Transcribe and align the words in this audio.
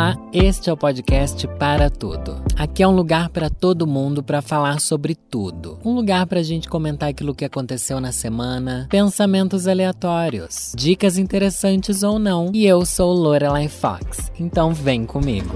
Olá, 0.00 0.16
este 0.32 0.70
é 0.70 0.72
o 0.72 0.78
podcast 0.78 1.46
Para 1.58 1.90
Tudo. 1.90 2.42
Aqui 2.56 2.82
é 2.82 2.88
um 2.88 2.96
lugar 2.96 3.28
para 3.28 3.50
todo 3.50 3.86
mundo 3.86 4.22
para 4.22 4.40
falar 4.40 4.80
sobre 4.80 5.14
tudo. 5.14 5.78
Um 5.84 5.92
lugar 5.92 6.26
para 6.26 6.40
a 6.40 6.42
gente 6.42 6.70
comentar 6.70 7.10
aquilo 7.10 7.34
que 7.34 7.44
aconteceu 7.44 8.00
na 8.00 8.10
semana, 8.10 8.88
pensamentos 8.88 9.68
aleatórios, 9.68 10.72
dicas 10.74 11.18
interessantes 11.18 12.02
ou 12.02 12.18
não. 12.18 12.50
E 12.54 12.64
eu 12.64 12.86
sou 12.86 13.12
Lorelai 13.12 13.68
Fox, 13.68 14.32
então 14.40 14.72
vem 14.72 15.04
comigo. 15.04 15.54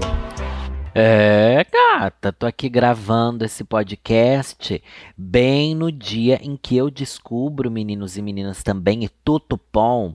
É, 0.93 1.65
gata, 1.73 2.31
tô 2.31 2.45
aqui 2.45 2.69
gravando 2.69 3.43
esse 3.43 3.63
podcast 3.63 4.79
bem 5.17 5.73
no 5.73 5.91
dia 5.91 6.39
em 6.43 6.55
que 6.55 6.77
eu 6.77 6.91
descubro, 6.91 7.71
meninos 7.71 8.15
e 8.15 8.21
meninas 8.21 8.61
também, 8.61 9.05
e 9.05 9.09
tudo 9.09 9.59
bom, 9.73 10.13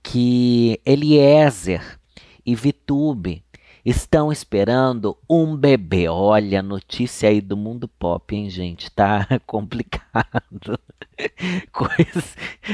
que 0.00 0.80
Eliezer 0.86 1.98
e 2.46 2.54
Vitube 2.54 3.43
estão 3.84 4.32
esperando 4.32 5.16
um 5.28 5.54
bebê. 5.56 6.08
Olha, 6.08 6.62
notícia 6.62 7.28
aí 7.28 7.40
do 7.40 7.56
mundo 7.56 7.86
pop, 7.86 8.34
hein, 8.34 8.48
gente? 8.48 8.90
Tá 8.90 9.26
complicado. 9.46 10.78
Coisa. 11.70 12.22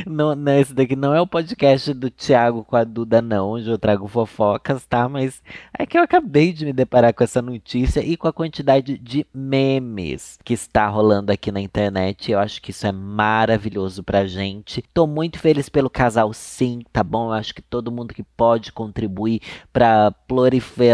Não, 0.07 0.35
não, 0.35 0.59
esse 0.59 0.73
daqui 0.73 0.97
não 0.97 1.15
é 1.15 1.21
o 1.21 1.27
podcast 1.27 1.93
do 1.93 2.11
Thiago 2.11 2.65
com 2.65 2.77
a 2.77 2.85
Duda, 2.85 3.21
não, 3.21 3.51
onde 3.51 3.69
eu 3.69 3.79
trago 3.79 4.07
fofocas, 4.07 4.87
tá? 4.87 5.09
Mas 5.09 5.43
é 5.79 5.85
que 5.85 5.99
eu 5.99 6.03
acabei 6.03 6.53
de 6.53 6.65
me 6.65 6.73
deparar 6.73 7.13
com 7.13 7.25
essa 7.25 7.43
notícia 7.43 8.01
e 8.01 8.17
com 8.17 8.29
a 8.29 8.33
quantidade 8.33 8.97
de 8.97 9.27
memes 9.35 10.39
que 10.45 10.55
está 10.55 10.89
rolando 10.89 11.33
aqui 11.33 11.51
na 11.51 11.61
internet. 11.61 12.31
Eu 12.31 12.39
acho 12.39 12.63
que 12.63 12.71
isso 12.71 12.87
é 12.87 12.93
maravilhoso 12.93 14.03
pra 14.03 14.27
gente. 14.27 14.83
Tô 14.95 15.07
muito 15.07 15.39
feliz 15.39 15.69
pelo 15.69 15.91
casal, 15.91 16.33
sim, 16.33 16.83
tá 16.93 17.03
bom? 17.03 17.27
Eu 17.27 17.33
acho 17.33 17.55
que 17.55 17.63
todo 17.63 17.93
mundo 17.93 18.15
que 18.15 18.23
pode 18.23 18.73
contribuir 18.73 19.43
pra 19.73 20.13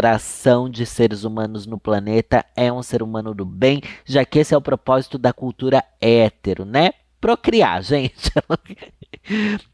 proliferação 0.07 0.69
de 0.69 0.85
seres 0.85 1.23
humanos 1.23 1.65
no 1.65 1.77
planeta 1.77 2.45
é 2.55 2.71
um 2.71 2.81
ser 2.81 3.03
humano 3.03 3.33
do 3.33 3.45
bem, 3.45 3.81
já 4.05 4.23
que 4.23 4.39
esse 4.39 4.53
é 4.53 4.57
o 4.57 4.61
propósito 4.61 5.17
da 5.17 5.33
cultura 5.33 5.83
hétero, 5.99 6.63
né? 6.63 6.91
procriar, 7.19 7.81
gente. 7.83 8.31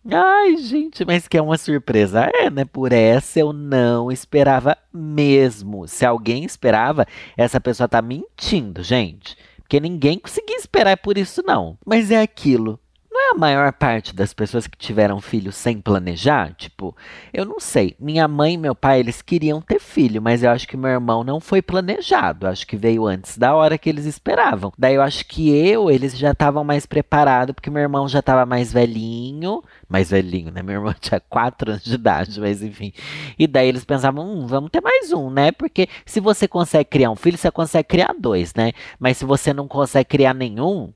Ai, 0.09 0.57
gente, 0.57 1.05
mas 1.05 1.27
que 1.27 1.37
é 1.37 1.41
uma 1.41 1.57
surpresa. 1.57 2.31
É, 2.33 2.49
né? 2.49 2.65
Por 2.65 2.91
essa 2.93 3.39
eu 3.39 3.53
não 3.53 4.11
esperava 4.11 4.77
mesmo. 4.91 5.87
Se 5.87 6.05
alguém 6.05 6.45
esperava, 6.45 7.05
essa 7.37 7.59
pessoa 7.59 7.87
tá 7.87 8.01
mentindo, 8.01 8.81
gente. 8.81 9.37
Porque 9.57 9.79
ninguém 9.79 10.17
conseguia 10.17 10.55
esperar 10.55 10.97
por 10.97 11.17
isso, 11.17 11.43
não. 11.45 11.77
Mas 11.85 12.09
é 12.09 12.21
aquilo 12.21 12.79
a 13.33 13.37
maior 13.37 13.73
parte 13.73 14.15
das 14.15 14.33
pessoas 14.33 14.67
que 14.67 14.77
tiveram 14.77 15.19
filhos 15.19 15.55
sem 15.55 15.81
planejar? 15.81 16.53
Tipo, 16.53 16.95
eu 17.33 17.45
não 17.45 17.59
sei. 17.59 17.95
Minha 17.99 18.27
mãe 18.27 18.53
e 18.53 18.57
meu 18.57 18.75
pai, 18.75 18.99
eles 18.99 19.21
queriam 19.21 19.61
ter 19.61 19.79
filho, 19.79 20.21
mas 20.21 20.43
eu 20.43 20.51
acho 20.51 20.67
que 20.67 20.77
meu 20.77 20.91
irmão 20.91 21.23
não 21.23 21.39
foi 21.39 21.61
planejado. 21.61 22.47
Acho 22.47 22.65
que 22.65 22.77
veio 22.77 23.05
antes 23.05 23.37
da 23.37 23.55
hora 23.55 23.77
que 23.77 23.89
eles 23.89 24.05
esperavam. 24.05 24.71
Daí 24.77 24.95
eu 24.95 25.01
acho 25.01 25.25
que 25.25 25.49
eu, 25.49 25.89
eles 25.89 26.17
já 26.17 26.31
estavam 26.31 26.63
mais 26.63 26.85
preparados, 26.85 27.53
porque 27.53 27.69
meu 27.69 27.81
irmão 27.81 28.07
já 28.07 28.19
estava 28.19 28.45
mais 28.45 28.71
velhinho. 28.71 29.63
Mais 29.89 30.11
velhinho, 30.11 30.51
né? 30.51 30.61
Meu 30.61 30.75
irmão 30.75 30.93
tinha 31.01 31.19
4 31.19 31.71
anos 31.71 31.83
de 31.83 31.95
idade, 31.95 32.39
mas 32.39 32.61
enfim. 32.61 32.93
E 33.37 33.47
daí 33.47 33.67
eles 33.67 33.83
pensavam, 33.83 34.25
hum, 34.25 34.47
vamos 34.47 34.69
ter 34.69 34.81
mais 34.81 35.11
um, 35.11 35.29
né? 35.29 35.51
Porque 35.51 35.87
se 36.05 36.19
você 36.19 36.47
consegue 36.47 36.89
criar 36.89 37.09
um 37.09 37.15
filho, 37.15 37.37
você 37.37 37.49
consegue 37.49 37.87
criar 37.87 38.13
dois, 38.17 38.53
né? 38.53 38.73
Mas 38.99 39.17
se 39.17 39.25
você 39.25 39.53
não 39.53 39.67
consegue 39.67 40.07
criar 40.09 40.33
nenhum, 40.33 40.93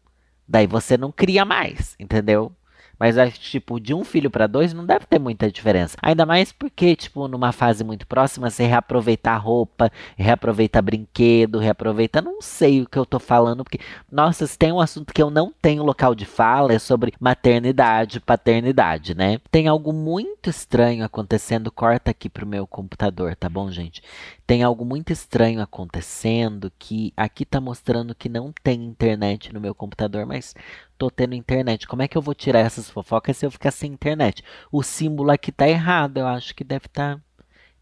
Daí 0.48 0.66
você 0.68 0.98
não 0.98 1.12
cria 1.12 1.44
mais, 1.44 1.96
entendeu? 2.00 2.52
Mas 3.00 3.18
acho 3.18 3.34
que, 3.34 3.40
tipo, 3.40 3.80
de 3.80 3.94
um 3.94 4.04
filho 4.04 4.30
para 4.30 4.48
dois 4.48 4.74
não 4.74 4.86
deve 4.86 5.06
ter 5.06 5.20
muita 5.20 5.52
diferença. 5.52 5.98
Ainda 6.02 6.26
mais 6.26 6.52
porque, 6.52 6.96
tipo, 6.96 7.28
numa 7.28 7.52
fase 7.52 7.84
muito 7.84 8.08
próxima, 8.08 8.50
você 8.50 8.66
reaproveitar 8.66 9.38
roupa, 9.38 9.92
reaproveitar 10.16 10.82
brinquedo, 10.82 11.60
reaproveitar. 11.60 12.22
Não 12.22 12.42
sei 12.42 12.82
o 12.82 12.90
que 12.90 12.98
eu 12.98 13.06
tô 13.06 13.20
falando, 13.20 13.64
porque, 13.64 13.80
nossa, 14.12 14.48
se 14.48 14.58
tem 14.58 14.72
um 14.72 14.80
assunto 14.80 15.14
que 15.14 15.22
eu 15.22 15.30
não 15.30 15.54
tenho 15.62 15.84
local 15.84 16.16
de 16.16 16.26
fala, 16.26 16.74
é 16.74 16.80
sobre 16.80 17.14
maternidade, 17.20 18.20
paternidade, 18.20 19.16
né? 19.16 19.40
Tem 19.52 19.68
algo 19.68 19.94
muito 19.94 20.50
estranho 20.50 21.04
acontecendo. 21.04 21.72
Corta 21.72 22.12
aqui 22.12 22.30
pro 22.30 22.46
meu 22.48 22.66
computador, 22.66 23.36
tá 23.36 23.50
bom, 23.50 23.72
gente? 23.72 24.02
Tem 24.46 24.64
algo 24.64 24.86
muito 24.86 25.12
estranho 25.12 25.62
acontecendo 25.62 26.72
que 26.80 27.14
aqui 27.18 27.46
tá 27.46 27.60
mostrando 27.60 28.16
que 28.16 28.30
não 28.30 28.54
tem 28.64 28.86
internet 28.86 29.54
no 29.54 29.60
meu 29.60 29.76
computador, 29.76 30.26
mas 30.26 30.56
tô 30.98 31.10
tendo 31.12 31.36
internet. 31.36 31.88
Como 31.88 32.02
é 32.02 32.08
que 32.08 32.18
eu 32.18 32.22
vou 32.22 32.34
tirar 32.34 32.60
essas 32.60 32.90
fofocas 32.90 33.38
se 33.38 33.46
eu 33.46 33.52
ficar 33.52 33.72
sem 33.72 33.92
internet? 33.92 34.44
O 34.72 34.82
símbolo 34.84 35.32
aqui 35.32 35.52
tá 35.52 35.68
errado, 35.68 36.18
eu 36.18 36.28
acho 36.28 36.56
que 36.56 36.64
deve 36.64 36.88
estar 36.88 37.16
tá 37.16 37.22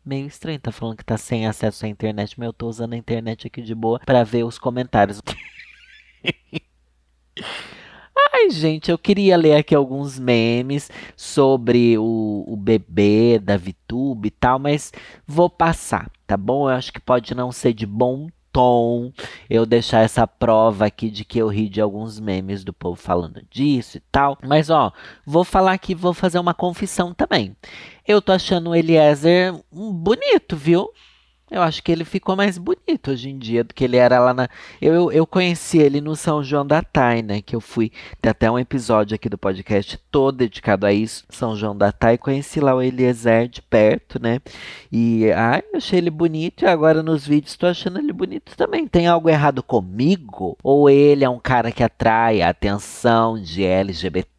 meio 0.06 0.28
estranho. 0.28 0.60
Tá 0.60 0.72
falando 0.72 0.98
que 0.98 1.06
tá 1.06 1.18
sem 1.18 1.48
acesso 1.48 1.86
à 1.86 1.90
internet, 1.90 2.38
mas 2.38 2.48
eu 2.48 2.54
tô 2.54 2.68
usando 2.68 2.94
a 2.94 2.98
internet 2.98 3.48
aqui 3.48 3.62
de 3.62 3.74
boa 3.74 4.00
para 4.06 4.24
ver 4.24 4.44
os 4.44 4.60
comentários. 4.60 5.22
Ai, 8.34 8.50
gente, 8.50 8.92
eu 8.92 8.98
queria 8.98 9.38
ler 9.38 9.56
aqui 9.56 9.74
alguns 9.74 10.20
memes 10.20 10.90
sobre 11.16 11.98
o, 11.98 12.44
o 12.48 12.56
bebê 12.58 13.40
da 13.40 13.56
VTube 13.58 14.28
e 14.28 14.32
tal, 14.32 14.60
mas 14.60 14.92
vou 15.26 15.50
passar, 15.50 16.12
tá 16.28 16.36
bom? 16.36 16.70
Eu 16.70 16.76
acho 16.76 16.92
que 16.92 17.00
pode 17.00 17.34
não 17.34 17.52
ser 17.52 17.74
de 17.74 17.86
bom 17.86 18.28
tom 18.56 19.12
eu 19.50 19.66
deixar 19.66 20.06
essa 20.06 20.26
prova 20.26 20.86
aqui 20.86 21.10
de 21.10 21.26
que 21.26 21.38
eu 21.38 21.50
ri 21.50 21.68
de 21.68 21.82
alguns 21.82 22.22
memes 22.22 22.64
do 22.64 22.72
povo 22.72 22.96
falando 22.96 23.42
disso 23.52 23.98
e 23.98 24.00
tal. 24.10 24.38
Mas 24.42 24.70
ó, 24.70 24.94
vou 25.26 25.44
falar 25.44 25.74
aqui, 25.74 25.94
vou 25.94 26.14
fazer 26.14 26.40
uma 26.40 26.54
confissão 26.54 27.14
também. 27.14 27.54
Eu 28.08 28.22
tô 28.22 28.32
achando 28.32 28.70
o 28.70 28.76
Eliezer 28.76 29.54
bonito, 29.70 30.56
viu? 30.56 30.90
Eu 31.56 31.62
acho 31.62 31.82
que 31.82 31.90
ele 31.90 32.04
ficou 32.04 32.36
mais 32.36 32.58
bonito 32.58 33.12
hoje 33.12 33.30
em 33.30 33.38
dia 33.38 33.64
do 33.64 33.74
que 33.74 33.86
ele 33.86 33.96
era 33.96 34.20
lá 34.20 34.34
na. 34.34 34.50
Eu, 34.82 35.10
eu 35.10 35.26
conheci 35.26 35.78
ele 35.78 36.02
no 36.02 36.14
São 36.14 36.44
João 36.44 36.68
da 36.68 36.82
Tai, 36.82 37.22
né? 37.22 37.42
Que 37.42 37.56
eu 37.56 37.62
fui. 37.62 37.94
Tem 38.22 38.30
até 38.30 38.52
um 38.52 38.60
episódio 38.60 39.16
aqui 39.16 39.30
do 39.30 39.38
podcast 39.38 39.98
todo 40.12 40.40
dedicado 40.40 40.86
a 40.86 40.92
isso. 40.92 41.24
São 41.30 41.56
João 41.56 41.74
da 41.74 41.94
Tai. 41.94 42.18
Conheci 42.18 42.60
lá 42.60 42.76
o 42.76 42.82
Eliezer 42.82 43.48
de 43.48 43.62
perto, 43.62 44.22
né? 44.22 44.42
E 44.92 45.32
ai, 45.32 45.64
eu 45.72 45.78
achei 45.78 45.98
ele 45.98 46.10
bonito. 46.10 46.66
E 46.66 46.68
agora 46.68 47.02
nos 47.02 47.26
vídeos 47.26 47.54
estou 47.54 47.70
achando 47.70 48.00
ele 48.00 48.12
bonito 48.12 48.52
também. 48.58 48.86
Tem 48.86 49.08
algo 49.08 49.30
errado 49.30 49.64
comigo? 49.64 50.58
Ou 50.62 50.90
ele 50.90 51.24
é 51.24 51.30
um 51.30 51.40
cara 51.40 51.72
que 51.72 51.84
atrai 51.84 52.42
a 52.42 52.50
atenção 52.50 53.42
de 53.42 53.64
LGBT? 53.64 54.35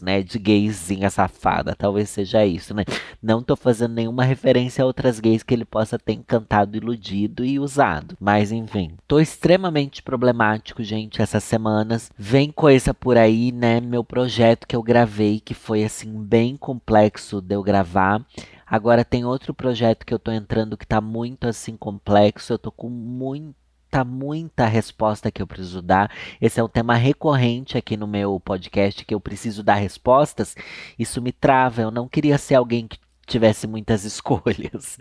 Né? 0.00 0.22
De 0.22 0.38
gayzinha 0.38 1.10
safada. 1.10 1.74
Talvez 1.74 2.08
seja 2.08 2.44
isso, 2.44 2.74
né? 2.74 2.84
Não 3.22 3.42
tô 3.42 3.54
fazendo 3.54 3.94
nenhuma 3.94 4.24
referência 4.24 4.82
a 4.82 4.86
outras 4.86 5.20
gays 5.20 5.42
que 5.42 5.52
ele 5.52 5.64
possa 5.64 5.98
ter 5.98 6.14
encantado, 6.14 6.76
iludido 6.76 7.44
e 7.44 7.58
usado. 7.58 8.16
Mas 8.20 8.50
enfim. 8.52 8.92
Tô 9.06 9.20
extremamente 9.20 10.02
problemático, 10.02 10.82
gente, 10.82 11.20
essas 11.20 11.44
semanas. 11.44 12.10
Vem 12.16 12.50
coisa 12.50 12.94
por 12.94 13.16
aí, 13.16 13.52
né? 13.52 13.80
Meu 13.80 14.02
projeto 14.02 14.66
que 14.66 14.74
eu 14.76 14.82
gravei, 14.82 15.40
que 15.40 15.54
foi 15.54 15.84
assim, 15.84 16.10
bem 16.22 16.56
complexo 16.56 17.40
de 17.40 17.54
eu 17.54 17.62
gravar. 17.62 18.24
Agora 18.66 19.04
tem 19.04 19.22
outro 19.22 19.52
projeto 19.52 20.06
que 20.06 20.14
eu 20.14 20.18
tô 20.18 20.30
entrando 20.30 20.78
que 20.78 20.86
tá 20.86 20.98
muito 20.98 21.46
assim 21.46 21.76
complexo. 21.76 22.54
Eu 22.54 22.58
tô 22.58 22.72
com 22.72 22.88
muito 22.88 23.54
muita, 23.92 24.04
muita 24.04 24.66
resposta 24.66 25.30
que 25.30 25.42
eu 25.42 25.46
preciso 25.46 25.82
dar. 25.82 26.10
Esse 26.40 26.58
é 26.58 26.64
um 26.64 26.68
tema 26.68 26.94
recorrente 26.94 27.76
aqui 27.76 27.96
no 27.96 28.06
meu 28.06 28.40
podcast, 28.40 29.04
que 29.04 29.14
eu 29.14 29.20
preciso 29.20 29.62
dar 29.62 29.74
respostas. 29.74 30.56
Isso 30.98 31.20
me 31.20 31.30
trava. 31.30 31.82
Eu 31.82 31.90
não 31.90 32.08
queria 32.08 32.38
ser 32.38 32.54
alguém 32.54 32.88
que 32.88 32.98
tivesse 33.32 33.66
muitas 33.66 34.04
escolhas. 34.06 34.98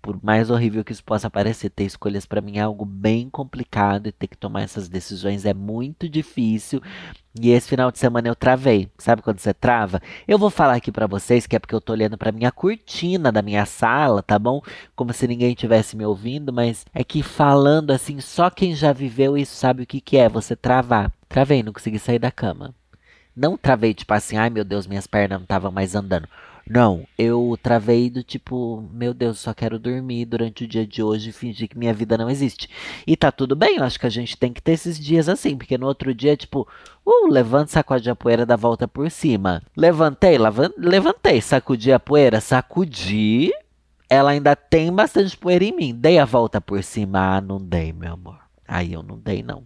Por 0.00 0.22
mais 0.22 0.50
horrível 0.50 0.84
que 0.84 0.92
isso 0.92 1.04
possa 1.04 1.30
parecer, 1.30 1.70
ter 1.70 1.84
escolhas 1.84 2.26
para 2.26 2.40
mim 2.40 2.58
é 2.58 2.60
algo 2.60 2.84
bem 2.84 3.28
complicado 3.28 4.06
e 4.06 4.12
ter 4.12 4.26
que 4.26 4.36
tomar 4.36 4.62
essas 4.62 4.88
decisões 4.88 5.44
é 5.44 5.54
muito 5.54 6.08
difícil. 6.08 6.82
E 7.40 7.50
esse 7.50 7.68
final 7.68 7.92
de 7.92 7.98
semana 7.98 8.28
eu 8.28 8.34
travei. 8.34 8.88
Sabe 8.98 9.22
quando 9.22 9.38
você 9.38 9.54
trava? 9.54 10.02
Eu 10.26 10.38
vou 10.38 10.50
falar 10.50 10.74
aqui 10.74 10.90
para 10.90 11.06
vocês 11.06 11.46
que 11.46 11.54
é 11.54 11.58
porque 11.58 11.74
eu 11.74 11.80
tô 11.80 11.92
olhando 11.92 12.18
para 12.18 12.32
minha 12.32 12.50
cortina 12.50 13.30
da 13.30 13.40
minha 13.40 13.64
sala, 13.64 14.22
tá 14.22 14.38
bom? 14.38 14.60
Como 14.96 15.12
se 15.12 15.26
ninguém 15.28 15.54
tivesse 15.54 15.96
me 15.96 16.04
ouvindo, 16.04 16.52
mas 16.52 16.84
é 16.92 17.04
que 17.04 17.22
falando 17.22 17.92
assim, 17.92 18.20
só 18.20 18.50
quem 18.50 18.74
já 18.74 18.92
viveu 18.92 19.38
isso 19.38 19.54
sabe 19.54 19.84
o 19.84 19.86
que 19.86 20.00
que 20.00 20.16
é 20.16 20.28
você 20.28 20.56
travar. 20.56 21.12
Travei, 21.28 21.62
não 21.62 21.72
consegui 21.72 21.98
sair 21.98 22.18
da 22.18 22.32
cama. 22.32 22.74
Não 23.34 23.56
travei 23.56 23.94
tipo 23.94 24.12
assim, 24.12 24.36
ai 24.36 24.50
meu 24.50 24.64
Deus, 24.64 24.86
minhas 24.86 25.06
pernas 25.06 25.38
não 25.38 25.44
estavam 25.44 25.70
mais 25.70 25.94
andando. 25.94 26.28
Não, 26.68 27.04
eu 27.18 27.58
travei 27.62 28.08
do 28.10 28.22
tipo, 28.22 28.88
meu 28.92 29.12
Deus, 29.12 29.38
só 29.38 29.52
quero 29.52 29.78
dormir 29.78 30.24
durante 30.24 30.64
o 30.64 30.68
dia 30.68 30.86
de 30.86 31.02
hoje 31.02 31.30
e 31.30 31.32
fingir 31.32 31.68
que 31.68 31.78
minha 31.78 31.92
vida 31.92 32.16
não 32.16 32.30
existe. 32.30 32.68
E 33.06 33.16
tá 33.16 33.32
tudo 33.32 33.56
bem, 33.56 33.76
eu 33.76 33.84
acho 33.84 33.98
que 33.98 34.06
a 34.06 34.10
gente 34.10 34.36
tem 34.36 34.52
que 34.52 34.62
ter 34.62 34.72
esses 34.72 34.98
dias 34.98 35.28
assim, 35.28 35.56
porque 35.56 35.76
no 35.76 35.86
outro 35.86 36.14
dia, 36.14 36.36
tipo, 36.36 36.68
uh, 37.04 37.28
levante, 37.28 37.72
sacode 37.72 38.08
a 38.08 38.14
poeira, 38.14 38.46
dá 38.46 38.56
volta 38.56 38.86
por 38.86 39.10
cima. 39.10 39.62
Levantei, 39.76 40.38
levantei, 40.78 41.40
sacudi 41.40 41.92
a 41.92 41.98
poeira, 41.98 42.40
sacudi. 42.40 43.50
Ela 44.08 44.32
ainda 44.32 44.56
tem 44.56 44.92
bastante 44.92 45.36
poeira 45.36 45.64
em 45.64 45.74
mim. 45.74 45.94
Dei 45.94 46.18
a 46.18 46.24
volta 46.24 46.60
por 46.60 46.82
cima. 46.82 47.36
Ah, 47.36 47.40
não 47.40 47.58
dei, 47.58 47.92
meu 47.92 48.14
amor. 48.14 48.40
Aí 48.66 48.92
eu 48.92 49.02
não 49.02 49.18
dei, 49.18 49.42
não. 49.42 49.64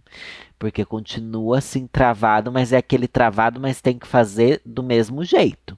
Porque 0.57 0.83
continua 0.83 1.59
assim 1.59 1.85
travado, 1.85 2.51
mas 2.51 2.73
é 2.73 2.77
aquele 2.77 3.07
travado, 3.07 3.59
mas 3.59 3.81
tem 3.81 3.99
que 3.99 4.07
fazer 4.07 4.61
do 4.65 4.81
mesmo 4.81 5.23
jeito. 5.23 5.77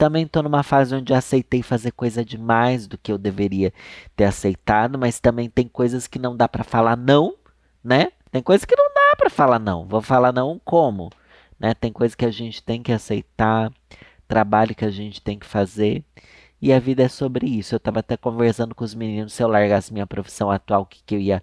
Também 0.00 0.26
tô 0.26 0.42
numa 0.42 0.62
fase 0.62 0.94
onde 0.94 1.12
aceitei 1.12 1.62
fazer 1.62 1.90
coisa 1.90 2.24
demais 2.24 2.86
do 2.86 2.96
que 2.96 3.12
eu 3.12 3.18
deveria 3.18 3.70
ter 4.16 4.24
aceitado, 4.24 4.98
mas 4.98 5.20
também 5.20 5.50
tem 5.50 5.68
coisas 5.68 6.06
que 6.06 6.18
não 6.18 6.34
dá 6.34 6.48
para 6.48 6.64
falar 6.64 6.96
não, 6.96 7.34
né? 7.84 8.10
Tem 8.32 8.42
coisas 8.42 8.64
que 8.64 8.74
não 8.74 8.86
dá 8.94 9.14
para 9.18 9.28
falar 9.28 9.58
não. 9.58 9.86
Vou 9.86 10.00
falar 10.00 10.32
não 10.32 10.58
como, 10.64 11.10
né? 11.58 11.74
Tem 11.74 11.92
coisas 11.92 12.14
que 12.14 12.24
a 12.24 12.30
gente 12.30 12.62
tem 12.62 12.82
que 12.82 12.92
aceitar, 12.92 13.70
trabalho 14.26 14.74
que 14.74 14.86
a 14.86 14.90
gente 14.90 15.20
tem 15.20 15.38
que 15.38 15.44
fazer. 15.44 16.02
E 16.62 16.72
a 16.72 16.78
vida 16.78 17.02
é 17.02 17.08
sobre 17.08 17.46
isso. 17.46 17.74
Eu 17.74 17.78
estava 17.78 18.00
até 18.00 18.16
conversando 18.16 18.74
com 18.74 18.84
os 18.84 18.94
meninos 18.94 19.34
se 19.34 19.42
eu 19.42 19.48
largasse 19.48 19.92
minha 19.92 20.06
profissão 20.06 20.50
atual, 20.50 20.82
o 20.82 20.86
que, 20.86 21.02
que 21.04 21.14
eu 21.14 21.20
ia 21.20 21.42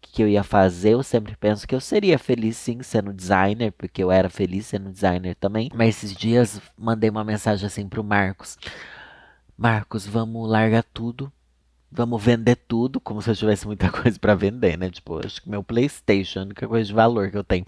que 0.00 0.22
eu 0.22 0.28
ia 0.28 0.42
fazer, 0.42 0.90
eu 0.90 1.02
sempre 1.02 1.36
penso 1.36 1.66
que 1.66 1.74
eu 1.74 1.80
seria 1.80 2.18
feliz 2.18 2.56
sim 2.56 2.82
sendo 2.82 3.12
designer, 3.12 3.72
porque 3.72 4.02
eu 4.02 4.10
era 4.10 4.30
feliz 4.30 4.66
sendo 4.66 4.90
designer 4.90 5.34
também. 5.34 5.70
Mas 5.74 5.96
esses 5.96 6.14
dias 6.14 6.60
mandei 6.76 7.10
uma 7.10 7.24
mensagem 7.24 7.66
assim 7.66 7.88
pro 7.88 8.04
Marcos. 8.04 8.58
Marcos, 9.56 10.06
vamos 10.06 10.48
largar 10.48 10.84
tudo. 10.84 11.32
Vamos 11.90 12.22
vender 12.22 12.56
tudo, 12.56 13.00
como 13.00 13.22
se 13.22 13.30
eu 13.30 13.36
tivesse 13.36 13.66
muita 13.66 13.88
coisa 13.92 14.18
para 14.18 14.34
vender, 14.34 14.76
né? 14.76 14.90
Tipo, 14.90 15.24
acho 15.24 15.42
que 15.42 15.48
meu 15.48 15.64
PlayStation, 15.64 16.40
a 16.40 16.42
única 16.42 16.68
coisa 16.68 16.86
de 16.86 16.92
valor 16.92 17.30
que 17.30 17.38
eu 17.38 17.44
tenho. 17.44 17.64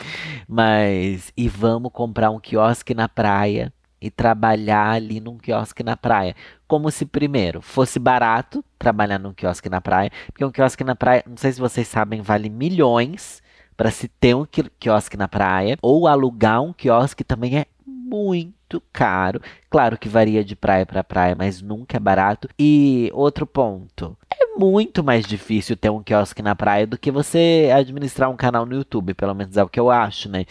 Mas, 0.47 1.33
e 1.37 1.49
vamos 1.49 1.91
comprar 1.91 2.31
um 2.31 2.39
quiosque 2.39 2.95
na 2.95 3.09
praia 3.09 3.73
e 4.01 4.11
trabalhar 4.11 4.91
ali 4.91 5.21
num 5.21 5.39
quiosque 5.39 5.83
na 5.83 5.97
praia. 5.97 6.35
Como 6.71 6.89
se 6.93 7.05
primeiro 7.05 7.61
fosse 7.61 7.99
barato 7.99 8.65
trabalhar 8.79 9.19
num 9.19 9.35
quiosque 9.35 9.69
na 9.69 9.81
praia, 9.81 10.09
porque 10.27 10.45
um 10.45 10.53
quiosque 10.53 10.85
na 10.85 10.95
praia, 10.95 11.25
não 11.27 11.37
sei 11.37 11.51
se 11.51 11.61
vocês 11.61 11.89
sabem, 11.89 12.23
vale 12.23 12.49
milhões 12.49 13.43
para 13.77 13.91
se 13.91 14.07
ter 14.07 14.37
um 14.37 14.47
quiosque 14.79 15.17
na 15.17 15.27
praia, 15.27 15.77
ou 15.83 16.07
alugar 16.07 16.63
um 16.63 16.73
quiosque 16.73 17.25
também 17.25 17.59
é 17.59 17.67
muito 17.85 18.81
caro. 18.93 19.43
Claro 19.69 19.99
que 19.99 20.09
varia 20.09 20.45
de 20.45 20.55
praia 20.55 20.87
para 20.87 21.03
praia, 21.03 21.35
mas 21.37 21.61
nunca 21.61 21.97
é 21.97 22.01
barato. 22.01 22.49
E 22.57 23.11
outro 23.15 23.49
ponto, 23.49 24.17
muito 24.57 25.03
mais 25.03 25.25
difícil 25.27 25.77
ter 25.77 25.91
um 25.91 26.03
quiosque 26.03 26.43
na 26.43 26.55
praia 26.55 26.87
do 26.87 26.99
que 26.99 27.11
você 27.11 27.71
administrar 27.75 28.31
um 28.31 28.37
canal 28.37 28.67
no 28.67 28.75
YouTube, 28.75 29.15
pelo 29.15 29.35
menos 29.35 29.57
é 29.57 29.63
o 29.63 29.69
que 29.69 29.81
eu 29.81 29.91
acho, 29.91 30.29
né? 30.29 30.45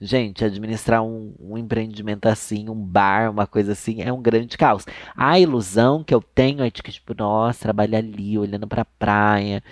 Gente, 0.00 0.44
administrar 0.44 1.02
um, 1.02 1.34
um 1.40 1.58
empreendimento 1.58 2.26
assim, 2.26 2.68
um 2.68 2.74
bar, 2.74 3.30
uma 3.30 3.46
coisa 3.46 3.72
assim, 3.72 4.02
é 4.02 4.12
um 4.12 4.22
grande 4.22 4.56
caos. 4.58 4.84
A 5.16 5.38
ilusão 5.38 6.04
que 6.04 6.14
eu 6.14 6.22
tenho 6.22 6.62
é 6.62 6.70
de 6.70 6.82
que, 6.82 6.92
tipo, 6.92 7.14
nossa, 7.16 7.62
trabalhar 7.62 7.98
ali, 7.98 8.38
olhando 8.38 8.66
pra 8.66 8.84
praia, 8.84 9.62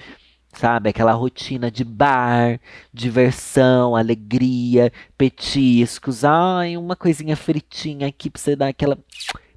sabe? 0.52 0.88
Aquela 0.90 1.12
rotina 1.12 1.70
de 1.70 1.84
bar, 1.84 2.60
diversão, 2.92 3.96
alegria, 3.96 4.92
petiscos, 5.18 6.24
ai, 6.24 6.76
uma 6.76 6.96
coisinha 6.96 7.36
fritinha 7.36 8.08
aqui 8.08 8.30
pra 8.30 8.40
você 8.40 8.56
dar 8.56 8.68
aquela 8.68 8.98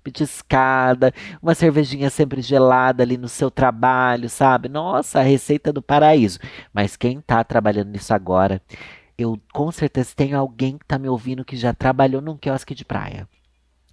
petiscada, 0.07 1.13
uma 1.41 1.53
cervejinha 1.53 2.09
sempre 2.09 2.41
gelada 2.41 3.03
ali 3.03 3.17
no 3.17 3.27
seu 3.27 3.51
trabalho, 3.51 4.29
sabe? 4.29 4.69
Nossa, 4.69 5.19
a 5.19 5.23
receita 5.23 5.73
do 5.73 5.81
paraíso. 5.81 6.39
Mas 6.73 6.95
quem 6.95 7.19
tá 7.19 7.43
trabalhando 7.43 7.89
nisso 7.89 8.13
agora, 8.13 8.61
eu 9.17 9.37
com 9.51 9.69
certeza 9.69 10.13
tenho 10.15 10.39
alguém 10.39 10.77
que 10.77 10.85
tá 10.85 10.97
me 10.97 11.09
ouvindo 11.09 11.43
que 11.43 11.57
já 11.57 11.73
trabalhou 11.73 12.21
num 12.21 12.37
quiosque 12.37 12.73
de 12.73 12.85
praia. 12.85 13.27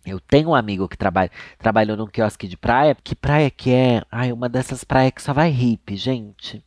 Eu 0.07 0.21
tenho 0.21 0.51
um 0.51 0.55
amigo 0.55 0.89
que 0.89 0.97
trabalha, 0.97 1.31
trabalhou 1.59 1.97
num 1.97 2.07
quiosque 2.07 2.47
de 2.47 2.57
praia. 2.57 2.97
Que 3.03 3.17
praia 3.17 3.51
que 3.51 3.73
é? 3.73 4.03
Ai, 4.13 4.31
uma 4.33 4.49
dessas 4.49 4.85
praias 4.85 5.13
que 5.13 5.23
só 5.23 5.33
vai 5.33 5.51
hippie, 5.51 5.97
gente. 5.97 6.65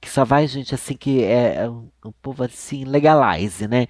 Que 0.00 0.08
só 0.08 0.24
vai 0.24 0.46
gente 0.46 0.74
assim 0.74 0.96
que 0.96 1.22
é, 1.24 1.56
é 1.64 1.68
um, 1.68 1.88
um 2.06 2.12
povo 2.22 2.42
assim, 2.44 2.84
legalize, 2.84 3.68
né? 3.68 3.86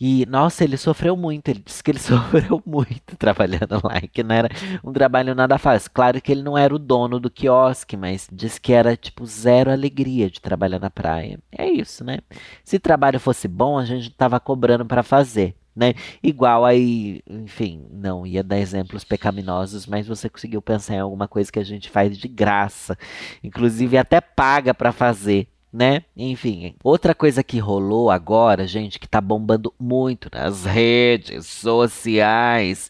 E, 0.00 0.24
nossa, 0.26 0.64
ele 0.64 0.76
sofreu 0.76 1.16
muito. 1.16 1.48
Ele 1.48 1.62
disse 1.64 1.82
que 1.82 1.90
ele 1.90 1.98
sofreu 2.00 2.62
muito 2.64 3.16
trabalhando 3.16 3.80
lá, 3.82 4.00
que 4.00 4.22
não 4.22 4.34
era 4.34 4.48
um 4.84 4.92
trabalho 4.92 5.34
nada 5.34 5.58
fácil. 5.58 5.90
Claro 5.92 6.20
que 6.20 6.30
ele 6.32 6.42
não 6.42 6.56
era 6.56 6.74
o 6.74 6.78
dono 6.78 7.18
do 7.18 7.30
quiosque, 7.30 7.96
mas 7.96 8.28
disse 8.30 8.60
que 8.60 8.72
era, 8.72 8.96
tipo, 8.96 9.26
zero 9.26 9.70
alegria 9.70 10.30
de 10.30 10.40
trabalhar 10.40 10.78
na 10.78 10.90
praia. 10.90 11.40
É 11.50 11.68
isso, 11.68 12.04
né? 12.04 12.18
Se 12.64 12.78
trabalho 12.78 13.18
fosse 13.18 13.48
bom, 13.48 13.78
a 13.78 13.84
gente 13.84 14.10
tava 14.10 14.38
cobrando 14.38 14.86
para 14.86 15.02
fazer. 15.02 15.54
Né? 15.74 15.94
Igual 16.20 16.64
aí, 16.64 17.22
enfim, 17.30 17.86
não 17.92 18.26
ia 18.26 18.42
dar 18.42 18.58
exemplos 18.58 19.04
pecaminosos, 19.04 19.86
mas 19.86 20.08
você 20.08 20.28
conseguiu 20.28 20.60
pensar 20.60 20.96
em 20.96 20.98
alguma 20.98 21.28
coisa 21.28 21.52
que 21.52 21.58
a 21.60 21.64
gente 21.64 21.88
faz 21.88 22.18
de 22.18 22.26
graça, 22.26 22.98
inclusive 23.44 23.96
até 23.96 24.20
paga 24.20 24.74
para 24.74 24.90
fazer, 24.90 25.46
né? 25.72 26.04
Enfim, 26.16 26.74
outra 26.82 27.14
coisa 27.14 27.42
que 27.42 27.58
rolou 27.58 28.10
agora, 28.10 28.66
gente, 28.66 28.98
que 28.98 29.08
tá 29.08 29.20
bombando 29.20 29.72
muito 29.78 30.28
nas 30.32 30.64
redes 30.64 31.46
sociais, 31.46 32.88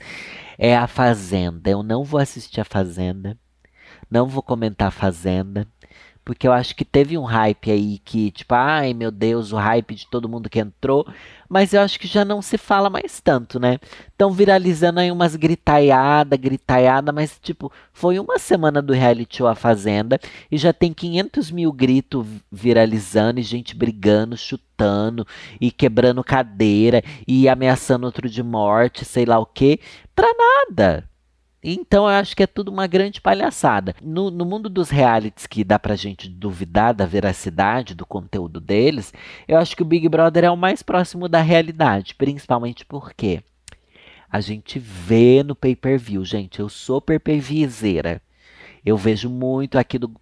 é 0.57 0.77
a 0.77 0.87
Fazenda. 0.87 1.71
Eu 1.71 1.83
não 1.83 2.05
vou 2.05 2.21
assistir 2.21 2.61
a 2.61 2.65
Fazenda, 2.65 3.37
não 4.11 4.27
vou 4.29 4.43
comentar 4.43 4.89
a 4.89 4.93
Fazenda, 4.93 5.67
porque 6.29 6.47
eu 6.47 6.53
acho 6.53 6.77
que 6.77 6.85
teve 6.85 7.17
um 7.17 7.25
hype 7.25 7.71
aí 7.71 7.99
que, 8.05 8.31
tipo, 8.31 8.55
ai 8.55 8.93
meu 8.93 9.11
Deus, 9.11 9.51
o 9.51 9.57
hype 9.57 9.95
de 9.95 10.07
todo 10.07 10.29
mundo 10.29 10.51
que 10.51 10.59
entrou, 10.61 11.07
mas 11.49 11.73
eu 11.73 11.81
acho 11.81 11.99
que 11.99 12.07
já 12.07 12.23
não 12.23 12.43
se 12.43 12.59
fala 12.59 12.91
mais 12.91 13.19
tanto, 13.19 13.59
né? 13.59 13.79
Estão 14.09 14.31
viralizando 14.31 15.01
aí 15.01 15.11
umas 15.11 15.35
gritaiada, 15.37 16.37
gritaiada, 16.37 17.13
mas 17.13 17.39
tipo, 17.43 17.73
foi 17.95 18.19
uma 18.19 18.39
semana 18.39 18.83
do 18.83 18.93
reality 18.93 19.39
show 19.39 19.47
A 19.47 19.55
Fazenda 19.55 20.21
e 20.53 20.59
já 20.59 20.71
tem 20.71 20.93
500 20.93 21.51
mil 21.51 21.73
gritos 21.73 22.27
viralizando 22.53 23.41
e 23.41 23.43
gente 23.43 23.75
brigando, 23.75 24.37
chutando 24.37 25.27
e 25.59 25.71
quebrando 25.71 26.23
cadeira 26.23 27.03
e 27.27 27.49
ameaçando 27.49 28.05
outro 28.05 28.29
de 28.29 28.43
morte, 28.43 29.07
sei 29.07 29.25
lá 29.25 29.39
o 29.39 29.47
que, 29.47 29.81
pra 30.15 30.29
nada. 30.37 31.08
Então 31.63 32.05
eu 32.05 32.11
acho 32.11 32.37
que 32.37 32.43
é 32.43 32.47
tudo 32.47 32.71
uma 32.71 32.87
grande 32.87 33.21
palhaçada. 33.21 33.95
No, 34.03 34.31
no, 34.31 34.45
mundo 34.45 34.69
dos 34.69 34.91
realities 34.91 35.47
que 35.47 35.65
dá 35.65 35.79
pra 35.79 35.97
gente 35.97 36.29
duvidar 36.29 36.95
da 36.95 37.05
veracidade 37.05 37.95
do 37.95 38.07
conteúdo 38.07 38.61
deles, 38.61 39.13
eu 39.47 39.59
acho 39.59 39.75
que 39.75 39.83
o 39.83 39.87
Big 39.87 40.09
Brother 40.09 40.45
é 40.45 40.51
o 40.51 40.57
mais 40.57 40.83
próximo 40.83 41.29
da 41.29 41.43
realidade, 41.43 42.15
principalmente 42.15 42.85
porque 42.87 43.43
a 44.31 44.41
gente 44.41 44.79
vê 44.79 45.43
no 45.43 45.57
pay-per-view, 45.57 46.25
gente, 46.25 46.61
eu 46.61 46.69
sou 46.69 47.01
pay-per-viewzeira. 47.01 48.23
Eu 48.85 48.97
vejo 48.97 49.29
muito 49.29 49.79
aqui 49.79 49.99
do 49.99 50.13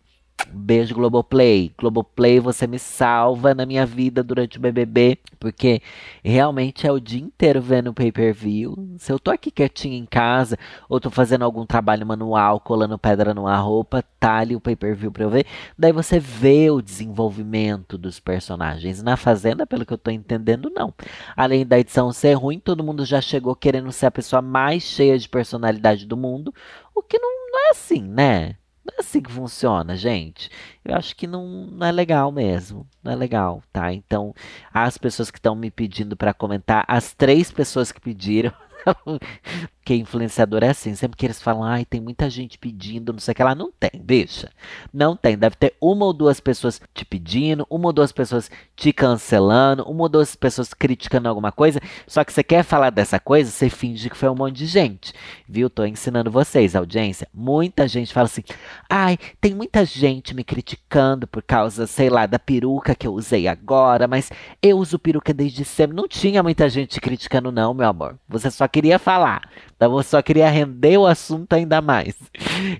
Beijo 0.49 0.95
Globoplay. 0.95 1.73
Globoplay, 1.79 2.41
você 2.41 2.67
me 2.67 2.79
salva 2.79 3.55
na 3.55 3.67
minha 3.67 3.87
vida 3.87 4.23
durante 4.23 4.59
o 4.59 4.61
BBB, 4.61 5.19
porque 5.39 5.81
realmente 6.23 6.87
é 6.87 6.93
o 6.93 7.01
dia 7.01 7.21
inteiro 7.21 7.61
vendo 7.61 7.93
pay-per-view. 7.93 8.97
Se 8.99 9.13
eu 9.13 9.19
tô 9.19 9.31
aqui 9.31 9.51
quietinho 9.51 9.95
em 9.95 10.07
casa, 10.07 10.59
ou 10.89 11.01
tô 11.01 11.11
fazendo 11.11 11.45
algum 11.45 11.65
trabalho 11.67 12.07
manual, 12.07 12.61
colando 12.61 12.99
pedra 12.99 13.35
numa 13.35 13.57
roupa, 13.57 14.05
tá 14.21 14.37
ali 14.37 14.55
o 14.55 14.61
pay-per-view 14.61 15.11
pra 15.11 15.25
eu 15.25 15.31
ver. 15.31 15.47
Daí 15.79 15.93
você 15.93 16.19
vê 16.19 16.71
o 16.71 16.83
desenvolvimento 16.83 17.99
dos 17.99 18.21
personagens. 18.21 19.03
Na 19.03 19.17
Fazenda, 19.17 19.67
pelo 19.67 19.87
que 19.87 19.93
eu 19.93 19.99
tô 19.99 20.11
entendendo, 20.11 20.71
não. 20.75 20.93
Além 21.37 21.67
da 21.67 21.79
edição 21.79 22.13
ser 22.13 22.35
ruim, 22.35 22.59
todo 22.59 22.85
mundo 22.85 23.05
já 23.05 23.21
chegou 23.21 23.55
querendo 23.55 23.91
ser 23.93 24.07
a 24.07 24.11
pessoa 24.11 24.43
mais 24.43 24.83
cheia 24.83 25.19
de 25.19 25.29
personalidade 25.29 26.07
do 26.07 26.17
mundo, 26.17 26.55
o 26.95 27.03
que 27.03 27.19
não, 27.19 27.31
não 27.53 27.69
é 27.69 27.71
assim, 27.71 28.03
né? 28.03 28.57
Não 28.87 28.95
é 28.99 29.01
assim 29.01 29.21
que 29.21 29.33
funciona, 29.33 29.97
gente. 29.97 30.49
Eu 30.85 30.95
acho 30.95 31.17
que 31.17 31.27
não, 31.27 31.45
não 31.67 31.87
é 31.87 31.91
legal 31.91 32.31
mesmo. 32.31 32.87
Não 33.03 33.11
é 33.11 33.17
legal, 33.17 33.61
tá? 33.73 33.93
Então, 33.93 34.33
as 34.73 34.97
pessoas 34.97 35.29
que 35.29 35.39
estão 35.39 35.57
me 35.57 35.73
pedindo 35.73 36.17
para 36.17 36.33
comentar, 36.33 36.85
as 36.87 37.13
três 37.13 37.51
pessoas 37.51 37.91
que 37.91 38.01
pediram, 38.01 38.53
que 39.87 39.95
influenciador 39.95 40.65
é 40.65 40.71
assim, 40.71 40.97
sempre 40.97 41.17
que 41.17 41.25
eles 41.25 41.41
falam, 41.41 41.63
ai, 41.63 41.85
tem 41.85 42.01
muita 42.01 42.29
gente 42.29 42.59
pedindo, 42.59 43.13
não 43.13 43.21
sei 43.21 43.31
o 43.31 43.35
que 43.37 43.45
lá, 43.45 43.55
não 43.55 43.71
tem, 43.71 43.93
deixa. 43.95 44.51
Não 44.93 45.15
tem, 45.15 45.39
deve 45.39 45.55
ter 45.55 45.77
uma 45.81 46.05
ou 46.05 46.13
duas 46.13 46.41
pessoas 46.41 46.81
te 46.93 47.05
pedindo, 47.05 47.65
uma 47.71 47.87
ou 47.87 47.93
duas 47.93 48.11
pessoas 48.11 48.51
te 48.75 48.93
cancelando, 48.93 49.85
uma 49.85 50.03
ou 50.03 50.09
duas 50.09 50.35
pessoas 50.35 50.75
criticando 50.75 51.29
alguma 51.29 51.53
coisa, 51.53 51.81
só 52.05 52.25
que 52.25 52.33
você 52.33 52.43
quer 52.43 52.65
falar 52.65 52.91
dessa 52.91 53.21
coisa, 53.21 53.49
você 53.49 53.71
finge 53.71 54.11
que 54.11 54.17
foi 54.17 54.29
um 54.29 54.35
monte 54.35 54.57
de 54.57 54.67
gente, 54.67 55.13
viu? 55.49 55.71
Tô 55.71 55.85
ensinando 55.85 56.33
vocês, 56.33 56.75
audiência. 56.75 57.29
Muita 57.33 57.87
gente 57.87 58.13
fala 58.13 58.27
assim, 58.27 58.43
ai, 58.91 59.17
tem 59.41 59.55
muita 59.55 59.85
gente 59.85 60.35
me 60.35 60.43
criticando 60.43 61.29
por 61.29 61.45
causa, 61.45 61.87
sei 61.87 62.11
lá, 62.11 62.27
da 62.27 62.41
peruca 62.41 62.93
que 62.93 63.07
eu 63.07 63.15
usei 63.15 63.47
agora, 63.47 64.09
mas 64.09 64.33
eu 64.61 64.79
uso 64.79 64.99
peruca 64.99 65.33
desde 65.33 65.65
sempre. 65.65 65.97
Não 65.97 66.09
tinha 66.09 66.43
muita 66.43 66.69
gente 66.69 66.95
te 66.95 67.01
criticando 67.01 67.53
não, 67.53 67.73
meu 67.73 67.89
amor. 67.89 68.19
Você 68.29 68.51
só 68.51 68.67
queria 68.67 68.99
falar. 68.99 69.49
Então 69.77 69.95
eu 69.95 70.03
só 70.03 70.23
queria 70.23 70.49
render 70.49 70.97
o 70.97 71.07
assunto 71.07 71.53
ainda 71.53 71.83
mais. 71.83 72.15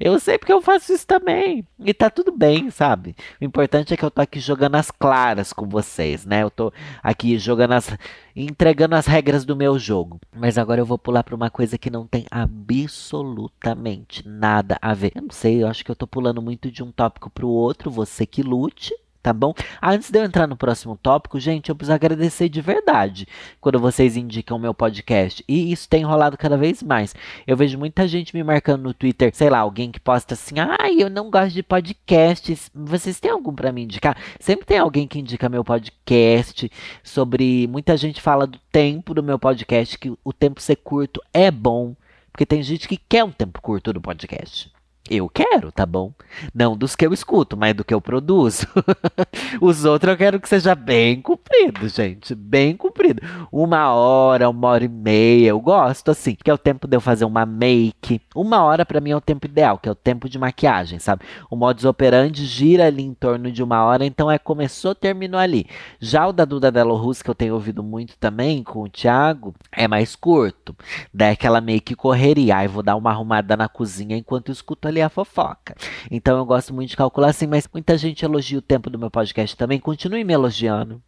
Eu 0.01 0.19
sei 0.19 0.39
porque 0.39 0.53
eu 0.53 0.63
faço 0.63 0.95
isso 0.95 1.07
também. 1.07 1.67
E 1.79 1.93
tá 1.93 2.09
tudo 2.09 2.33
bem, 2.33 2.71
sabe? 2.71 3.15
O 3.41 3.45
importante 3.45 3.93
é 3.93 3.97
que 3.97 4.05
eu 4.05 4.11
tô 4.11 4.23
aqui 4.23 4.41
jogando 4.41 4.77
as 4.77 4.91
claras 4.91 5.53
com 5.53 5.69
vocês, 5.69 6.25
né? 6.25 6.43
Eu 6.43 6.51
tô 6.51 6.73
aqui 7.03 7.39
jogando 7.39 7.73
as. 7.73 7.95
entregando 8.35 8.95
as 8.95 9.07
regras 9.07 9.45
do 9.45 9.55
meu 9.55 9.79
jogo. 9.79 10.19
Mas 10.35 10.57
agora 10.57 10.81
eu 10.81 10.87
vou 10.87 10.99
pular 10.99 11.23
pra 11.23 11.37
uma 11.37 11.51
coisa 11.51 11.77
que 11.77 11.91
não 11.91 12.07
tem 12.07 12.25
absolutamente 12.31 14.27
nada 14.27 14.79
a 14.81 14.95
ver. 14.95 15.13
Eu 15.15 15.23
não 15.23 15.31
sei, 15.31 15.63
eu 15.63 15.69
acho 15.69 15.85
que 15.85 15.91
eu 15.91 15.97
tô 15.97 16.07
pulando 16.07 16.41
muito 16.41 16.71
de 16.71 16.83
um 16.83 16.91
tópico 16.91 17.29
pro 17.29 17.49
outro. 17.49 17.91
Você 17.91 18.25
que 18.25 18.43
lute 18.43 18.95
tá 19.27 19.33
bom? 19.33 19.53
Antes 19.83 20.09
de 20.09 20.21
eu 20.21 20.25
entrar 20.25 20.47
no 20.47 20.57
próximo 20.57 20.97
tópico, 20.97 21.41
gente, 21.41 21.69
eu 21.69 21.75
preciso 21.75 21.93
agradecer 21.93 22.49
de 22.49 22.61
verdade 22.61 23.27
quando 23.61 23.81
vocês 23.81 24.17
indicam 24.17 24.57
o 24.57 24.61
meu 24.61 24.73
podcast. 24.73 25.45
E 25.49 25.73
isso 25.73 25.89
tem 25.89 26.05
rolado 26.05 26.37
cada 26.37 26.57
vez 26.57 26.81
mais. 26.81 27.13
Eu 27.45 27.57
vejo 27.57 27.77
muita 27.77 28.07
gente 28.07 28.37
me 28.37 28.45
marcando 28.45 28.85
no 28.85 28.95
Twitter, 28.95 29.35
sei 29.35 29.51
lá, 29.51 29.59
alguém 29.59 29.91
que 29.91 29.99
posta 29.99 30.35
assim: 30.35 30.61
ai, 30.61 31.03
eu 31.03 31.11
não 31.11 31.29
gosto 31.29 31.55
de 31.55 31.63
podcasts. 31.65 32.71
Vocês 32.73 33.19
têm 33.19 33.33
algum 33.33 33.53
para 33.53 33.73
me 33.73 33.83
indicar? 33.83 34.17
Sempre 34.39 34.65
tem 34.65 34.79
alguém 34.79 35.09
que 35.09 35.19
indica 35.19 35.49
meu 35.49 35.65
podcast. 35.65 36.71
Sobre. 37.03 37.67
Muita 37.67 37.97
gente 37.97 38.21
fala 38.21 38.47
do 38.47 38.61
tempo 38.71 39.13
do 39.13 39.25
meu 39.25 39.41
podcast, 39.41 39.99
que 39.99 40.17
o 40.23 40.33
tempo 40.33 40.63
ser 40.63 40.77
curto 40.77 41.21
é 41.35 41.51
bom. 41.51 41.97
Porque 42.31 42.47
tem 42.47 42.63
gente 42.63 42.87
que 42.87 42.97
quer 42.97 43.25
um 43.25 43.33
tempo 43.33 43.61
curto 43.61 43.93
do 43.93 44.01
podcast. 44.01 44.76
Eu 45.09 45.29
quero, 45.29 45.71
tá 45.71 45.87
bom? 45.87 46.13
Não 46.55 46.77
dos 46.77 46.97
que 46.97 47.07
eu 47.07 47.13
escuto, 47.13 47.57
mas 47.57 47.75
do 47.75 47.85
que 47.85 47.95
eu 47.95 48.01
produzo. 48.01 48.67
Os 49.61 49.85
outros 49.85 50.13
eu 50.13 50.17
quero 50.17 50.41
que 50.41 50.49
seja 50.49 50.75
bem 50.75 51.23
comprido, 51.23 51.89
gente. 51.89 52.35
Bem 52.35 52.77
comprido. 52.77 53.23
Uma 53.53 53.93
hora, 53.93 54.51
uma 54.51 54.69
hora 54.69 54.85
e 54.85 54.89
meia. 54.89 55.49
Eu 55.49 55.61
gosto 55.61 56.11
assim, 56.11 56.35
que 56.35 56.51
é 56.51 56.55
o 56.55 56.59
tempo 56.59 56.89
de 56.89 56.97
eu 56.97 57.01
fazer 57.01 57.25
uma 57.25 57.47
make. 57.47 58.21
Uma 58.35 58.63
hora 58.65 58.85
para 58.85 59.01
mim 59.01 59.11
é 59.11 59.17
o 59.17 59.21
tempo 59.21 59.47
ideal, 59.47 59.79
que 59.79 59.89
é 59.89 59.93
o 59.93 59.97
tempo 59.97 60.29
de 60.29 60.39
maquiagem, 60.39 60.99
sabe? 60.99 61.25
O 61.51 61.57
modus 61.57 61.85
operandi 61.85 62.45
gira 62.45 62.87
ali 62.87 63.03
em 63.03 63.15
torno 63.15 63.51
de 63.51 63.63
uma 63.63 63.85
hora, 63.85 64.05
então 64.05 64.31
é 64.31 64.39
começou, 64.39 64.95
terminou 64.95 65.39
ali. 65.39 65.67
Já 66.01 66.27
o 66.27 66.33
da 66.33 66.45
Duda 66.45 66.71
Delo 66.71 66.97
Russo, 66.97 67.23
que 67.23 67.31
eu 67.31 67.35
tenho 67.35 67.55
ouvido 67.55 67.83
muito 67.83 68.17
também 68.19 68.63
com 68.63 68.83
o 68.83 68.89
Thiago, 68.89 69.55
é 69.71 69.87
mais 69.87 70.17
curto. 70.17 70.75
Daí 71.13 71.33
aquela 71.33 71.61
make 71.61 71.95
correria. 71.95 72.57
Aí 72.57 72.69
vou 72.69 72.83
dar 72.83 72.97
uma 72.97 73.11
arrumada 73.11 73.57
na 73.57 73.69
cozinha 73.69 74.17
enquanto 74.17 74.53
escuto 74.53 74.89
ali 74.89 74.96
ali 74.97 75.03
a 75.03 75.09
fofoca. 75.09 75.77
Então 76.11 76.39
eu 76.39 76.45
gosto 76.45 76.73
muito 76.73 76.91
de 76.91 76.97
calcular 76.97 77.29
assim, 77.29 77.47
mas 77.47 77.69
muita 77.73 77.97
gente 77.99 78.25
elogia 78.25 78.59
o 78.59 78.63
tempo 78.63 78.89
do 78.89 78.99
meu 78.99 79.11
podcast 79.11 79.57
também. 79.57 79.79
Continue 79.79 80.25
me 80.25 80.33
elogiando. 80.33 81.03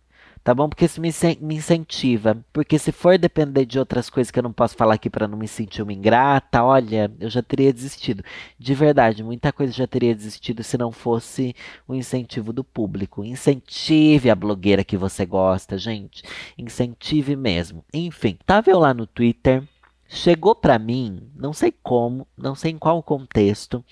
Tá 0.44 0.54
bom? 0.54 0.68
Porque 0.68 0.84
isso 0.84 1.00
me, 1.00 1.10
me 1.40 1.56
incentiva. 1.56 2.38
Porque 2.52 2.78
se 2.78 2.92
for 2.92 3.18
depender 3.18 3.66
de 3.66 3.78
outras 3.78 4.08
coisas 4.08 4.30
que 4.30 4.38
eu 4.38 4.42
não 4.42 4.52
posso 4.52 4.76
falar 4.76 4.94
aqui 4.94 5.10
para 5.10 5.26
não 5.26 5.36
me 5.36 5.48
sentir 5.48 5.82
uma 5.82 5.92
ingrata, 5.92 6.62
olha, 6.62 7.12
eu 7.18 7.28
já 7.28 7.42
teria 7.42 7.72
desistido. 7.72 8.22
De 8.58 8.72
verdade, 8.72 9.22
muita 9.22 9.52
coisa 9.52 9.72
já 9.72 9.86
teria 9.86 10.14
desistido 10.14 10.62
se 10.62 10.78
não 10.78 10.92
fosse 10.92 11.54
o 11.86 11.94
incentivo 11.94 12.52
do 12.52 12.62
público. 12.62 13.24
Incentive 13.24 14.30
a 14.30 14.34
blogueira 14.34 14.84
que 14.84 14.96
você 14.96 15.26
gosta, 15.26 15.76
gente. 15.76 16.22
Incentive 16.56 17.34
mesmo. 17.34 17.84
Enfim, 17.92 18.38
tava 18.46 18.70
eu 18.70 18.78
lá 18.78 18.94
no 18.94 19.06
Twitter 19.06 19.64
chegou 20.08 20.54
para 20.54 20.78
mim, 20.78 21.30
não 21.36 21.52
sei 21.52 21.70
como, 21.70 22.26
não 22.36 22.54
sei 22.54 22.72
em 22.72 22.78
qual 22.78 23.02
contexto, 23.02 23.84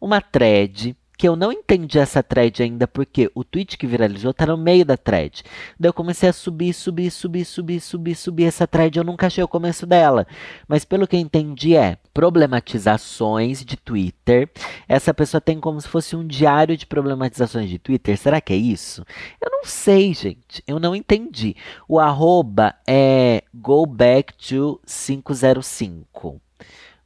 uma 0.00 0.20
thread 0.20 0.96
que 1.20 1.28
eu 1.28 1.36
não 1.36 1.52
entendi 1.52 1.98
essa 1.98 2.22
thread 2.22 2.62
ainda, 2.62 2.88
porque 2.88 3.30
o 3.34 3.44
tweet 3.44 3.76
que 3.76 3.86
viralizou 3.86 4.32
tá 4.32 4.46
no 4.46 4.56
meio 4.56 4.86
da 4.86 4.96
thread. 4.96 5.42
Daí 5.78 5.90
eu 5.90 5.92
comecei 5.92 6.30
a 6.30 6.32
subir, 6.32 6.72
subir, 6.72 7.10
subir, 7.10 7.44
subir, 7.44 7.78
subir, 7.78 8.14
subir 8.14 8.44
essa 8.44 8.66
thread, 8.66 8.96
eu 8.96 9.04
nunca 9.04 9.26
achei 9.26 9.44
o 9.44 9.48
começo 9.48 9.84
dela. 9.84 10.26
Mas 10.66 10.82
pelo 10.82 11.06
que 11.06 11.14
eu 11.14 11.20
entendi 11.20 11.76
é 11.76 11.98
problematizações 12.14 13.62
de 13.62 13.76
Twitter. 13.76 14.48
Essa 14.88 15.12
pessoa 15.12 15.42
tem 15.42 15.60
como 15.60 15.78
se 15.78 15.88
fosse 15.88 16.16
um 16.16 16.26
diário 16.26 16.74
de 16.74 16.86
problematizações 16.86 17.68
de 17.68 17.78
Twitter. 17.78 18.16
Será 18.16 18.40
que 18.40 18.54
é 18.54 18.56
isso? 18.56 19.04
Eu 19.42 19.50
não 19.50 19.64
sei, 19.64 20.14
gente. 20.14 20.62
Eu 20.66 20.80
não 20.80 20.96
entendi. 20.96 21.54
O 21.86 21.98
arroba 21.98 22.74
é 22.88 23.42
go 23.52 23.84
back 23.84 24.32
to 24.38 24.80
505. 24.86 26.40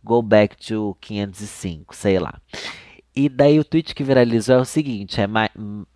Go 0.05 0.23
back 0.23 0.57
to 0.57 0.97
505, 1.01 1.97
sei 1.97 2.21
lá. 2.21 2.41
E 3.17 3.29
daí 3.29 3.61
o 3.61 3.65
tweet 3.65 3.95
que 3.95 4.03
viralizou 4.03 4.57
é 4.57 4.61
o 4.61 4.65
seguinte: 4.65 5.21
é, 5.21 5.27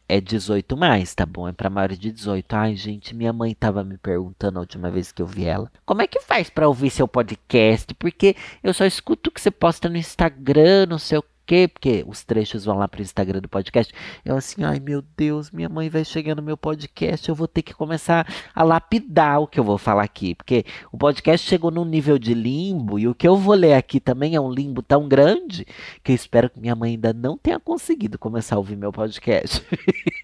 é 0.08 0.20
18 0.20 0.76
mais, 0.76 1.14
tá 1.14 1.26
bom? 1.26 1.48
É 1.48 1.52
pra 1.52 1.68
maiores 1.68 1.98
de 1.98 2.12
18. 2.12 2.52
Ai, 2.54 2.76
gente, 2.76 3.14
minha 3.14 3.32
mãe 3.32 3.54
tava 3.54 3.82
me 3.82 3.98
perguntando 3.98 4.58
a 4.58 4.60
última 4.60 4.90
vez 4.90 5.10
que 5.10 5.20
eu 5.20 5.26
vi 5.26 5.44
ela. 5.44 5.70
Como 5.84 6.00
é 6.00 6.06
que 6.06 6.20
faz 6.20 6.48
para 6.48 6.68
ouvir 6.68 6.90
seu 6.90 7.08
podcast? 7.08 7.92
Porque 7.94 8.36
eu 8.62 8.72
só 8.72 8.84
escuto 8.84 9.30
o 9.30 9.32
que 9.32 9.40
você 9.40 9.50
posta 9.50 9.88
no 9.88 9.96
Instagram, 9.96 10.86
não 10.86 10.98
sei 10.98 11.18
o 11.18 11.24
quê? 11.48 11.66
Porque 11.66 12.04
os 12.06 12.22
trechos 12.22 12.66
vão 12.66 12.76
lá 12.76 12.86
pro 12.86 13.00
Instagram 13.00 13.40
do 13.40 13.48
podcast. 13.48 13.92
Eu 14.22 14.36
assim, 14.36 14.62
ai 14.64 14.78
meu 14.78 15.02
Deus, 15.16 15.50
minha 15.50 15.68
mãe 15.68 15.88
vai 15.88 16.04
chegar 16.04 16.34
no 16.34 16.42
meu 16.42 16.58
podcast, 16.58 17.26
eu 17.26 17.34
vou 17.34 17.48
ter 17.48 17.62
que 17.62 17.72
começar 17.72 18.26
a 18.54 18.62
lapidar 18.62 19.40
o 19.40 19.46
que 19.46 19.58
eu 19.58 19.64
vou 19.64 19.78
falar 19.78 20.02
aqui. 20.02 20.34
Porque 20.34 20.64
o 20.92 20.98
podcast 20.98 21.48
chegou 21.48 21.70
num 21.70 21.86
nível 21.86 22.18
de 22.18 22.34
limbo 22.34 22.98
e 22.98 23.08
o 23.08 23.14
que 23.14 23.26
eu 23.26 23.36
vou 23.36 23.54
ler 23.54 23.72
aqui 23.72 23.98
também 23.98 24.34
é 24.34 24.40
um 24.40 24.52
limbo 24.52 24.82
tão 24.82 25.08
grande 25.08 25.66
que 26.04 26.12
eu 26.12 26.16
espero 26.16 26.50
que 26.50 26.60
minha 26.60 26.76
mãe 26.76 26.92
ainda 26.92 27.14
não 27.14 27.38
tenha 27.38 27.58
conseguido 27.58 28.18
começar 28.18 28.56
a 28.56 28.58
ouvir 28.58 28.76
meu 28.76 28.92
podcast. 28.92 29.64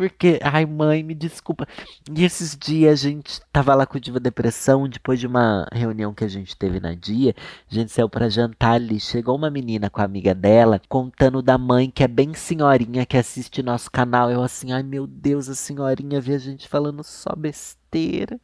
Porque, 0.00 0.40
ai 0.42 0.64
mãe, 0.64 1.02
me 1.02 1.14
desculpa. 1.14 1.68
E 2.10 2.24
esses 2.24 2.56
dias 2.56 3.04
a 3.04 3.08
gente 3.10 3.38
tava 3.52 3.74
lá 3.74 3.84
com 3.84 3.98
Diva 3.98 4.18
Depressão, 4.18 4.88
depois 4.88 5.20
de 5.20 5.26
uma 5.26 5.68
reunião 5.70 6.14
que 6.14 6.24
a 6.24 6.28
gente 6.28 6.56
teve 6.56 6.80
na 6.80 6.94
dia, 6.94 7.34
a 7.70 7.74
gente 7.74 7.92
saiu 7.92 8.08
para 8.08 8.30
jantar 8.30 8.76
ali. 8.76 8.98
Chegou 8.98 9.36
uma 9.36 9.50
menina 9.50 9.90
com 9.90 10.00
a 10.00 10.04
amiga 10.04 10.34
dela, 10.34 10.80
contando 10.88 11.42
da 11.42 11.58
mãe 11.58 11.90
que 11.90 12.02
é 12.02 12.08
bem 12.08 12.32
senhorinha, 12.32 13.04
que 13.04 13.18
assiste 13.18 13.62
nosso 13.62 13.90
canal. 13.90 14.30
Eu 14.30 14.42
assim, 14.42 14.72
ai 14.72 14.82
meu 14.82 15.06
Deus, 15.06 15.50
a 15.50 15.54
senhorinha 15.54 16.18
vê 16.18 16.32
a 16.32 16.38
gente 16.38 16.66
falando 16.66 17.04
só 17.04 17.36
besteira, 17.36 18.40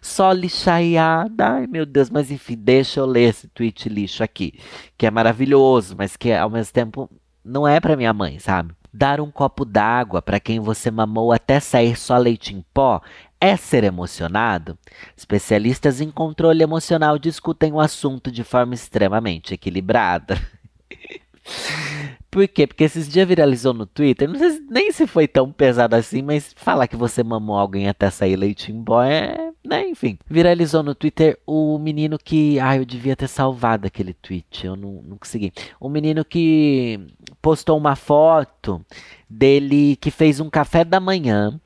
só 0.00 0.32
lixaiada. 0.32 1.46
Ai 1.46 1.66
meu 1.66 1.84
Deus, 1.84 2.08
mas 2.08 2.30
enfim, 2.30 2.56
deixa 2.56 3.00
eu 3.00 3.04
ler 3.04 3.28
esse 3.28 3.46
tweet 3.48 3.90
lixo 3.90 4.24
aqui, 4.24 4.58
que 4.96 5.04
é 5.04 5.10
maravilhoso, 5.10 5.94
mas 5.98 6.16
que 6.16 6.32
ao 6.32 6.48
mesmo 6.48 6.72
tempo 6.72 7.10
não 7.44 7.68
é 7.68 7.78
para 7.78 7.94
minha 7.94 8.14
mãe, 8.14 8.38
sabe? 8.38 8.74
Dar 8.96 9.20
um 9.20 9.28
copo 9.28 9.64
d'água 9.64 10.22
para 10.22 10.38
quem 10.38 10.60
você 10.60 10.88
mamou 10.88 11.32
até 11.32 11.58
sair 11.58 11.96
só 11.96 12.16
leite 12.16 12.54
em 12.54 12.64
pó 12.72 13.02
é 13.40 13.56
ser 13.56 13.82
emocionado? 13.82 14.78
Especialistas 15.16 16.00
em 16.00 16.12
controle 16.12 16.62
emocional 16.62 17.18
discutem 17.18 17.72
o 17.72 17.80
assunto 17.80 18.30
de 18.30 18.44
forma 18.44 18.72
extremamente 18.72 19.52
equilibrada. 19.52 20.40
Por 22.34 22.48
quê? 22.48 22.66
Porque 22.66 22.82
esses 22.82 23.08
dias 23.08 23.28
viralizou 23.28 23.72
no 23.72 23.86
Twitter, 23.86 24.28
não 24.28 24.36
sei 24.36 24.50
se, 24.50 24.66
nem 24.68 24.90
se 24.90 25.06
foi 25.06 25.28
tão 25.28 25.52
pesado 25.52 25.94
assim, 25.94 26.20
mas 26.20 26.52
falar 26.56 26.88
que 26.88 26.96
você 26.96 27.22
mamou 27.22 27.56
alguém 27.56 27.88
até 27.88 28.10
sair 28.10 28.34
leite 28.34 28.72
em 28.72 28.82
pó 28.82 29.04
é, 29.04 29.52
né, 29.64 29.88
enfim. 29.88 30.18
Viralizou 30.28 30.82
no 30.82 30.96
Twitter 30.96 31.38
o 31.46 31.78
menino 31.78 32.18
que, 32.18 32.58
ah, 32.58 32.76
eu 32.76 32.84
devia 32.84 33.14
ter 33.14 33.28
salvado 33.28 33.86
aquele 33.86 34.12
tweet, 34.12 34.66
eu 34.66 34.74
não, 34.74 35.00
não 35.06 35.16
consegui. 35.16 35.52
O 35.78 35.88
menino 35.88 36.24
que 36.24 36.98
postou 37.40 37.78
uma 37.78 37.94
foto 37.94 38.84
dele 39.30 39.94
que 39.94 40.10
fez 40.10 40.40
um 40.40 40.50
café 40.50 40.84
da 40.84 40.98
manhã 40.98 41.60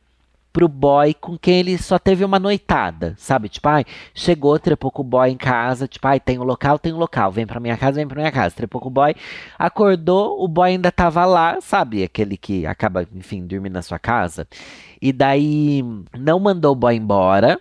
pro 0.53 0.69
boy 0.69 1.15
com 1.15 1.37
quem 1.39 1.61
ele 1.61 1.79
só 1.79 1.99
teve 1.99 2.25
uma 2.25 2.39
noitada, 2.39 3.15
sabe? 3.17 3.49
Tipo, 3.49 3.69
ai, 3.69 3.85
chegou, 4.15 4.59
trepou 4.59 4.91
com 4.91 5.03
o 5.03 5.05
boy 5.05 5.31
em 5.31 5.37
casa, 5.37 5.87
tipo, 5.87 6.07
ai, 6.07 6.19
tem 6.19 6.39
um 6.39 6.45
local, 6.45 6.79
tem 6.79 6.93
um 6.93 6.99
local, 6.99 7.31
vem 7.31 7.47
pra 7.47 7.61
minha 7.61 7.77
casa, 7.77 7.97
vem 7.97 8.09
pra 8.09 8.21
minha 8.21 8.33
casa, 8.33 8.55
trepou 8.55 8.81
com 8.81 8.89
o 8.89 8.91
boy, 8.91 9.15
acordou, 9.59 10.43
o 10.43 10.49
boy 10.49 10.71
ainda 10.71 10.91
tava 10.91 11.25
lá, 11.25 11.61
sabe? 11.61 12.03
Aquele 12.03 12.37
que 12.37 12.67
acaba, 12.67 13.07
enfim, 13.15 13.47
dormindo 13.47 13.75
na 13.75 13.83
sua 13.83 13.99
casa. 13.99 14.47
E 15.01 15.13
daí 15.13 15.85
não 16.19 16.41
mandou 16.41 16.73
o 16.73 16.77
boy 16.77 16.97
embora, 16.97 17.61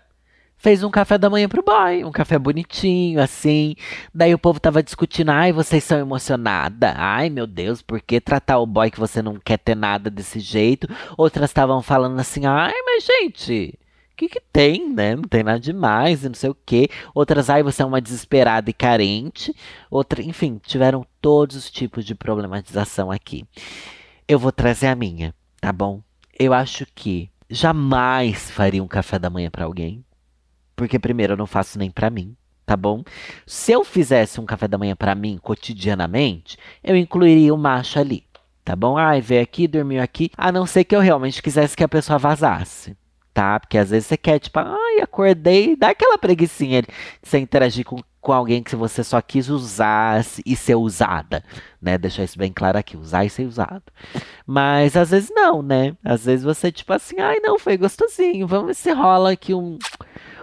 fez 0.57 0.83
um 0.83 0.89
café 0.89 1.17
da 1.17 1.29
manhã 1.29 1.47
pro 1.47 1.63
boy, 1.63 2.03
um 2.03 2.11
café 2.11 2.37
bonitinho, 2.37 3.21
assim. 3.21 3.75
Daí 4.13 4.33
o 4.33 4.39
povo 4.39 4.59
tava 4.59 4.83
discutindo, 4.83 5.29
ai, 5.29 5.53
vocês 5.53 5.83
são 5.83 5.99
emocionada. 5.99 6.93
Ai, 6.97 7.29
meu 7.29 7.47
Deus, 7.47 7.81
por 7.81 8.01
que 8.01 8.19
tratar 8.19 8.59
o 8.59 8.65
boy 8.65 8.89
que 8.91 8.99
você 8.99 9.21
não 9.21 9.35
quer 9.35 9.59
ter 9.59 9.75
nada 9.75 10.09
desse 10.09 10.39
jeito? 10.39 10.87
Outras 11.15 11.49
estavam 11.49 11.81
falando 11.81 12.19
assim, 12.19 12.45
ai, 12.45 12.73
mas 12.85 13.05
gente, 13.05 13.77
o 14.11 14.17
que, 14.17 14.27
que 14.27 14.41
tem, 14.51 14.89
né? 14.89 15.15
Não 15.15 15.23
tem 15.23 15.43
nada 15.43 15.59
demais 15.59 16.23
e 16.23 16.27
não 16.27 16.35
sei 16.35 16.49
o 16.49 16.57
quê. 16.65 16.89
Outras, 17.13 17.49
ai, 17.49 17.61
você 17.61 17.83
é 17.83 17.85
uma 17.85 18.01
desesperada 18.01 18.69
e 18.69 18.73
carente. 18.73 19.55
Outra, 19.91 20.23
enfim, 20.23 20.59
tiveram 20.65 21.05
todos 21.21 21.55
os 21.55 21.71
tipos 21.71 22.03
de 22.03 22.15
problematização 22.15 23.11
aqui. 23.11 23.45
Eu 24.27 24.39
vou 24.39 24.51
trazer 24.51 24.87
a 24.87 24.95
minha, 24.95 25.33
tá 25.61 25.71
bom? 25.71 26.01
Eu 26.37 26.53
acho 26.53 26.85
que 26.93 27.29
jamais 27.49 28.51
faria 28.51 28.83
um 28.83 28.87
café 28.87 29.17
da 29.17 29.29
manhã 29.29 29.49
para 29.49 29.65
alguém 29.65 30.03
porque 30.77 30.99
primeiro 30.99 31.33
eu 31.33 31.37
não 31.37 31.47
faço 31.47 31.77
nem 31.79 31.89
para 31.89 32.09
mim, 32.09 32.37
tá 32.65 32.77
bom? 32.77 33.03
Se 33.47 33.71
eu 33.71 33.83
fizesse 33.83 34.39
um 34.39 34.45
café 34.45 34.67
da 34.67 34.77
manhã 34.77 34.95
para 34.95 35.15
mim 35.15 35.39
cotidianamente, 35.41 36.55
eu 36.83 36.95
incluiria 36.95 37.53
o 37.53 37.57
macho 37.57 37.99
ali, 37.99 38.23
tá 38.63 38.75
bom? 38.75 38.95
Ai, 38.95 39.19
veio 39.19 39.41
aqui, 39.41 39.67
dormiu 39.67 40.01
aqui, 40.01 40.29
a 40.37 40.51
não 40.51 40.67
ser 40.67 40.83
que 40.83 40.95
eu 40.95 41.01
realmente 41.01 41.41
quisesse 41.41 41.75
que 41.75 41.83
a 41.83 41.89
pessoa 41.89 42.19
vazasse. 42.19 42.95
Tá? 43.33 43.59
Porque 43.59 43.77
às 43.77 43.91
vezes 43.91 44.07
você 44.07 44.17
quer, 44.17 44.39
tipo, 44.39 44.57
ai, 44.57 44.99
acordei, 44.99 45.75
dá 45.75 45.89
aquela 45.89 46.17
preguiçinha 46.17 46.81
de 46.81 46.87
você 47.21 47.37
interagir 47.37 47.85
com, 47.85 47.97
com 48.19 48.33
alguém 48.33 48.63
que 48.63 48.75
você 48.75 49.03
só 49.03 49.21
quis 49.21 49.47
usar 49.47 50.25
e 50.43 50.55
ser 50.55 50.73
usada, 50.73 51.43
né? 51.79 51.99
Deixar 51.99 52.23
isso 52.23 52.35
bem 52.35 52.51
claro 52.51 52.79
aqui, 52.79 52.97
usar 52.97 53.25
e 53.25 53.29
ser 53.29 53.45
usado. 53.45 53.83
Mas 54.43 54.97
às 54.97 55.11
vezes 55.11 55.29
não, 55.29 55.61
né? 55.61 55.95
Às 56.03 56.25
vezes 56.25 56.43
você, 56.43 56.71
tipo 56.71 56.91
assim, 56.93 57.19
ai, 57.19 57.39
não, 57.39 57.59
foi 57.59 57.77
gostosinho, 57.77 58.47
vamos 58.47 58.67
ver 58.67 58.73
se 58.73 58.91
rola 58.91 59.33
aqui 59.33 59.53
um 59.53 59.77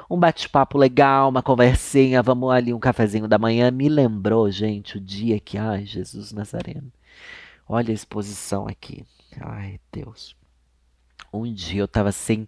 um 0.09 0.19
bate-papo 0.19 0.79
legal, 0.79 1.29
uma 1.29 1.43
conversinha, 1.43 2.23
vamos 2.23 2.51
ali 2.51 2.73
um 2.73 2.81
cafezinho 2.81 3.29
da 3.29 3.39
manhã. 3.39 3.71
Me 3.71 3.89
lembrou, 3.89 4.51
gente, 4.51 4.97
o 4.97 5.01
dia 5.01 5.41
que, 5.41 5.59
ai, 5.59 5.85
Jesus 5.85 6.33
Nazareno. 6.33 6.93
Olha 7.69 7.91
a 7.91 7.95
exposição 7.95 8.67
aqui. 8.67 9.05
Ai, 9.41 9.81
Deus. 9.91 10.37
Um 11.33 11.53
dia 11.53 11.81
eu 11.81 11.89
tava 11.89 12.11
assim, 12.11 12.47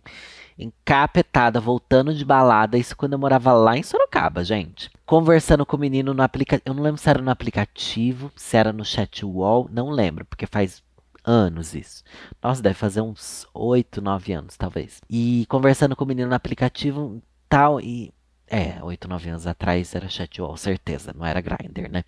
encapetada, 0.57 1.59
voltando 1.59 2.15
de 2.15 2.25
balada. 2.25 2.79
Isso 2.79 2.97
quando 2.97 3.15
eu 3.15 3.19
morava 3.19 3.53
lá 3.53 3.77
em 3.77 3.83
Sorocaba, 3.83 4.45
gente. 4.45 4.91
Conversando 5.05 5.67
com 5.67 5.77
o 5.77 5.81
menino 5.81 6.15
no 6.15 6.23
aplicativo. 6.23 6.63
Eu 6.67 6.75
não 6.75 6.83
lembro 6.83 7.01
se 7.01 7.11
era 7.11 7.21
no 7.21 7.31
aplicativo, 7.31 8.31
se 8.37 8.57
era 8.57 8.73
no 8.73 8.85
chat 8.85 9.25
wall. 9.25 9.69
Não 9.73 9.91
lembro, 9.91 10.25
porque 10.25 10.47
faz 10.47 10.85
anos 11.25 11.75
isso. 11.75 12.05
Nossa, 12.41 12.63
deve 12.63 12.77
fazer 12.77 13.01
uns 13.01 13.47
8, 13.53 14.01
9 14.01 14.33
anos, 14.33 14.57
talvez. 14.57 15.01
E 15.11 15.45
conversando 15.49 15.97
com 15.97 16.05
o 16.05 16.07
menino 16.07 16.29
no 16.29 16.35
aplicativo 16.37 17.21
tal. 17.49 17.81
E 17.81 18.13
é, 18.49 18.83
8, 18.83 19.09
9 19.09 19.31
anos 19.31 19.47
atrás 19.47 19.95
era 19.95 20.09
chatwall, 20.09 20.57
certeza, 20.57 21.13
não 21.17 21.27
era 21.27 21.41
grinder, 21.41 21.91
né? 21.91 22.05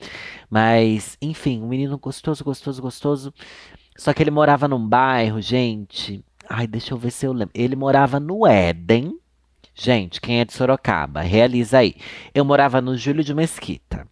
Mas, 0.49 1.17
enfim, 1.21 1.61
um 1.63 1.69
menino 1.69 1.99
gostoso, 1.99 2.45
gostoso, 2.45 2.81
gostoso. 2.81 3.35
Só 3.97 4.13
que 4.13 4.23
ele 4.23 4.31
morava 4.31 4.69
num 4.69 4.87
bairro, 4.87 5.41
gente. 5.41 6.25
Ai, 6.49 6.67
deixa 6.67 6.95
eu 6.95 6.99
ver 6.99 7.11
se 7.11 7.27
eu 7.27 7.33
lembro. 7.33 7.51
Ele 7.55 7.75
morava 7.75 8.21
no 8.21 8.47
Éden. 8.47 9.19
Gente, 9.75 10.21
quem 10.21 10.41
é 10.41 10.45
de 10.45 10.53
Sorocaba, 10.53 11.21
realiza 11.21 11.79
aí. 11.79 11.95
Eu 12.35 12.45
morava 12.45 12.81
no 12.81 12.97
Júlio 12.97 13.23
de 13.23 13.35
Mesquita. 13.35 14.07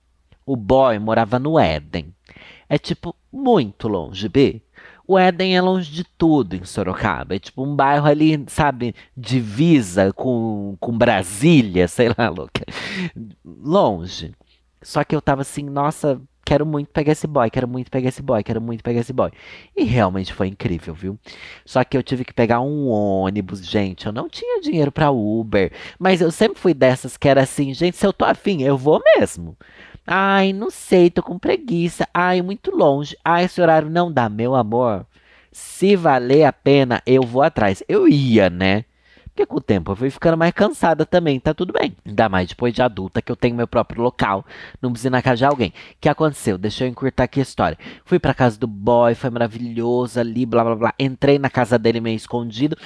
O 0.44 0.56
boy 0.56 0.98
morava 0.98 1.38
no 1.38 1.58
Éden. 1.58 2.14
É 2.68 2.78
tipo 2.78 3.14
muito 3.32 3.88
longe, 3.88 4.28
B. 4.28 4.62
O 5.06 5.18
Éden 5.18 5.56
é 5.56 5.60
longe 5.60 5.90
de 5.90 6.04
tudo 6.04 6.56
em 6.56 6.64
Sorocaba. 6.64 7.36
É 7.36 7.38
tipo 7.38 7.62
um 7.64 7.74
bairro 7.76 8.06
ali, 8.06 8.44
sabe, 8.48 8.94
divisa 9.16 10.12
com, 10.12 10.76
com 10.80 10.96
Brasília, 10.96 11.86
sei 11.88 12.08
lá, 12.16 12.28
louca. 12.28 12.64
Longe. 13.44 14.32
Só 14.82 15.04
que 15.04 15.14
eu 15.14 15.20
tava 15.20 15.42
assim, 15.42 15.62
nossa, 15.62 16.20
quero 16.46 16.64
muito 16.64 16.90
pegar 16.90 17.12
esse 17.12 17.26
boy, 17.26 17.50
quero 17.50 17.66
muito 17.66 17.90
pegar 17.90 18.08
esse 18.08 18.22
boy, 18.22 18.42
quero 18.42 18.60
muito 18.60 18.82
pegar 18.82 19.00
esse 19.00 19.12
boy. 19.12 19.30
E 19.76 19.82
realmente 19.82 20.32
foi 20.32 20.46
incrível, 20.46 20.94
viu? 20.94 21.18
Só 21.64 21.82
que 21.82 21.96
eu 21.96 22.02
tive 22.04 22.24
que 22.24 22.32
pegar 22.32 22.60
um 22.60 22.86
ônibus, 22.88 23.66
gente. 23.66 24.06
Eu 24.06 24.12
não 24.12 24.28
tinha 24.28 24.60
dinheiro 24.60 24.92
para 24.92 25.10
Uber. 25.10 25.72
Mas 25.98 26.20
eu 26.20 26.30
sempre 26.30 26.60
fui 26.60 26.72
dessas 26.72 27.16
que 27.16 27.28
era 27.28 27.42
assim, 27.42 27.74
gente, 27.74 27.96
se 27.96 28.06
eu 28.06 28.12
tô 28.12 28.24
afim, 28.24 28.62
eu 28.62 28.78
vou 28.78 29.02
mesmo. 29.16 29.56
Ai, 30.06 30.52
não 30.52 30.70
sei, 30.70 31.10
tô 31.10 31.22
com 31.22 31.38
preguiça. 31.38 32.08
Ai, 32.14 32.40
muito 32.42 32.70
longe. 32.70 33.16
Ai, 33.24 33.44
esse 33.44 33.60
horário 33.60 33.90
não 33.90 34.12
dá, 34.12 34.28
meu 34.28 34.54
amor. 34.54 35.06
Se 35.50 35.96
valer 35.96 36.44
a 36.44 36.52
pena, 36.52 37.02
eu 37.06 37.22
vou 37.22 37.42
atrás. 37.42 37.82
Eu 37.88 38.06
ia, 38.06 38.48
né? 38.50 38.84
Porque 39.36 39.44
com 39.44 39.56
o 39.56 39.60
tempo 39.60 39.92
eu 39.92 39.96
fui 39.96 40.08
ficando 40.08 40.34
mais 40.34 40.52
cansada 40.54 41.04
também, 41.04 41.38
tá 41.38 41.52
tudo 41.52 41.70
bem. 41.70 41.94
Ainda 42.06 42.26
mais 42.26 42.48
depois 42.48 42.72
de 42.72 42.80
adulta, 42.80 43.20
que 43.20 43.30
eu 43.30 43.36
tenho 43.36 43.54
meu 43.54 43.68
próprio 43.68 44.02
local, 44.02 44.46
não 44.80 44.94
casa 45.22 45.36
de 45.36 45.44
alguém. 45.44 45.68
O 45.68 45.72
que 46.00 46.08
aconteceu? 46.08 46.56
Deixa 46.56 46.84
eu 46.84 46.88
encurtar 46.88 47.24
aqui 47.24 47.40
a 47.40 47.42
história. 47.42 47.76
Fui 48.06 48.18
pra 48.18 48.32
casa 48.32 48.58
do 48.58 48.66
boy, 48.66 49.14
foi 49.14 49.28
maravilhoso 49.28 50.18
ali, 50.18 50.46
blá 50.46 50.64
blá 50.64 50.74
blá. 50.74 50.94
Entrei 50.98 51.38
na 51.38 51.50
casa 51.50 51.78
dele 51.78 52.00
meio 52.00 52.16
escondido. 52.16 52.78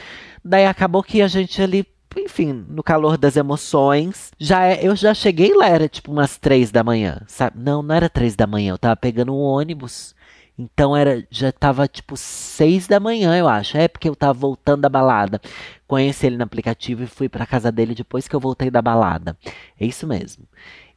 Daí 0.44 0.66
acabou 0.66 1.04
que 1.04 1.22
a 1.22 1.28
gente 1.28 1.62
ali 1.62 1.86
enfim, 2.18 2.64
no 2.68 2.82
calor 2.82 3.16
das 3.16 3.36
emoções. 3.36 4.32
Já 4.38 4.64
é, 4.64 4.86
eu 4.86 4.96
já 4.96 5.14
cheguei 5.14 5.54
lá, 5.54 5.68
era 5.68 5.88
tipo 5.88 6.10
umas 6.10 6.36
três 6.36 6.70
da 6.70 6.82
manhã, 6.82 7.22
sabe? 7.26 7.58
Não, 7.60 7.82
não 7.82 7.94
era 7.94 8.08
três 8.08 8.34
da 8.34 8.46
manhã, 8.46 8.72
eu 8.72 8.78
tava 8.78 8.96
pegando 8.96 9.34
um 9.34 9.40
ônibus. 9.40 10.14
Então 10.58 10.94
era, 10.94 11.26
já 11.30 11.50
tava 11.50 11.88
tipo 11.88 12.16
seis 12.16 12.86
da 12.86 13.00
manhã, 13.00 13.36
eu 13.36 13.48
acho. 13.48 13.78
É 13.78 13.88
porque 13.88 14.08
eu 14.08 14.14
tava 14.14 14.34
voltando 14.34 14.82
da 14.82 14.88
balada. 14.88 15.40
Conheci 15.86 16.26
ele 16.26 16.36
no 16.36 16.44
aplicativo 16.44 17.02
e 17.02 17.06
fui 17.06 17.28
pra 17.28 17.46
casa 17.46 17.72
dele 17.72 17.94
depois 17.94 18.28
que 18.28 18.36
eu 18.36 18.40
voltei 18.40 18.70
da 18.70 18.82
balada. 18.82 19.36
É 19.80 19.86
isso 19.86 20.06
mesmo. 20.06 20.44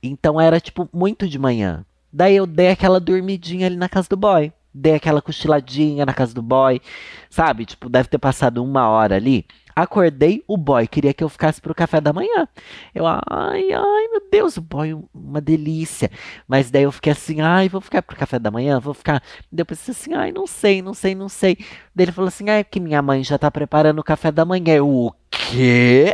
Então 0.02 0.40
era 0.40 0.60
tipo 0.60 0.90
muito 0.92 1.28
de 1.30 1.40
manhã. 1.40 1.86
Daí 2.12 2.36
eu 2.36 2.46
dei 2.46 2.70
aquela 2.70 3.00
dormidinha 3.00 3.68
ali 3.68 3.78
na 3.78 3.88
casa 3.88 4.10
do 4.10 4.18
boy. 4.18 4.52
Dei 4.74 4.96
aquela 4.96 5.22
cochiladinha 5.22 6.06
na 6.06 6.14
casa 6.14 6.34
do 6.34 6.42
boy. 6.42 6.82
Sabe? 7.30 7.66
Tipo, 7.66 7.90
deve 7.90 8.10
ter 8.10 8.18
passado 8.18 8.64
uma 8.64 8.90
hora 8.90 9.16
ali. 9.16 9.46
Acordei, 9.76 10.44
o 10.48 10.56
boy 10.56 10.88
queria 10.88 11.14
que 11.14 11.24
eu 11.24 11.30
ficasse 11.30 11.60
pro 11.60 11.74
café 11.74 12.00
da 12.00 12.14
manhã. 12.14 12.48
Eu, 12.94 13.08
ai, 13.08 13.72
ai, 13.72 14.08
meu 14.12 14.22
Deus, 14.32 14.56
o 14.58 14.62
boy, 14.62 14.94
uma 15.14 15.42
delícia. 15.42 16.12
Mas 16.48 16.70
daí 16.70 16.84
eu 16.84 16.92
fiquei 16.92 17.12
assim, 17.12 17.42
ai, 17.42 17.70
vou 17.70 17.82
ficar 17.82 18.04
pro 18.04 18.16
café 18.16 18.38
da 18.38 18.52
manhã, 18.52 18.80
vou 18.80 18.94
ficar. 18.94 19.24
Depois 19.52 19.90
assim, 19.90 20.14
ai, 20.14 20.32
não 20.32 20.46
sei, 20.46 20.82
não 20.82 20.94
sei, 20.94 21.16
não 21.16 21.28
sei. 21.28 21.58
Daí 21.96 22.06
ele 22.06 22.12
falou 22.12 22.28
assim, 22.28 22.50
ai, 22.50 22.60
é 22.60 22.64
que 22.64 22.80
minha 22.80 23.02
mãe 23.02 23.24
já 23.24 23.38
tá 23.38 23.50
preparando 23.50 24.00
o 24.00 24.04
café 24.04 24.32
da 24.32 24.46
manhã. 24.46 24.76
Eu, 24.76 24.88
o 24.88 25.12
quê? 25.32 26.14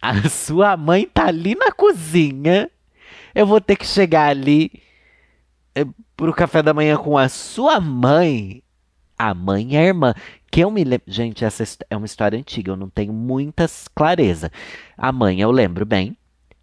A 0.00 0.28
sua 0.30 0.78
mãe 0.78 1.06
tá 1.06 1.26
ali 1.26 1.54
na 1.54 1.70
cozinha. 1.72 2.70
Eu 3.34 3.46
vou 3.46 3.60
ter 3.60 3.76
que 3.76 3.86
chegar 3.86 4.28
ali 4.28 4.72
é, 5.74 5.84
pro 6.20 6.34
café 6.34 6.62
da 6.62 6.74
manhã 6.74 6.98
com 6.98 7.16
a 7.16 7.30
sua 7.30 7.80
mãe. 7.80 8.62
A 9.18 9.32
mãe 9.32 9.72
e 9.72 9.76
a 9.78 9.82
irmã. 9.82 10.12
Que 10.50 10.60
eu 10.60 10.70
me 10.70 10.84
lembro. 10.84 11.10
Gente, 11.10 11.46
essa 11.46 11.64
é 11.88 11.96
uma 11.96 12.04
história 12.04 12.38
antiga, 12.38 12.72
eu 12.72 12.76
não 12.76 12.90
tenho 12.90 13.10
muitas 13.10 13.88
clareza. 13.88 14.52
A 14.98 15.10
mãe 15.10 15.40
eu 15.40 15.50
lembro 15.50 15.86
bem. 15.86 16.14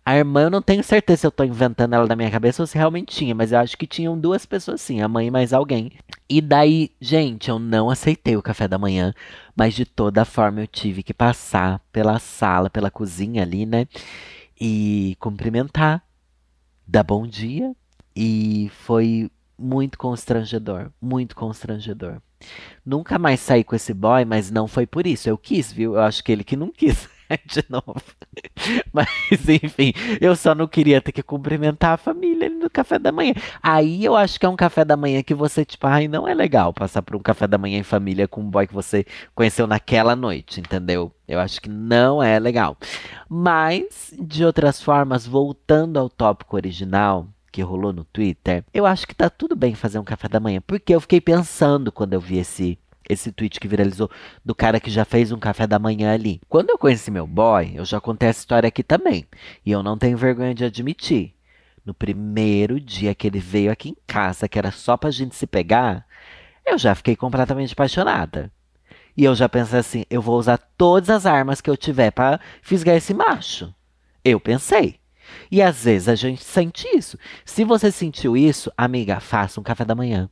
A 0.05 0.15
irmã 0.15 0.43
eu 0.43 0.51
não 0.51 0.61
tenho 0.61 0.83
certeza 0.83 1.21
se 1.21 1.27
eu 1.27 1.31
tô 1.31 1.43
inventando 1.43 1.95
ela 1.95 2.05
da 2.05 2.15
minha 2.15 2.29
cabeça 2.29 2.61
ou 2.61 2.67
se 2.67 2.77
realmente 2.77 3.15
tinha, 3.15 3.33
mas 3.33 3.51
eu 3.51 3.57
acho 3.57 3.75
que 3.75 3.87
tinham 3.87 4.17
duas 4.17 4.45
pessoas 4.45 4.79
sim, 4.79 5.01
a 5.01 5.07
mãe 5.07 5.27
e 5.27 5.31
mais 5.31 5.51
alguém. 5.51 5.91
E 6.29 6.39
daí, 6.39 6.91
gente, 7.01 7.49
eu 7.49 7.57
não 7.57 7.89
aceitei 7.89 8.37
o 8.37 8.43
café 8.43 8.67
da 8.67 8.77
manhã, 8.77 9.11
mas 9.55 9.73
de 9.73 9.85
toda 9.85 10.23
forma 10.23 10.61
eu 10.61 10.67
tive 10.67 11.01
que 11.01 11.15
passar 11.15 11.81
pela 11.91 12.19
sala, 12.19 12.69
pela 12.69 12.91
cozinha 12.91 13.41
ali, 13.41 13.65
né? 13.65 13.87
E 14.61 15.17
cumprimentar, 15.19 16.03
dar 16.87 17.03
bom 17.03 17.25
dia. 17.25 17.75
E 18.15 18.71
foi 18.85 19.29
muito 19.57 19.97
constrangedor, 19.97 20.91
muito 21.01 21.35
constrangedor. 21.35 22.21
Nunca 22.85 23.17
mais 23.17 23.39
saí 23.39 23.63
com 23.63 23.75
esse 23.75 23.93
boy, 23.93 24.23
mas 24.25 24.51
não 24.51 24.67
foi 24.67 24.85
por 24.85 25.07
isso. 25.07 25.27
Eu 25.29 25.37
quis, 25.37 25.71
viu? 25.71 25.95
Eu 25.95 26.01
acho 26.01 26.23
que 26.23 26.31
ele 26.31 26.43
que 26.43 26.55
não 26.55 26.71
quis 26.71 27.09
de 27.45 27.63
novo. 27.69 28.01
Mas, 28.93 29.07
enfim, 29.49 29.93
eu 30.21 30.35
só 30.35 30.55
não 30.55 30.67
queria 30.67 31.01
ter 31.01 31.11
que 31.11 31.23
cumprimentar 31.23 31.93
a 31.93 31.97
família 31.97 32.49
no 32.49 32.69
café 32.69 32.97
da 32.97 33.11
manhã. 33.11 33.33
Aí 33.61 34.03
eu 34.03 34.15
acho 34.15 34.39
que 34.39 34.45
é 34.45 34.49
um 34.49 34.55
café 34.55 34.85
da 34.85 34.97
manhã 34.97 35.21
que 35.23 35.33
você, 35.33 35.65
tipo, 35.65 35.85
ai, 35.87 36.07
não 36.07 36.27
é 36.27 36.33
legal 36.33 36.73
passar 36.73 37.01
por 37.01 37.15
um 37.15 37.21
café 37.21 37.47
da 37.47 37.57
manhã 37.57 37.79
em 37.79 37.83
família 37.83 38.27
com 38.27 38.41
um 38.41 38.49
boy 38.49 38.67
que 38.67 38.73
você 38.73 39.05
conheceu 39.35 39.67
naquela 39.67 40.15
noite, 40.15 40.59
entendeu? 40.59 41.11
Eu 41.27 41.39
acho 41.39 41.61
que 41.61 41.69
não 41.69 42.21
é 42.23 42.39
legal. 42.39 42.77
Mas, 43.27 44.13
de 44.17 44.45
outras 44.45 44.81
formas, 44.81 45.25
voltando 45.25 45.99
ao 45.99 46.09
tópico 46.09 46.55
original, 46.55 47.27
que 47.57 47.61
rolou 47.63 47.91
no 47.91 48.03
Twitter, 48.03 48.63
eu 48.71 48.85
acho 48.85 49.07
que 49.07 49.15
tá 49.15 49.31
tudo 49.31 49.55
bem 49.55 49.73
fazer 49.73 49.97
um 49.97 50.03
café 50.03 50.27
da 50.27 50.39
manhã, 50.39 50.61
porque 50.61 50.93
eu 50.93 51.01
fiquei 51.01 51.19
pensando 51.19 51.91
quando 51.91 52.13
eu 52.13 52.21
vi 52.21 52.37
esse 52.37 52.77
esse 53.09 53.31
tweet 53.31 53.59
que 53.59 53.67
viralizou 53.67 54.11
do 54.45 54.53
cara 54.53 54.79
que 54.79 54.91
já 54.91 55.03
fez 55.03 55.31
um 55.31 55.39
café 55.39 55.65
da 55.65 55.79
manhã 55.79 56.13
ali. 56.13 56.39
Quando 56.47 56.69
eu 56.69 56.77
conheci 56.77 57.09
meu 57.09 57.25
boy, 57.25 57.71
eu 57.73 57.83
já 57.83 57.99
contei 57.99 58.29
essa 58.29 58.41
história 58.41 58.67
aqui 58.67 58.83
também, 58.83 59.25
e 59.65 59.71
eu 59.71 59.81
não 59.81 59.97
tenho 59.97 60.15
vergonha 60.17 60.53
de 60.53 60.65
admitir. 60.65 61.33
No 61.83 61.95
primeiro 61.95 62.79
dia 62.79 63.15
que 63.15 63.25
ele 63.25 63.39
veio 63.39 63.71
aqui 63.71 63.89
em 63.89 63.97
casa, 64.05 64.47
que 64.47 64.59
era 64.59 64.69
só 64.69 64.95
pra 64.95 65.09
gente 65.09 65.35
se 65.35 65.47
pegar, 65.47 66.05
eu 66.63 66.77
já 66.77 66.93
fiquei 66.93 67.15
completamente 67.15 67.73
apaixonada. 67.73 68.51
E 69.15 69.23
eu 69.23 69.33
já 69.33 69.49
pensei 69.49 69.79
assim, 69.79 70.05
eu 70.11 70.21
vou 70.21 70.37
usar 70.37 70.59
todas 70.77 71.09
as 71.09 71.25
armas 71.25 71.59
que 71.59 71.71
eu 71.71 71.77
tiver 71.77 72.11
para 72.11 72.39
fisgar 72.61 72.95
esse 72.95 73.15
macho. 73.15 73.73
Eu 74.23 74.39
pensei. 74.39 74.99
E 75.51 75.61
às 75.61 75.83
vezes 75.83 76.07
a 76.07 76.15
gente 76.15 76.43
sente 76.43 76.87
isso. 76.95 77.17
Se 77.45 77.63
você 77.63 77.91
sentiu 77.91 78.35
isso, 78.35 78.71
amiga, 78.77 79.19
faça 79.19 79.59
um 79.59 79.63
café 79.63 79.85
da 79.85 79.95
manhã. 79.95 80.29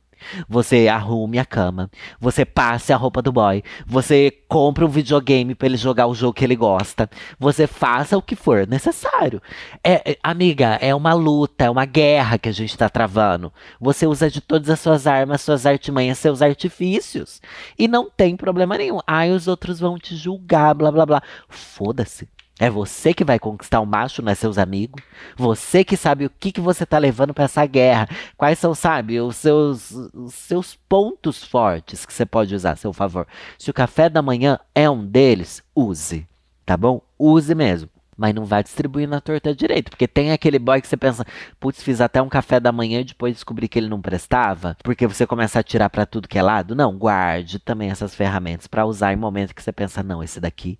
Você 0.48 0.88
arrume 0.88 1.38
a 1.38 1.44
cama, 1.44 1.90
você 2.18 2.44
passe 2.44 2.92
a 2.92 2.96
roupa 2.96 3.20
do 3.20 3.30
boy, 3.32 3.62
você 3.86 4.32
compra 4.48 4.84
um 4.84 4.88
videogame 4.88 5.54
para 5.54 5.66
ele 5.66 5.76
jogar 5.76 6.06
o 6.06 6.14
jogo 6.14 6.32
que 6.32 6.44
ele 6.44 6.56
gosta, 6.56 7.08
você 7.38 7.66
faça 7.66 8.16
o 8.16 8.22
que 8.22 8.34
for 8.34 8.66
necessário. 8.66 9.40
É, 9.84 10.12
é, 10.12 10.18
amiga, 10.22 10.78
é 10.80 10.94
uma 10.94 11.12
luta, 11.12 11.64
é 11.64 11.70
uma 11.70 11.84
guerra 11.84 12.38
que 12.38 12.48
a 12.48 12.52
gente 12.52 12.70
está 12.70 12.88
travando. 12.88 13.52
Você 13.80 14.06
usa 14.06 14.30
de 14.30 14.40
todas 14.40 14.70
as 14.70 14.80
suas 14.80 15.06
armas, 15.06 15.42
suas 15.42 15.66
artimanhas, 15.66 16.18
seus 16.18 16.42
artifícios. 16.42 17.40
E 17.78 17.86
não 17.86 18.10
tem 18.10 18.36
problema 18.36 18.78
nenhum. 18.78 19.00
Ai, 19.06 19.30
os 19.30 19.46
outros 19.46 19.78
vão 19.78 19.98
te 19.98 20.16
julgar, 20.16 20.74
blá 20.74 20.90
blá 20.90 21.06
blá. 21.06 21.22
Foda-se. 21.48 22.28
É 22.58 22.70
você 22.70 23.12
que 23.12 23.24
vai 23.24 23.38
conquistar 23.38 23.80
o 23.80 23.86
macho, 23.86 24.22
não 24.22 24.32
é 24.32 24.34
seus 24.34 24.56
amigos. 24.56 25.02
Você 25.36 25.84
que 25.84 25.96
sabe 25.96 26.24
o 26.24 26.30
que, 26.30 26.50
que 26.50 26.60
você 26.60 26.84
está 26.84 26.96
levando 26.96 27.34
para 27.34 27.44
essa 27.44 27.66
guerra. 27.66 28.08
Quais 28.36 28.58
são, 28.58 28.74
sabe, 28.74 29.20
os 29.20 29.36
seus, 29.36 29.90
os 29.90 30.34
seus 30.34 30.74
pontos 30.88 31.44
fortes 31.44 32.06
que 32.06 32.12
você 32.14 32.24
pode 32.24 32.54
usar 32.54 32.72
a 32.72 32.76
seu 32.76 32.94
favor. 32.94 33.26
Se 33.58 33.70
o 33.70 33.74
café 33.74 34.08
da 34.08 34.22
manhã 34.22 34.58
é 34.74 34.88
um 34.88 35.04
deles, 35.04 35.62
use. 35.74 36.26
Tá 36.64 36.78
bom? 36.78 37.02
Use 37.18 37.54
mesmo. 37.54 37.90
Mas 38.16 38.34
não 38.34 38.46
vai 38.46 38.62
distribuir 38.62 39.06
na 39.06 39.20
torta 39.20 39.54
direito. 39.54 39.90
Porque 39.90 40.08
tem 40.08 40.32
aquele 40.32 40.58
boy 40.58 40.80
que 40.80 40.88
você 40.88 40.96
pensa, 40.96 41.26
putz, 41.60 41.82
fiz 41.82 42.00
até 42.00 42.22
um 42.22 42.28
café 42.30 42.58
da 42.58 42.72
manhã 42.72 43.00
e 43.00 43.04
depois 43.04 43.34
descobri 43.34 43.68
que 43.68 43.78
ele 43.78 43.90
não 43.90 44.00
prestava. 44.00 44.74
Porque 44.82 45.06
você 45.06 45.26
começa 45.26 45.60
a 45.60 45.62
tirar 45.62 45.90
para 45.90 46.06
tudo 46.06 46.26
que 46.26 46.38
é 46.38 46.42
lado. 46.42 46.74
Não, 46.74 46.96
guarde 46.96 47.58
também 47.58 47.90
essas 47.90 48.14
ferramentas 48.14 48.66
para 48.66 48.86
usar 48.86 49.12
em 49.12 49.16
momentos 49.16 49.52
que 49.52 49.62
você 49.62 49.72
pensa, 49.72 50.02
não, 50.02 50.22
esse 50.22 50.40
daqui 50.40 50.78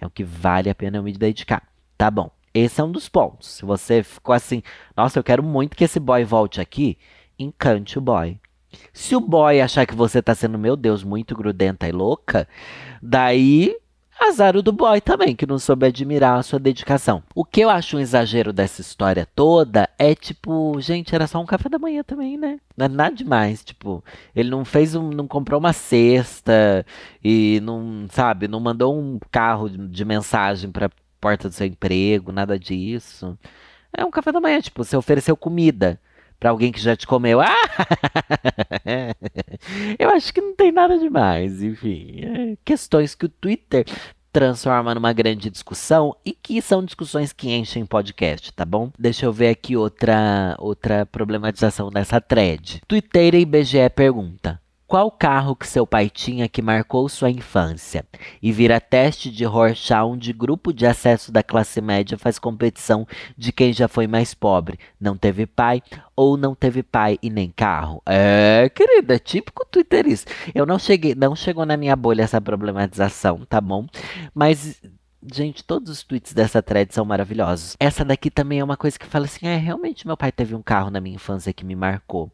é 0.00 0.06
o 0.06 0.10
que 0.10 0.24
vale 0.24 0.70
a 0.70 0.74
pena 0.74 0.98
eu 0.98 1.02
me 1.02 1.12
dedicar. 1.12 1.62
Tá 1.96 2.10
bom. 2.10 2.30
Esse 2.52 2.80
é 2.80 2.84
um 2.84 2.90
dos 2.90 3.08
pontos. 3.08 3.48
Se 3.48 3.64
você 3.64 4.02
ficou 4.02 4.34
assim, 4.34 4.62
nossa, 4.96 5.18
eu 5.18 5.24
quero 5.24 5.42
muito 5.42 5.76
que 5.76 5.84
esse 5.84 6.00
boy 6.00 6.24
volte 6.24 6.60
aqui, 6.60 6.98
encante 7.38 7.98
o 7.98 8.02
boy. 8.02 8.38
Se 8.92 9.14
o 9.14 9.20
boy 9.20 9.60
achar 9.60 9.86
que 9.86 9.94
você 9.94 10.22
tá 10.22 10.34
sendo, 10.34 10.58
meu 10.58 10.76
Deus, 10.76 11.04
muito 11.04 11.34
grudenta 11.34 11.88
e 11.88 11.92
louca, 11.92 12.48
daí 13.02 13.76
Azar 14.18 14.56
o 14.56 14.62
do 14.62 14.72
boy 14.72 15.00
também, 15.00 15.36
que 15.36 15.46
não 15.46 15.58
soube 15.58 15.86
admirar 15.86 16.38
a 16.38 16.42
sua 16.42 16.58
dedicação. 16.58 17.22
O 17.34 17.44
que 17.44 17.60
eu 17.60 17.70
acho 17.70 17.96
um 17.96 18.00
exagero 18.00 18.52
dessa 18.52 18.80
história 18.80 19.28
toda 19.34 19.88
é 19.98 20.14
tipo, 20.14 20.80
gente, 20.80 21.14
era 21.14 21.26
só 21.26 21.40
um 21.40 21.46
café 21.46 21.68
da 21.68 21.78
manhã 21.78 22.02
também, 22.02 22.36
né? 22.36 22.58
Não 22.76 22.86
é 22.86 22.88
nada 22.88 23.14
demais, 23.14 23.62
tipo, 23.62 24.02
ele 24.34 24.50
não 24.50 24.64
fez 24.64 24.94
um, 24.94 25.10
não 25.10 25.28
comprou 25.28 25.60
uma 25.60 25.72
cesta 25.72 26.84
e 27.22 27.60
não, 27.62 28.06
sabe, 28.10 28.48
não 28.48 28.58
mandou 28.58 28.98
um 28.98 29.18
carro 29.30 29.68
de 29.68 30.04
mensagem 30.04 30.70
para 30.70 30.90
porta 31.20 31.48
do 31.48 31.54
seu 31.54 31.66
emprego, 31.66 32.32
nada 32.32 32.58
disso. 32.58 33.38
É 33.92 34.04
um 34.04 34.10
café 34.10 34.32
da 34.32 34.40
manhã, 34.40 34.60
tipo, 34.60 34.82
você 34.84 34.96
ofereceu 34.96 35.36
comida 35.36 36.00
para 36.38 36.50
alguém 36.50 36.72
que 36.72 36.80
já 36.80 36.96
te 36.96 37.06
comeu. 37.06 37.40
Ah! 37.46 39.14
Eu 39.98 40.10
acho 40.10 40.32
que 40.32 40.40
não 40.40 40.54
tem 40.54 40.70
nada 40.70 40.98
demais. 40.98 41.62
Enfim, 41.62 42.20
é 42.22 42.56
questões 42.64 43.14
que 43.14 43.26
o 43.26 43.28
Twitter 43.28 43.84
transforma 44.32 44.94
numa 44.94 45.12
grande 45.14 45.48
discussão 45.48 46.14
e 46.24 46.32
que 46.32 46.60
são 46.60 46.84
discussões 46.84 47.32
que 47.32 47.50
enchem 47.50 47.86
podcast, 47.86 48.52
tá 48.52 48.64
bom? 48.66 48.90
Deixa 48.98 49.24
eu 49.24 49.32
ver 49.32 49.48
aqui 49.48 49.76
outra 49.76 50.54
outra 50.58 51.06
problematização 51.06 51.88
dessa 51.90 52.20
thread. 52.20 52.82
Twitter 52.86 53.34
e 53.34 53.40
IBGE 53.40 53.88
pergunta: 53.94 54.60
qual 54.86 55.10
carro 55.10 55.56
que 55.56 55.66
seu 55.66 55.86
pai 55.86 56.08
tinha 56.08 56.48
que 56.48 56.62
marcou 56.62 57.08
sua 57.08 57.28
infância? 57.28 58.06
E 58.40 58.52
vira 58.52 58.80
teste 58.80 59.30
de 59.30 59.44
Rorschach 59.44 60.04
onde 60.04 60.32
grupo 60.32 60.72
de 60.72 60.86
acesso 60.86 61.32
da 61.32 61.42
classe 61.42 61.80
média 61.80 62.16
faz 62.16 62.38
competição 62.38 63.06
de 63.36 63.52
quem 63.52 63.72
já 63.72 63.88
foi 63.88 64.06
mais 64.06 64.32
pobre, 64.32 64.78
não 65.00 65.16
teve 65.16 65.46
pai 65.46 65.82
ou 66.14 66.36
não 66.36 66.54
teve 66.54 66.82
pai 66.82 67.18
e 67.20 67.28
nem 67.28 67.50
carro. 67.50 68.00
É, 68.06 68.70
querida, 68.74 69.16
é 69.16 69.18
típico 69.18 69.66
twitterista. 69.66 70.32
Eu 70.54 70.64
não 70.64 70.78
cheguei, 70.78 71.14
não 71.14 71.34
chegou 71.34 71.66
na 71.66 71.76
minha 71.76 71.96
bolha 71.96 72.22
essa 72.22 72.40
problematização, 72.40 73.44
tá 73.44 73.60
bom? 73.60 73.86
Mas 74.34 74.80
Gente, 75.34 75.64
todos 75.64 75.90
os 75.90 76.04
tweets 76.04 76.32
dessa 76.32 76.62
thread 76.62 76.94
são 76.94 77.04
maravilhosos. 77.04 77.76
Essa 77.80 78.04
daqui 78.04 78.30
também 78.30 78.60
é 78.60 78.64
uma 78.64 78.76
coisa 78.76 78.96
que 78.96 79.06
fala 79.06 79.24
assim: 79.24 79.46
é, 79.46 79.56
realmente 79.56 80.06
meu 80.06 80.16
pai 80.16 80.30
teve 80.30 80.54
um 80.54 80.62
carro 80.62 80.88
na 80.88 81.00
minha 81.00 81.16
infância 81.16 81.52
que 81.52 81.64
me 81.64 81.74
marcou. 81.74 82.30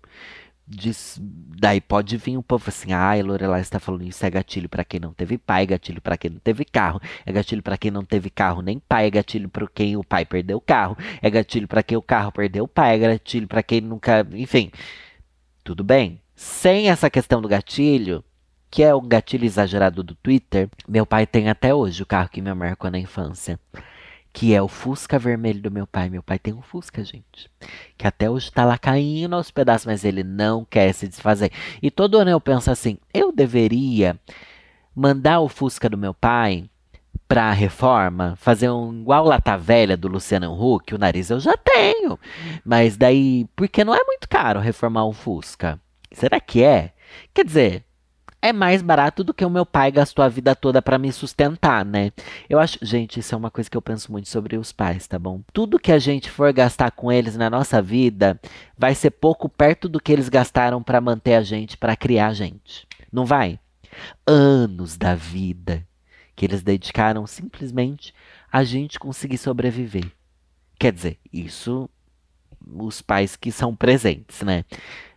Diz, 0.74 1.20
daí 1.20 1.82
pode 1.82 2.16
vir 2.16 2.38
um 2.38 2.42
povo 2.42 2.64
assim, 2.68 2.94
ah, 2.94 3.12
a 3.12 3.22
Lorelai 3.22 3.61
está 3.61 3.78
falando 3.78 4.04
isso 4.04 4.24
é 4.24 4.30
gatilho 4.30 4.70
para 4.70 4.82
quem 4.82 4.98
não 4.98 5.12
teve 5.12 5.37
pai, 5.37 5.66
gatilho 5.66 6.00
para 6.00 6.16
quem 6.16 6.30
não 6.30 6.38
teve 6.38 6.64
carro, 6.64 6.98
é 7.26 7.32
gatilho 7.32 7.62
para 7.62 7.76
quem 7.76 7.90
não 7.90 8.02
teve 8.02 8.30
carro 8.30 8.62
nem 8.62 8.78
pai, 8.78 9.06
é 9.06 9.11
gatilho 9.11 9.50
para 9.50 9.66
quem 9.68 9.98
o 9.98 10.02
pai 10.02 10.24
perdeu 10.24 10.56
o 10.56 10.61
carro, 10.62 10.96
é 11.20 11.28
gatilho 11.28 11.68
para 11.68 11.82
quem 11.82 11.98
o 11.98 12.02
carro 12.02 12.32
perdeu 12.32 12.64
o 12.64 12.68
pai, 12.68 12.94
é 12.94 12.98
gatilho 12.98 13.46
para 13.46 13.62
quem 13.62 13.82
nunca, 13.82 14.26
enfim. 14.32 14.70
Tudo 15.62 15.85
bem. 15.85 16.20
Sem 16.35 16.88
essa 16.88 17.11
questão 17.11 17.42
do 17.42 17.48
gatilho, 17.48 18.24
que 18.70 18.82
é 18.82 18.94
um 18.94 19.06
gatilho 19.06 19.44
exagerado 19.44 20.02
do 20.02 20.14
Twitter, 20.14 20.70
meu 20.88 21.04
pai 21.04 21.26
tem 21.26 21.50
até 21.50 21.74
hoje 21.74 22.02
o 22.02 22.06
carro 22.06 22.30
que 22.30 22.40
me 22.40 22.52
marcou 22.54 22.90
na 22.90 22.98
infância 22.98 23.61
que 24.33 24.55
é 24.55 24.62
o 24.62 24.68
Fusca 24.68 25.18
vermelho 25.18 25.61
do 25.61 25.71
meu 25.71 25.87
pai. 25.87 26.09
Meu 26.09 26.23
pai 26.23 26.38
tem 26.38 26.55
um 26.55 26.62
Fusca, 26.62 27.05
gente, 27.05 27.51
que 27.99 28.07
até 28.07 28.31
hoje 28.31 28.51
tá 28.51 28.64
lá 28.64 28.79
caindo 28.79 29.35
aos 29.35 29.51
pedaços, 29.51 29.87
mas 29.87 30.05
ele 30.05 30.25
não 30.25 30.64
quer 30.64 30.92
se 30.95 31.07
desfazer. 31.07 31.53
E 31.83 31.90
todo 31.90 32.18
ano 32.18 32.31
eu 32.31 32.40
penso 32.40 32.71
assim: 32.71 32.99
eu 33.12 33.31
deveria 33.31 34.18
mandar 34.95 35.40
o 35.40 35.49
Fusca 35.49 35.88
do 35.88 35.99
meu 35.99 36.14
pai 36.14 36.68
para 37.29 37.51
reforma, 37.53 38.35
fazer 38.37 38.71
um 38.71 39.01
igual 39.01 39.25
Lata 39.25 39.57
Velha 39.57 39.97
do 39.97 40.09
Luciano 40.09 40.53
Huck, 40.53 40.95
o 40.95 40.99
nariz 40.99 41.31
eu 41.31 41.40
já 41.40 41.57
tenho. 41.57 42.18
Mas 42.64 42.97
daí, 42.97 43.47
porque 43.57 43.85
não 43.85 43.95
é 43.95 44.05
muito 44.05 44.29
caro 44.29 44.61
reformar 44.61 45.07
um 45.07 45.12
Fusca? 45.12 45.81
Será 46.11 46.40
que 46.40 46.62
é? 46.62 46.92
Quer 47.33 47.45
dizer, 47.45 47.85
é 48.42 48.52
mais 48.52 48.83
barato 48.83 49.22
do 49.22 49.33
que 49.33 49.44
o 49.44 49.50
meu 49.50 49.64
pai 49.64 49.92
gastou 49.92 50.24
a 50.24 50.28
vida 50.28 50.57
toda 50.57 50.83
para 50.83 50.98
me 50.98 51.12
sustentar, 51.12 51.85
né? 51.85 52.11
Eu 52.50 52.59
acho, 52.59 52.76
gente, 52.83 53.20
isso 53.20 53.33
é 53.37 53.38
uma 53.38 53.52
coisa 53.52 53.70
que 53.70 53.76
eu 53.76 53.81
penso 53.81 54.11
muito 54.11 54.28
sobre 54.28 54.57
os 54.57 54.72
pais, 54.72 55.07
tá 55.07 55.16
bom? 55.16 55.40
Tudo 55.52 55.78
que 55.78 55.92
a 55.92 55.98
gente 55.98 56.28
for 56.28 56.52
gastar 56.52 56.90
com 56.90 57.12
eles 57.12 57.37
na 57.37 57.48
nossa 57.48 57.81
vida 57.81 58.38
vai 58.76 58.96
ser 58.96 59.12
pouco 59.12 59.48
perto 59.48 59.88
do 59.88 60.00
que 60.00 60.12
eles 60.12 60.28
gastaram 60.28 60.83
para 60.83 61.00
manter 61.00 61.35
a 61.35 61.42
gente, 61.42 61.76
para 61.76 61.94
criar 61.94 62.28
a 62.28 62.35
gente. 62.35 62.87
Não 63.12 63.24
vai? 63.24 63.61
Anos 64.26 64.96
da 64.96 65.14
vida 65.14 65.87
que 66.35 66.44
eles 66.44 66.62
dedicaram 66.64 67.24
simplesmente 67.28 68.12
a 68.50 68.64
gente 68.64 68.98
conseguir 68.98 69.38
sobreviver. 69.38 70.11
Quer 70.81 70.92
dizer, 70.92 71.18
isso 71.33 71.88
os 72.74 73.00
pais 73.00 73.37
que 73.37 73.52
são 73.52 73.76
presentes, 73.76 74.42
né? 74.42 74.64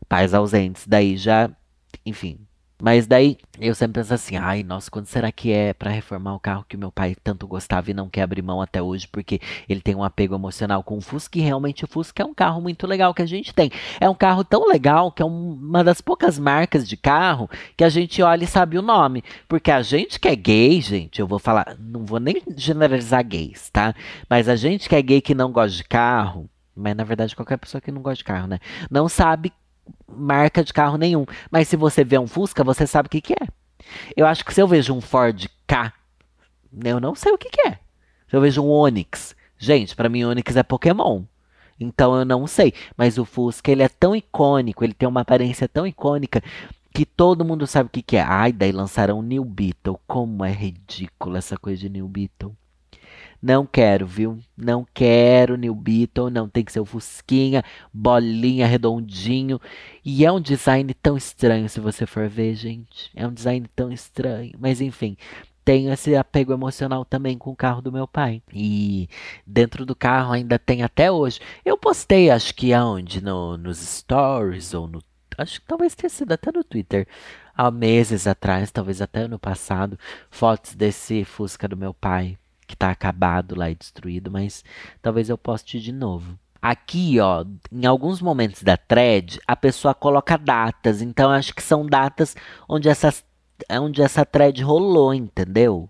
Pais 0.08 0.34
ausentes, 0.34 0.86
daí 0.86 1.18
já, 1.18 1.50
enfim, 2.06 2.40
mas 2.82 3.08
daí 3.08 3.38
eu 3.60 3.74
sempre 3.74 4.02
penso 4.02 4.14
assim, 4.14 4.36
ai, 4.36 4.62
nossa, 4.62 4.92
quando 4.92 5.06
será 5.06 5.32
que 5.32 5.52
é 5.52 5.74
para 5.74 5.90
reformar 5.90 6.36
o 6.36 6.40
carro 6.40 6.66
que 6.68 6.76
meu 6.76 6.92
pai 6.92 7.16
tanto 7.24 7.48
gostava 7.48 7.90
e 7.90 7.94
não 7.94 8.10
quer 8.10 8.24
abrir 8.24 8.42
mão 8.42 8.62
até 8.62 8.82
hoje, 8.82 9.08
porque 9.08 9.40
ele 9.70 9.80
tem 9.80 9.96
um 9.96 10.04
apego 10.04 10.36
emocional 10.36 10.84
com 10.84 10.98
o 10.98 11.02
Fusca 11.02 11.40
e 11.40 11.42
realmente 11.42 11.86
o 11.86 11.88
Fusca 11.88 12.22
é 12.22 12.26
um 12.26 12.34
carro 12.34 12.62
muito 12.62 12.86
legal 12.86 13.14
que 13.14 13.22
a 13.22 13.26
gente 13.26 13.54
tem. 13.54 13.72
É 14.00 14.10
um 14.10 14.16
carro 14.16 14.44
tão 14.44 14.68
legal 14.68 15.12
que 15.12 15.22
é 15.22 15.26
uma 15.26 15.84
das 15.84 16.02
poucas 16.02 16.38
marcas 16.38 16.88
de 16.88 16.98
carro 16.98 17.50
que 17.78 17.84
a 17.84 17.90
gente 17.90 18.22
olha 18.22 18.44
e 18.44 18.48
sabe 18.48 18.78
o 18.78 18.82
nome. 18.82 19.24
Porque 19.48 19.72
a 19.72 19.82
gente 19.82 20.20
que 20.20 20.28
é 20.28 20.36
gay, 20.36 20.82
gente, 20.82 21.22
eu 21.22 21.28
vou 21.28 21.40
falar, 21.40 21.78
não 21.80 22.06
vou 22.06 22.20
nem 22.20 22.42
generalizar 22.58 23.24
gays, 23.24 23.70
tá? 23.70 23.96
Mas 24.30 24.50
a 24.50 24.56
gente 24.56 24.90
que 24.90 24.96
é 24.96 25.02
gay 25.02 25.22
que 25.22 25.34
não 25.34 25.52
gosta 25.52 25.78
de 25.78 25.84
carro, 25.86 26.50
mas 26.76 26.96
na 26.96 27.06
verdade 27.06 27.36
qualquer 27.36 27.58
pessoa 27.58 27.80
que 27.80 27.92
não 27.92 28.02
gosta 28.02 28.18
de 28.18 28.26
carro, 28.26 28.48
né? 28.48 28.60
Não 28.92 29.08
sabe 29.08 29.54
marca 30.08 30.64
de 30.64 30.74
carro 30.74 30.98
nenhum. 30.98 31.26
Mas 31.52 31.68
se 31.68 31.76
você 31.76 32.04
vê 32.04 32.18
um 32.18 32.28
Fusca, 32.28 32.64
você 32.64 32.88
sabe 32.88 33.08
o 33.08 33.10
que, 33.10 33.22
que 33.22 33.34
é. 33.34 33.48
Eu 34.16 34.26
acho 34.26 34.44
que 34.44 34.54
se 34.54 34.62
eu 34.62 34.68
vejo 34.68 34.94
um 34.94 35.02
Ford 35.02 35.48
K, 35.68 35.94
eu 36.84 37.00
não 37.00 37.16
sei 37.16 37.32
o 37.32 37.38
que, 37.38 37.50
que 37.50 37.68
é. 37.68 37.80
Se 38.28 38.36
eu 38.36 38.42
vejo 38.42 38.64
um 38.64 38.70
Onix, 38.70 39.36
gente, 39.58 39.96
para 39.96 40.10
mim 40.10 40.24
Onix 40.24 40.56
é 40.56 40.64
Pokémon. 40.64 41.24
Então 41.80 42.16
eu 42.16 42.26
não 42.26 42.48
sei. 42.48 42.74
Mas 42.98 43.18
o 43.18 43.26
Fusca, 43.26 43.72
ele 43.72 43.84
é 43.84 43.90
tão 43.90 44.16
icônico, 44.16 44.84
ele 44.84 44.94
tem 44.94 45.08
uma 45.08 45.22
aparência 45.22 45.68
tão 45.68 45.86
icônica 45.86 46.42
que 46.94 47.06
todo 47.06 47.44
mundo 47.44 47.68
sabe 47.68 47.88
o 47.88 47.92
que, 47.92 48.02
que 48.02 48.18
é. 48.18 48.22
Ai, 48.22 48.54
daí 48.54 48.72
lançaram 48.72 49.22
New 49.22 49.44
Beetle. 49.44 50.00
Como 50.08 50.46
é 50.46 50.52
ridículo 50.52 51.36
essa 51.36 51.58
coisa 51.58 51.82
de 51.82 51.90
New 51.90 52.08
Beetle. 52.08 52.56
Não 53.46 53.64
quero, 53.64 54.08
viu? 54.08 54.40
Não 54.58 54.84
quero 54.92 55.56
New 55.56 55.76
Beetle, 55.76 56.32
não 56.32 56.50
tem 56.50 56.66
que 56.66 56.72
ser 56.72 56.80
o 56.80 56.86
Fusquinha, 56.86 57.64
bolinha, 57.94 58.66
redondinho. 58.66 59.62
E 60.04 60.26
é 60.26 60.32
um 60.32 60.42
design 60.42 60.92
tão 60.96 61.16
estranho, 61.16 61.70
se 61.70 61.80
você 61.80 62.08
for 62.08 62.28
ver, 62.28 62.56
gente. 62.56 63.12
É 63.16 63.28
um 63.28 63.32
design 63.32 63.68
tão 63.76 63.92
estranho. 63.92 64.56
Mas 64.58 64.82
enfim, 64.82 65.16
tenho 65.64 65.94
esse 65.94 66.16
apego 66.16 66.54
emocional 66.54 67.06
também 67.06 67.38
com 67.38 67.52
o 67.52 67.56
carro 67.56 67.84
do 67.84 67.92
meu 67.92 68.08
pai. 68.08 68.42
E 68.52 69.08
dentro 69.46 69.86
do 69.86 69.96
carro 69.96 70.34
ainda 70.34 70.58
tem 70.58 70.82
até 70.82 71.12
hoje. 71.12 71.40
Eu 71.64 71.78
postei, 71.78 72.32
acho 72.32 72.56
que 72.56 72.74
aonde? 72.74 73.24
No, 73.24 73.58
nos 73.58 73.78
stories 73.78 74.74
ou 74.74 74.88
no. 74.88 75.04
Acho 75.38 75.62
que 75.62 75.68
talvez 75.68 75.94
tenha 75.94 76.10
sido 76.10 76.32
até 76.32 76.52
no 76.52 76.64
Twitter. 76.64 77.08
Há 77.56 77.70
meses 77.70 78.26
atrás, 78.26 78.72
talvez 78.72 79.04
até 79.04 79.20
ano 79.22 79.38
passado, 79.38 80.00
fotos 80.32 80.74
desse 80.74 81.24
Fusca 81.24 81.68
do 81.68 81.78
meu 81.78 81.94
pai 81.94 82.40
que 82.66 82.76
tá 82.76 82.90
acabado 82.90 83.56
lá 83.56 83.70
e 83.70 83.76
destruído, 83.76 84.32
mas 84.32 84.64
talvez 85.02 85.30
eu 85.30 85.38
poste 85.38 85.80
de 85.80 85.92
novo. 85.92 86.38
Aqui, 86.62 87.20
ó, 87.20 87.46
em 87.72 87.86
alguns 87.86 88.22
momentos 88.22 88.64
da 88.64 88.76
thread, 88.76 89.40
a 89.48 89.56
pessoa 89.56 89.94
coloca 89.94 90.38
datas, 90.38 91.02
então 91.02 91.30
acho 91.30 91.54
que 91.54 91.62
são 91.62 91.86
datas 91.86 92.36
onde, 92.68 92.90
essas, 92.90 93.24
onde 93.72 94.02
essa 94.02 94.26
thread 94.26 94.64
rolou, 94.64 95.14
entendeu? 95.14 95.90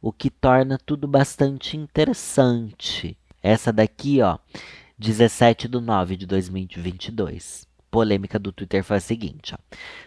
O 0.00 0.10
que 0.12 0.30
torna 0.30 0.78
tudo 0.78 1.06
bastante 1.06 1.76
interessante. 1.76 3.18
Essa 3.42 3.72
daqui, 3.72 4.22
ó, 4.22 4.38
17 4.98 5.68
de 5.68 5.78
9 5.78 6.16
de 6.16 6.26
2022 6.26 7.67
polêmica 7.90 8.38
do 8.38 8.52
Twitter 8.52 8.82
foi 8.84 8.96
a 8.96 9.00
seguinte: 9.00 9.54
ó. 9.54 9.58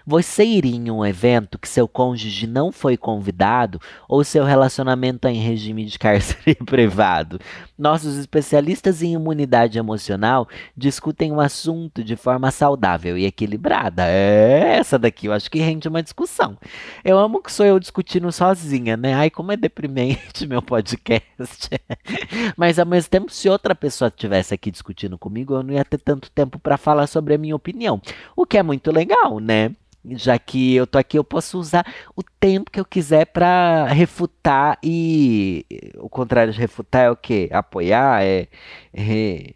Você 0.06 0.44
iria 0.44 0.76
em 0.76 0.90
um 0.90 1.06
evento 1.06 1.60
que 1.60 1.70
seu 1.70 1.88
cônjuge 1.88 2.48
não 2.48 2.72
foi 2.72 2.98
convidado 2.98 3.80
ou 4.08 4.24
seu 4.24 4.44
relacionamento 4.44 5.28
é 5.28 5.32
em 5.32 5.42
regime 5.42 5.86
de 5.86 5.98
cárcere 6.00 6.56
privado? 6.66 7.40
Nossos 7.78 8.18
especialistas 8.18 9.02
em 9.02 9.14
imunidade 9.14 9.78
emocional 9.78 10.48
discutem 10.76 11.32
o 11.32 11.40
assunto 11.40 12.04
de 12.04 12.16
forma 12.16 12.52
saudável 12.52 13.18
e 13.18 13.26
equilibrada. 13.26 14.04
É 14.08 14.78
essa 14.78 14.98
daqui, 14.98 15.28
eu 15.28 15.34
acho 15.34 15.50
que 15.50 15.60
rende 15.60 15.88
uma 15.88 16.04
discussão. 16.04 16.58
Eu 17.04 17.18
amo 17.18 17.42
que 17.42 17.52
sou 17.52 17.66
eu 17.66 17.80
discutindo 17.80 18.32
sozinha, 18.32 18.96
né? 18.96 19.14
Ai, 19.14 19.30
como 19.30 19.52
é 19.52 19.58
deprimente 19.58 20.46
meu 20.48 20.62
podcast. 20.62 21.70
Mas 22.56 22.80
ao 22.80 22.86
mesmo 22.86 23.10
tempo, 23.10 23.32
se 23.32 23.50
outra 23.50 23.74
pessoa 23.74 24.10
estivesse 24.10 24.54
aqui 24.54 24.72
discutindo 24.72 25.18
comigo, 25.18 25.56
eu 25.56 25.64
não 25.64 25.74
ia 25.74 25.86
ter 25.86 25.98
tanto 26.00 26.30
tempo 26.32 26.60
para 26.60 26.78
falar 26.78 27.08
sobre 27.08 27.34
a 27.34 27.38
minha 27.38 27.56
opinião 27.56 27.71
opinião. 27.72 28.02
O 28.36 28.46
que 28.46 28.58
é 28.58 28.64
muito 28.64 28.92
legal, 28.92 29.40
né? 29.40 29.72
Já 30.04 30.38
que 30.40 30.76
eu 30.76 30.88
tô 30.88 30.98
aqui, 30.98 31.18
eu 31.18 31.24
posso 31.24 31.60
usar 31.60 31.86
o 32.16 32.24
tempo 32.24 32.72
que 32.72 32.80
eu 32.80 32.86
quiser 32.86 33.26
para 33.26 33.86
refutar 33.88 34.78
e 34.84 35.66
o 35.98 36.10
contrário 36.10 36.52
de 36.52 36.60
refutar 36.60 37.04
é 37.04 37.12
o 37.12 37.16
quê? 37.16 37.48
Apoiar, 37.52 38.24
é, 38.24 38.48
é 38.94 39.54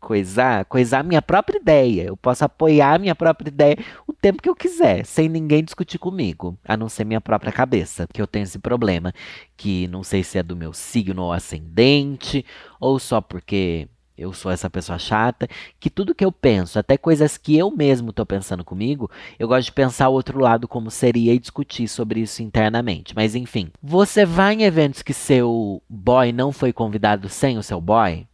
coisar, 0.00 0.64
coisar 0.64 1.00
a 1.00 1.02
minha 1.02 1.22
própria 1.22 1.58
ideia. 1.58 2.04
Eu 2.04 2.16
posso 2.16 2.44
apoiar 2.44 2.94
a 2.94 2.98
minha 2.98 3.14
própria 3.14 3.48
ideia 3.48 3.76
o 4.06 4.12
tempo 4.14 4.42
que 4.42 4.48
eu 4.48 4.56
quiser, 4.56 5.04
sem 5.04 5.28
ninguém 5.28 5.62
discutir 5.62 5.98
comigo, 5.98 6.58
a 6.64 6.76
não 6.76 6.88
ser 6.88 7.04
minha 7.04 7.20
própria 7.20 7.52
cabeça, 7.52 8.06
que 8.12 8.20
eu 8.20 8.26
tenho 8.26 8.44
esse 8.44 8.58
problema, 8.58 9.12
que 9.56 9.86
não 9.88 10.02
sei 10.02 10.24
se 10.24 10.38
é 10.38 10.42
do 10.42 10.56
meu 10.56 10.72
signo 10.72 11.22
ou 11.22 11.32
ascendente, 11.32 12.44
ou 12.80 12.98
só 12.98 13.20
porque 13.20 13.88
eu 14.22 14.32
sou 14.32 14.50
essa 14.50 14.70
pessoa 14.70 14.98
chata, 14.98 15.48
que 15.78 15.90
tudo 15.90 16.14
que 16.14 16.24
eu 16.24 16.32
penso, 16.32 16.78
até 16.78 16.96
coisas 16.96 17.36
que 17.36 17.56
eu 17.56 17.70
mesmo 17.70 18.10
estou 18.10 18.24
pensando 18.24 18.64
comigo, 18.64 19.10
eu 19.38 19.48
gosto 19.48 19.66
de 19.66 19.72
pensar 19.72 20.08
o 20.08 20.14
outro 20.14 20.38
lado 20.40 20.66
como 20.66 20.90
seria 20.90 21.34
e 21.34 21.38
discutir 21.38 21.88
sobre 21.88 22.20
isso 22.20 22.42
internamente. 22.42 23.14
Mas 23.14 23.34
enfim, 23.34 23.70
você 23.82 24.24
vai 24.24 24.54
em 24.54 24.62
eventos 24.62 25.02
que 25.02 25.12
seu 25.12 25.82
boy 25.88 26.32
não 26.32 26.52
foi 26.52 26.72
convidado 26.72 27.28
sem 27.28 27.58
o 27.58 27.62
seu 27.62 27.80
boy? 27.80 28.26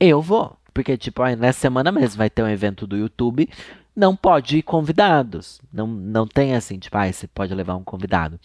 Eu 0.00 0.22
vou. 0.22 0.56
Porque, 0.78 0.96
tipo, 0.96 1.24
nessa 1.34 1.58
semana 1.58 1.90
mesmo 1.90 2.18
vai 2.18 2.30
ter 2.30 2.40
um 2.40 2.48
evento 2.48 2.86
do 2.86 2.96
YouTube 2.96 3.48
não 3.98 4.14
pode 4.14 4.58
ir 4.58 4.62
convidados. 4.62 5.60
Não, 5.72 5.84
não 5.84 6.24
tem 6.24 6.54
assim, 6.54 6.78
tipo, 6.78 6.96
ah, 6.96 7.12
você 7.12 7.26
pode 7.26 7.52
levar 7.52 7.74
um 7.74 7.82
convidado. 7.82 8.38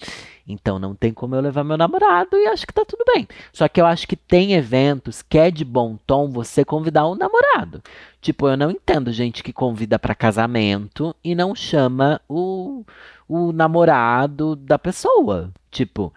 Então 0.48 0.80
não 0.80 0.96
tem 0.96 1.13
como 1.13 1.36
eu 1.36 1.42
levar 1.42 1.63
meu 1.63 1.78
namorado 1.78 2.36
e 2.36 2.48
acho 2.48 2.66
que 2.66 2.74
tá 2.74 2.84
tudo 2.84 3.06
bem. 3.13 3.28
Só 3.54 3.68
que 3.68 3.80
eu 3.80 3.86
acho 3.86 4.08
que 4.08 4.16
tem 4.16 4.54
eventos 4.54 5.22
que 5.22 5.38
é 5.38 5.52
de 5.52 5.63
bom 5.63 5.96
tom 6.08 6.28
você 6.28 6.66
convidar 6.66 7.08
um 7.08 7.13
namorado. 7.13 7.84
Tipo, 8.20 8.48
eu 8.48 8.58
não 8.58 8.72
entendo 8.72 9.12
gente 9.12 9.44
que 9.44 9.54
convida 9.54 10.00
para 10.00 10.16
casamento 10.16 11.16
e 11.24 11.36
não 11.36 11.54
chama 11.54 12.20
o, 12.28 12.84
o 13.30 13.52
namorado 13.52 14.56
da 14.56 14.80
pessoa. 14.80 15.52
Tipo, 15.70 16.12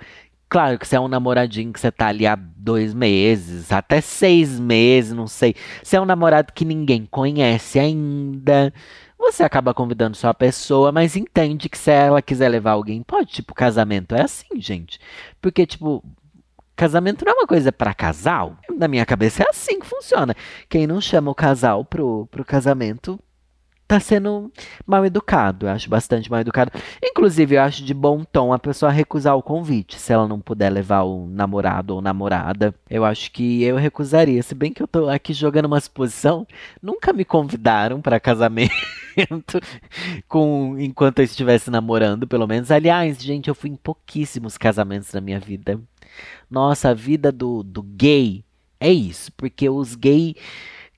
Claro 0.49 0.79
que 0.79 0.87
se 0.87 0.95
é 0.95 1.01
um 1.01 1.09
namoradinho 1.09 1.73
que 1.73 1.81
você 1.81 1.91
tá 1.91 2.07
ali 2.07 2.25
há 2.25 2.37
dois 2.37 2.95
meses, 2.95 3.73
até 3.73 4.01
seis 4.01 4.61
meses, 4.61 5.13
não 5.13 5.27
sei. 5.27 5.57
Se 5.83 5.97
é 5.97 6.01
um 6.01 6.05
namorado 6.05 6.53
que 6.53 6.65
ninguém 6.65 7.05
conhece 7.05 7.81
ainda, 7.81 8.73
você 9.19 9.43
acaba 9.43 9.75
convidando 9.75 10.17
só 10.17 10.29
a 10.29 10.35
pessoa, 10.35 10.93
mas 10.93 11.17
entende 11.17 11.69
que 11.69 11.79
se 11.79 11.91
ela 11.91 12.23
quiser 12.23 12.49
levar 12.49 12.73
alguém, 12.73 13.03
pode. 13.03 13.33
Tipo, 13.33 13.55
casamento 13.55 14.15
é 14.15 14.23
assim, 14.23 14.61
gente. 14.61 14.99
Porque, 15.41 15.67
tipo, 15.67 16.05
casamento 16.77 17.25
não 17.25 17.33
é 17.33 17.35
uma 17.35 17.47
coisa 17.47 17.73
para 17.73 17.95
casal. 17.95 18.57
Na 18.77 18.87
minha 18.87 19.07
cabeça 19.07 19.43
é 19.43 19.47
assim 19.49 19.81
que 19.81 19.87
funciona. 19.87 20.35
Quem 20.69 20.87
não 20.87 21.01
chama 21.01 21.31
o 21.31 21.35
casal 21.35 21.85
pro, 21.85 22.27
pro 22.31 22.45
casamento 22.45 23.19
tá 23.87 24.01
sendo 24.01 24.53
mal 24.87 25.05
educado. 25.05 25.67
Eu 25.67 25.71
acho 25.71 25.89
bastante 25.89 26.31
mal 26.31 26.41
educado. 26.41 26.73
Inclusive, 27.03 27.57
eu 27.57 27.63
acho 27.63 27.85
de 27.85 27.95
bom 27.95 28.25
tom 28.25 28.53
a 28.53 28.59
pessoa 28.59 28.91
recusar 28.91 29.37
o 29.37 29.43
convite, 29.43 29.99
se 29.99 30.13
ela 30.13 30.27
não 30.27 30.41
puder 30.41 30.71
levar 30.71 31.03
o 31.03 31.27
namorado 31.27 31.95
ou 31.95 32.03
namorada. 32.03 32.75
Eu 32.91 33.05
acho 33.05 33.31
que 33.31 33.63
eu 33.63 33.77
recusaria. 33.77 34.43
Se 34.43 34.55
bem 34.55 34.73
que 34.73 34.83
eu 34.83 34.89
tô 34.89 35.09
aqui 35.09 35.33
jogando 35.33 35.67
uma 35.67 35.81
suposição, 35.81 36.47
nunca 36.83 37.13
me 37.13 37.25
convidaram 37.25 38.01
para 38.01 38.21
casamento. 38.21 38.75
com 40.29 40.77
enquanto 40.79 41.21
eu 41.21 41.25
estivesse 41.25 41.71
namorando, 41.71 42.27
pelo 42.27 42.47
menos. 42.47 42.71
Aliás, 42.71 43.19
gente, 43.23 43.49
eu 43.49 43.55
fui 43.55 43.71
em 43.71 43.77
pouquíssimos 43.77 44.59
casamentos 44.59 45.13
na 45.13 45.21
minha 45.21 45.41
vida. 45.41 45.81
Nossa, 46.51 46.91
a 46.91 46.95
vida 46.95 47.33
do, 47.33 47.63
do 47.63 47.83
gay 47.83 48.45
é 48.79 48.93
isso, 48.93 49.33
porque 49.33 49.69
os 49.69 49.95
gays 49.95 50.35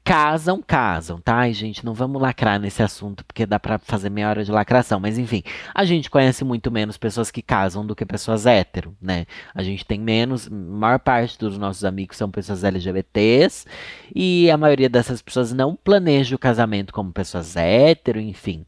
casam, 0.08 0.62
casam, 0.66 1.20
tá? 1.20 1.36
Ai, 1.36 1.52
gente, 1.52 1.84
não 1.84 1.92
vamos 1.92 2.22
lacrar 2.22 2.58
nesse 2.58 2.82
assunto, 2.82 3.22
porque 3.26 3.44
dá 3.44 3.60
pra 3.60 3.78
fazer 3.78 4.08
meia 4.08 4.30
hora 4.30 4.42
de 4.42 4.50
lacração. 4.50 4.98
Mas 4.98 5.18
enfim, 5.18 5.42
a 5.74 5.84
gente 5.84 6.08
conhece 6.08 6.44
muito 6.44 6.70
menos 6.70 6.96
pessoas 6.96 7.30
que 7.30 7.42
casam 7.42 7.86
do 7.86 7.94
que 7.94 8.06
pessoas 8.06 8.46
hétero, 8.46 8.96
né? 9.02 9.26
A 9.54 9.62
gente 9.62 9.84
tem 9.84 10.00
menos, 10.00 10.48
maior 10.48 10.98
parte 10.98 11.38
dos 11.38 11.58
nossos 11.58 11.84
amigos 11.84 12.16
são 12.16 12.30
pessoas 12.30 12.64
LGBTs, 12.64 13.66
e 14.14 14.50
a 14.50 14.56
maioria 14.56 14.88
dessas 14.88 15.20
pessoas 15.20 15.52
não 15.52 15.76
planeja 15.76 16.34
o 16.34 16.38
casamento 16.38 16.90
como 16.90 17.12
pessoas 17.12 17.54
hétero, 17.54 18.18
enfim. 18.18 18.64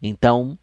Então, 0.00 0.56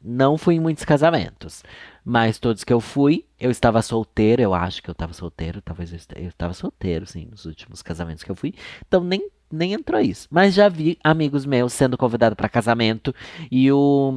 não 0.00 0.38
fui 0.38 0.54
em 0.54 0.60
muitos 0.60 0.84
casamentos. 0.84 1.64
Mas 2.04 2.38
todos 2.38 2.62
que 2.62 2.72
eu 2.72 2.80
fui, 2.80 3.24
eu 3.38 3.50
estava 3.50 3.82
solteiro, 3.82 4.42
eu 4.42 4.54
acho 4.54 4.80
que 4.80 4.90
eu 4.90 4.92
estava 4.92 5.12
solteiro, 5.12 5.60
talvez 5.60 5.92
eu 5.92 6.28
estava 6.28 6.52
solteiro, 6.52 7.04
sim, 7.04 7.26
nos 7.30 7.46
últimos 7.46 7.82
casamentos 7.82 8.22
que 8.22 8.30
eu 8.30 8.36
fui. 8.36 8.54
Então 8.86 9.02
nem 9.02 9.28
nem 9.52 9.72
entrou 9.72 10.00
isso. 10.00 10.26
Mas 10.30 10.54
já 10.54 10.68
vi 10.68 10.98
amigos 11.02 11.44
meus 11.44 11.72
sendo 11.72 11.96
convidados 11.98 12.36
para 12.36 12.48
casamento 12.48 13.14
e, 13.50 13.70
o, 13.70 14.12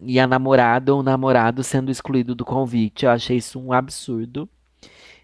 e 0.00 0.18
a 0.18 0.26
namorada 0.26 0.92
ou 0.92 1.00
o 1.00 1.02
namorado 1.02 1.62
sendo 1.62 1.90
excluído 1.90 2.34
do 2.34 2.44
convite. 2.44 3.04
Eu 3.04 3.10
achei 3.10 3.36
isso 3.36 3.60
um 3.60 3.72
absurdo. 3.72 4.48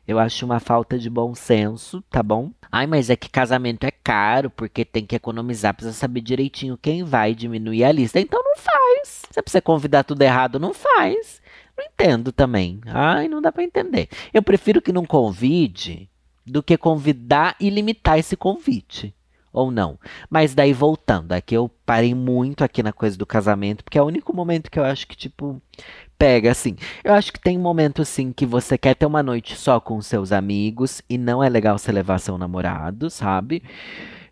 Eu 0.07 0.18
acho 0.18 0.44
uma 0.44 0.61
falta 0.61 0.98
de 0.98 1.09
bom 1.09 1.35
senso, 1.35 2.05
tá 2.11 2.22
bom? 2.22 2.50
Ai, 2.70 2.87
mas 2.87 3.09
é 3.09 3.16
que 3.16 3.31
casamento 3.31 3.85
é 3.85 3.90
caro, 3.90 4.50
porque 4.50 4.85
tem 4.85 5.07
que 5.07 5.16
economizar, 5.16 5.72
precisa 5.72 5.96
saber 5.96 6.20
direitinho 6.20 6.77
quem 6.77 7.03
vai 7.03 7.35
diminuir 7.35 7.85
a 7.85 7.92
lista. 7.92 8.20
Então 8.20 8.42
não 8.44 8.57
faz. 8.57 9.22
Se 9.31 9.40
você 9.44 9.62
convidar 9.62 10.05
tudo 10.05 10.20
errado, 10.20 10.61
não 10.61 10.74
faz. 10.74 11.40
Não 11.77 11.87
entendo 11.87 12.33
também. 12.33 12.81
Ai, 12.87 13.29
não 13.29 13.40
dá 13.40 13.50
para 13.50 13.64
entender. 13.64 14.09
Eu 14.33 14.42
prefiro 14.42 14.83
que 14.83 14.92
não 14.92 15.07
convide 15.07 16.11
do 16.44 16.62
que 16.62 16.77
convidar 16.77 17.57
e 17.59 17.70
limitar 17.70 18.18
esse 18.18 18.37
convite 18.37 19.14
ou 19.55 19.71
não. 19.71 19.99
Mas 20.29 20.55
daí 20.55 20.73
voltando, 20.73 21.33
aqui 21.33 21.55
eu 21.55 21.71
parei 21.87 22.14
muito 22.14 22.64
aqui 22.64 22.83
na 22.83 22.93
coisa 22.93 23.17
do 23.17 23.25
casamento, 23.25 23.85
porque 23.85 23.97
é 23.97 24.03
o 24.03 24.07
único 24.07 24.35
momento 24.35 24.71
que 24.71 24.79
eu 24.79 24.85
acho 24.85 25.07
que, 25.07 25.17
tipo, 25.17 25.62
pega 26.19 26.51
assim. 26.51 26.77
Eu 27.05 27.14
acho 27.14 27.33
que 27.33 27.40
tem 27.40 27.57
momento 27.57 28.03
assim 28.03 28.33
que 28.33 28.45
você 28.45 28.77
quer 28.77 28.95
ter 28.95 29.07
uma 29.07 29.23
noite 29.23 29.57
só 29.57 29.81
com 29.81 30.03
seus 30.03 30.33
amigos 30.33 31.01
e 31.09 31.17
não 31.17 31.43
é 31.43 31.49
legal 31.49 31.79
você 31.79 31.93
levar 31.93 32.19
seu 32.19 32.37
namorado, 32.37 33.09
sabe? 33.09 33.62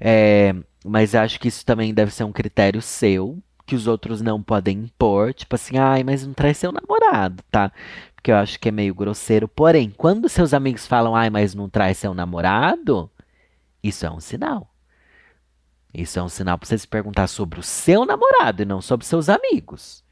É, 0.01 0.55
mas 0.85 1.15
acho 1.15 1.39
que 1.39 1.49
isso 1.49 1.65
também 1.65 1.95
deve 1.95 2.13
ser 2.13 2.25
um 2.25 2.33
critério 2.33 2.83
seu, 2.83 3.39
que 3.65 3.77
os 3.77 3.87
outros 3.87 4.21
não 4.21 4.43
podem 4.43 4.81
impor. 4.81 5.33
Tipo 5.33 5.55
assim, 5.55 5.79
ai, 5.79 6.03
mas 6.03 6.27
não 6.27 6.35
traz 6.35 6.59
seu 6.59 6.73
namorado, 6.73 7.43
tá? 7.51 7.73
Porque 8.17 8.33
eu 8.33 8.37
acho 8.37 8.59
que 8.59 8.69
é 8.69 8.73
meio 8.73 8.95
grosseiro. 8.95 9.47
Porém, 9.49 9.93
quando 9.97 10.29
seus 10.29 10.53
amigos 10.53 10.87
falam, 10.87 11.15
ai, 11.15 11.31
mas 11.31 11.55
não 11.55 11.69
traz 11.69 11.99
seu 11.99 12.13
namorado, 12.15 13.11
isso 13.83 14.07
é 14.07 14.11
um 14.11 14.21
sinal. 14.21 14.72
Isso 15.95 16.19
é 16.19 16.23
um 16.23 16.29
sinal 16.29 16.59
para 16.59 16.67
você 16.67 16.79
se 16.79 16.89
perguntar 16.89 17.27
sobre 17.27 17.61
o 17.61 17.63
seu 17.63 18.05
namorado 18.07 18.63
e 18.63 18.65
não 18.65 18.81
sobre 18.81 19.07
seus 19.07 19.29
amigos. 19.29 20.03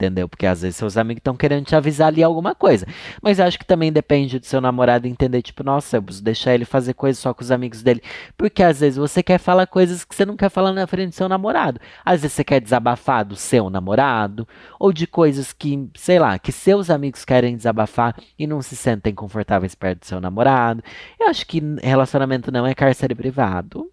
Entendeu? 0.00 0.26
Porque 0.26 0.46
às 0.46 0.62
vezes 0.62 0.76
seus 0.76 0.96
amigos 0.96 1.20
estão 1.20 1.36
querendo 1.36 1.66
te 1.66 1.76
avisar 1.76 2.08
ali 2.08 2.22
alguma 2.22 2.54
coisa. 2.54 2.86
Mas 3.20 3.38
acho 3.38 3.58
que 3.58 3.66
também 3.66 3.92
depende 3.92 4.38
do 4.38 4.46
seu 4.46 4.58
namorado 4.58 5.06
entender, 5.06 5.42
tipo, 5.42 5.62
nossa, 5.62 5.98
eu 5.98 6.02
preciso 6.02 6.24
deixar 6.24 6.54
ele 6.54 6.64
fazer 6.64 6.94
coisas 6.94 7.20
só 7.20 7.34
com 7.34 7.42
os 7.42 7.50
amigos 7.50 7.82
dele. 7.82 8.02
Porque 8.34 8.62
às 8.62 8.80
vezes 8.80 8.96
você 8.96 9.22
quer 9.22 9.38
falar 9.38 9.66
coisas 9.66 10.02
que 10.02 10.14
você 10.14 10.24
não 10.24 10.38
quer 10.38 10.48
falar 10.48 10.72
na 10.72 10.86
frente 10.86 11.10
do 11.10 11.14
seu 11.14 11.28
namorado. 11.28 11.78
Às 12.02 12.22
vezes 12.22 12.32
você 12.34 12.42
quer 12.42 12.62
desabafar 12.62 13.26
do 13.26 13.36
seu 13.36 13.68
namorado, 13.68 14.48
ou 14.78 14.90
de 14.90 15.06
coisas 15.06 15.52
que, 15.52 15.90
sei 15.94 16.18
lá, 16.18 16.38
que 16.38 16.50
seus 16.50 16.88
amigos 16.88 17.22
querem 17.22 17.54
desabafar 17.54 18.16
e 18.38 18.46
não 18.46 18.62
se 18.62 18.76
sentem 18.76 19.14
confortáveis 19.14 19.74
perto 19.74 20.00
do 20.00 20.06
seu 20.06 20.18
namorado. 20.18 20.82
Eu 21.20 21.28
acho 21.28 21.46
que 21.46 21.60
relacionamento 21.82 22.50
não 22.50 22.66
é 22.66 22.74
cárcere 22.74 23.14
privado. 23.14 23.92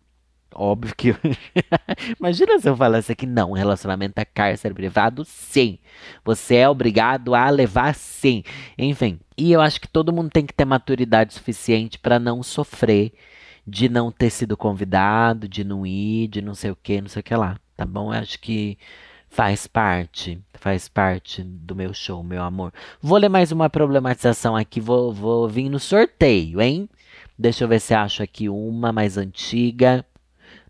Óbvio 0.53 0.95
que. 0.95 1.15
Imagina 2.19 2.59
se 2.59 2.69
eu 2.69 2.75
falasse 2.75 3.15
que 3.15 3.25
não, 3.25 3.51
relacionamento 3.51 4.19
é 4.19 4.25
cárcere 4.25 4.73
privado, 4.73 5.23
sim. 5.25 5.77
Você 6.23 6.55
é 6.55 6.69
obrigado 6.69 7.35
a 7.35 7.49
levar 7.49 7.93
sim. 7.93 8.43
Enfim. 8.77 9.19
E 9.37 9.51
eu 9.51 9.61
acho 9.61 9.79
que 9.79 9.87
todo 9.87 10.13
mundo 10.13 10.31
tem 10.31 10.45
que 10.45 10.53
ter 10.53 10.65
maturidade 10.65 11.33
suficiente 11.33 11.99
para 11.99 12.17
não 12.19 12.41
sofrer 12.41 13.13
de 13.67 13.89
não 13.89 14.11
ter 14.11 14.29
sido 14.29 14.55
convidado, 14.55 15.47
de 15.47 15.63
não 15.63 15.85
ir, 15.85 16.29
de 16.29 16.41
não 16.41 16.55
sei 16.55 16.71
o 16.71 16.75
que, 16.75 17.01
não 17.01 17.09
sei 17.09 17.19
o 17.19 17.23
que 17.23 17.35
lá. 17.35 17.59
Tá 17.75 17.85
bom? 17.85 18.13
Eu 18.13 18.19
acho 18.19 18.39
que 18.39 18.77
faz 19.29 19.67
parte. 19.67 20.41
Faz 20.53 20.87
parte 20.87 21.43
do 21.43 21.75
meu 21.75 21.93
show, 21.93 22.23
meu 22.23 22.41
amor. 22.41 22.73
Vou 23.01 23.17
ler 23.17 23.29
mais 23.29 23.51
uma 23.51 23.69
problematização 23.69 24.55
aqui. 24.55 24.79
Vou, 24.79 25.13
vou 25.13 25.47
vir 25.47 25.69
no 25.69 25.79
sorteio, 25.79 26.61
hein? 26.61 26.89
Deixa 27.37 27.63
eu 27.63 27.67
ver 27.67 27.79
se 27.79 27.93
acho 27.93 28.23
aqui 28.23 28.49
uma 28.49 28.91
mais 28.91 29.17
antiga. 29.17 30.03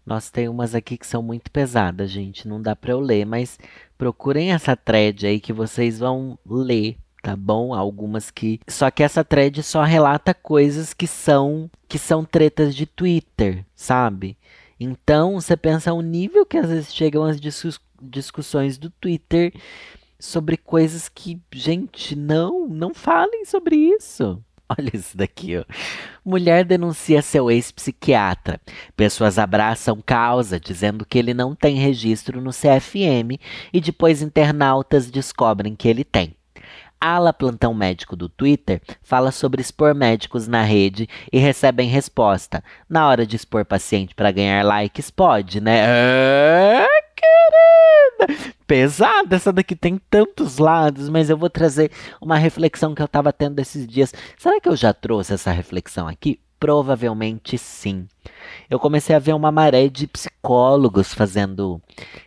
Nós 0.07 0.29
tem 0.29 0.47
umas 0.47 0.73
aqui 0.73 0.97
que 0.97 1.05
são 1.05 1.21
muito 1.21 1.51
pesadas, 1.51 2.09
gente. 2.09 2.47
Não 2.47 2.61
dá 2.61 2.73
para 2.73 2.93
eu 2.93 2.99
ler, 3.01 3.25
mas 3.25 3.59
procurem 3.97 4.53
essa 4.53 4.73
thread 4.73 5.27
aí 5.27 5.37
que 5.37 5.51
vocês 5.51 5.99
vão 5.99 6.39
ler, 6.49 6.97
tá 7.21 7.35
bom? 7.35 7.73
Algumas 7.73 8.31
que. 8.31 8.61
Só 8.69 8.89
que 8.89 9.03
essa 9.03 9.21
thread 9.21 9.61
só 9.63 9.83
relata 9.83 10.33
coisas 10.33 10.93
que 10.93 11.05
são 11.05 11.69
que 11.89 11.99
são 11.99 12.23
tretas 12.23 12.73
de 12.73 12.85
Twitter, 12.85 13.65
sabe? 13.75 14.37
Então 14.79 15.33
você 15.33 15.57
pensa 15.57 15.91
o 15.91 16.01
nível 16.01 16.45
que 16.45 16.57
às 16.57 16.69
vezes 16.69 16.95
chegam 16.95 17.25
as 17.25 17.37
discuss 17.37 17.77
discussões 18.01 18.77
do 18.77 18.89
Twitter 18.89 19.51
sobre 20.17 20.55
coisas 20.55 21.09
que, 21.09 21.41
gente, 21.51 22.15
não, 22.15 22.65
não 22.65 22.93
falem 22.93 23.43
sobre 23.43 23.75
isso. 23.75 24.41
Olha 24.77 24.91
isso 24.93 25.17
daqui, 25.17 25.58
ó. 25.58 25.63
Mulher 26.25 26.65
denuncia 26.65 27.21
seu 27.21 27.49
ex-psiquiatra. 27.49 28.60
Pessoas 28.95 29.39
abraçam 29.39 30.01
causa, 30.06 30.60
dizendo 30.60 31.06
que 31.06 31.17
ele 31.17 31.34
não 31.34 31.56
tem 31.56 31.77
registro 31.77 32.41
no 32.41 32.51
CFM 32.51 33.39
e 33.71 33.80
depois 33.80 34.21
internautas 34.21 35.10
descobrem 35.10 35.75
que 35.75 35.88
ele 35.88 36.03
tem. 36.03 36.36
Ala 36.99 37.32
Plantão 37.32 37.73
Médico 37.73 38.15
do 38.15 38.27
Twitter 38.27 38.82
fala 39.03 39.32
sobre 39.32 39.62
expor 39.62 39.93
médicos 39.93 40.47
na 40.47 40.63
rede 40.63 41.08
e 41.32 41.38
recebem 41.38 41.88
resposta. 41.88 42.63
Na 42.89 43.08
hora 43.08 43.25
de 43.25 43.36
expor 43.36 43.63
paciente 43.63 44.15
para 44.15 44.32
ganhar 44.32 44.65
likes, 44.65 45.12
pode, 45.12 45.62
né? 45.62 45.86
É, 45.86 46.88
querida! 47.15 48.56
Pesada, 48.67 49.38
essa 49.38 49.53
daqui 49.53 49.75
tem 49.77 49.97
tantos 50.10 50.58
lados, 50.58 51.08
mas 51.08 51.30
eu 51.30 51.38
vou 51.38 51.49
trazer 51.49 51.89
uma 52.21 52.38
reflexão 52.38 52.93
que 52.93 53.01
eu 53.01 53.06
estava 53.06 53.32
tendo 53.32 53.60
esses 53.60 53.88
dias. 53.88 54.13
Será 54.38 54.60
que 54.60 54.67
eu 54.67 54.75
já 54.75 54.93
trouxe 54.93 55.34
essa 55.34 55.51
reflexão 55.51 56.06
aqui? 56.06 56.39
Provavelmente 56.60 57.58
sim. 57.58 58.08
Eu 58.69 58.77
comecei 58.77 59.15
a 59.15 59.19
ver 59.19 59.34
uma 59.34 59.53
maré 59.53 59.88
de 59.88 60.06
psicólogos 60.06 61.13
fazendo 61.13 61.82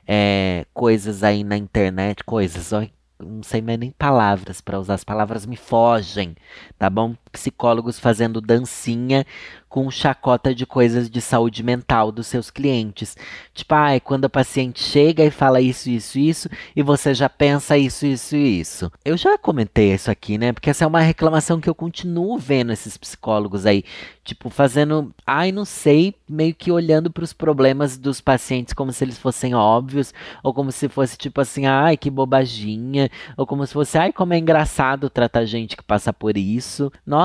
é, 0.07 0.65
coisas 0.73 1.23
aí 1.23 1.45
na 1.45 1.59
internet, 1.59 2.25
coisas, 2.25 2.73
ó, 2.73 2.87
não 3.19 3.43
sei 3.43 3.61
mais 3.61 3.79
nem 3.79 3.91
palavras 3.91 4.61
para 4.61 4.81
usar, 4.81 4.95
as 4.95 5.05
palavras 5.05 5.45
me 5.45 5.57
fogem, 5.57 6.35
tá 6.79 6.89
bom? 6.89 7.15
Psicólogos 7.31 7.99
fazendo 7.99 8.41
dancinha 8.41 9.25
com 9.71 9.89
chacota 9.89 10.53
de 10.53 10.67
coisas 10.67 11.09
de 11.09 11.21
saúde 11.21 11.63
mental 11.63 12.11
dos 12.11 12.27
seus 12.27 12.51
clientes. 12.51 13.17
Tipo, 13.55 13.75
ah, 13.75 14.01
quando 14.03 14.25
a 14.25 14.29
paciente 14.29 14.83
chega 14.83 15.25
e 15.25 15.31
fala 15.31 15.61
isso, 15.61 15.89
isso, 15.89 16.19
isso, 16.19 16.49
e 16.75 16.83
você 16.83 17.15
já 17.15 17.29
pensa 17.29 17.79
isso, 17.79 18.05
isso, 18.05 18.35
isso. 18.35 18.93
Eu 19.05 19.17
já 19.17 19.39
comentei 19.39 19.95
isso 19.95 20.11
aqui, 20.11 20.37
né? 20.37 20.53
Porque 20.53 20.71
essa 20.71 20.83
é 20.83 20.87
uma 20.89 21.01
reclamação 21.01 21.61
que 21.61 21.71
eu 21.71 21.75
continuo 21.75 22.37
vendo 22.37 22.73
esses 22.73 22.97
psicólogos 22.97 23.65
aí, 23.65 23.85
tipo, 24.25 24.51
fazendo, 24.51 25.15
ai, 25.25 25.53
não 25.53 25.65
sei, 25.65 26.17
meio 26.29 26.53
que 26.55 26.73
olhando 26.73 27.09
para 27.09 27.23
os 27.23 27.33
problemas 27.33 27.97
dos 27.97 28.21
pacientes 28.21 28.75
como 28.75 28.93
se 28.93 29.05
eles 29.05 29.19
fossem 29.19 29.55
óbvios, 29.55 30.13
ou 30.43 30.53
como 30.53 30.73
se 30.73 30.89
fosse 30.89 31.17
tipo 31.17 31.41
assim, 31.41 31.67
ai, 31.67 31.97
que 31.97 32.11
bobaginha, 32.11 33.09
ou 33.37 33.47
como 33.47 33.65
se 33.65 33.73
fosse, 33.73 33.97
ai, 33.97 34.13
como 34.13 34.35
é 34.35 34.39
engraçado 34.39 35.09
tratar 35.09 35.45
gente 35.45 35.77
que 35.77 35.85
passa 35.85 36.13
por 36.13 36.37
isso. 36.37 36.91
Nossa, 37.07 37.20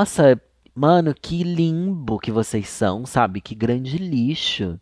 Mano, 0.75 1.13
que 1.13 1.41
limbo 1.43 2.19
que 2.19 2.31
vocês 2.31 2.67
são, 2.67 3.05
sabe? 3.05 3.39
Que 3.39 3.55
grande 3.55 3.97
lixo. 3.97 4.79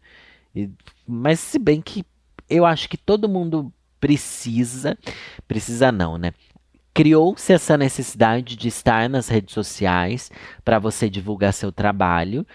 E, 0.56 0.70
mas 1.08 1.40
se 1.40 1.60
bem 1.60 1.82
que 1.82 2.04
eu 2.50 2.66
acho 2.66 2.90
que 2.90 2.98
todo 2.98 3.30
mundo 3.30 3.72
precisa, 4.00 4.98
precisa 5.48 5.92
não, 5.92 6.18
né? 6.18 6.34
Criou-se 6.94 7.52
essa 7.54 7.78
necessidade 7.78 8.56
de 8.56 8.68
estar 8.68 9.10
nas 9.10 9.28
redes 9.28 9.54
sociais 9.54 10.32
para 10.66 10.80
você 10.80 11.10
divulgar 11.10 11.54
seu 11.54 11.72
trabalho. 11.72 12.46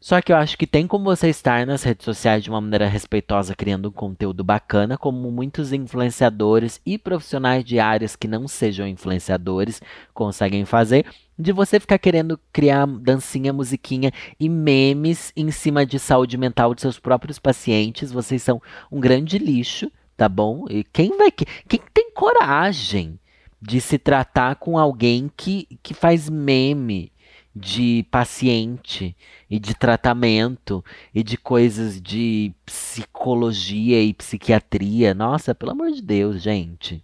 Só 0.00 0.22
que 0.22 0.32
eu 0.32 0.36
acho 0.36 0.56
que 0.56 0.66
tem 0.66 0.86
como 0.86 1.04
você 1.04 1.28
estar 1.28 1.66
nas 1.66 1.82
redes 1.82 2.04
sociais 2.04 2.44
de 2.44 2.50
uma 2.50 2.60
maneira 2.60 2.86
respeitosa, 2.86 3.54
criando 3.54 3.88
um 3.88 3.92
conteúdo 3.92 4.44
bacana, 4.44 4.96
como 4.96 5.30
muitos 5.32 5.72
influenciadores 5.72 6.80
e 6.86 6.96
profissionais 6.96 7.64
de 7.64 7.80
áreas 7.80 8.14
que 8.14 8.28
não 8.28 8.46
sejam 8.46 8.86
influenciadores 8.86 9.82
conseguem 10.14 10.64
fazer, 10.64 11.04
de 11.36 11.50
você 11.50 11.80
ficar 11.80 11.98
querendo 11.98 12.38
criar 12.52 12.86
dancinha, 12.86 13.52
musiquinha 13.52 14.12
e 14.38 14.48
memes 14.48 15.32
em 15.36 15.50
cima 15.50 15.84
de 15.84 15.98
saúde 15.98 16.38
mental 16.38 16.76
de 16.76 16.80
seus 16.80 17.00
próprios 17.00 17.40
pacientes. 17.40 18.12
Vocês 18.12 18.40
são 18.40 18.62
um 18.92 19.00
grande 19.00 19.36
lixo, 19.36 19.90
tá 20.16 20.28
bom? 20.28 20.64
E 20.70 20.84
quem 20.84 21.16
vai 21.16 21.32
quem 21.32 21.80
tem 21.92 22.12
coragem 22.12 23.18
de 23.60 23.80
se 23.80 23.98
tratar 23.98 24.54
com 24.56 24.78
alguém 24.78 25.28
que, 25.36 25.66
que 25.82 25.92
faz 25.92 26.28
meme 26.30 27.10
de 27.58 28.06
paciente 28.10 29.16
e 29.50 29.58
de 29.58 29.74
tratamento 29.74 30.84
e 31.14 31.22
de 31.22 31.36
coisas 31.36 32.00
de 32.00 32.52
psicologia 32.64 34.00
e 34.00 34.14
psiquiatria. 34.14 35.12
Nossa, 35.12 35.54
pelo 35.54 35.72
amor 35.72 35.90
de 35.90 36.00
Deus, 36.00 36.40
gente. 36.40 37.02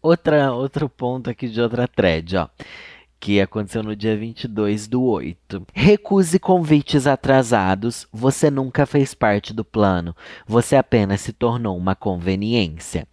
Outra, 0.00 0.52
outro 0.52 0.88
ponto 0.88 1.30
aqui 1.30 1.48
de 1.48 1.60
outra 1.60 1.86
thread, 1.86 2.36
ó. 2.36 2.48
Que 3.20 3.40
aconteceu 3.40 3.84
no 3.84 3.94
dia 3.94 4.16
22 4.16 4.88
do 4.88 5.02
8. 5.04 5.64
Recuse 5.72 6.40
convites 6.40 7.06
atrasados. 7.06 8.08
Você 8.12 8.50
nunca 8.50 8.84
fez 8.84 9.14
parte 9.14 9.52
do 9.52 9.64
plano. 9.64 10.16
Você 10.44 10.74
apenas 10.74 11.20
se 11.20 11.32
tornou 11.32 11.76
uma 11.76 11.94
conveniência 11.94 13.06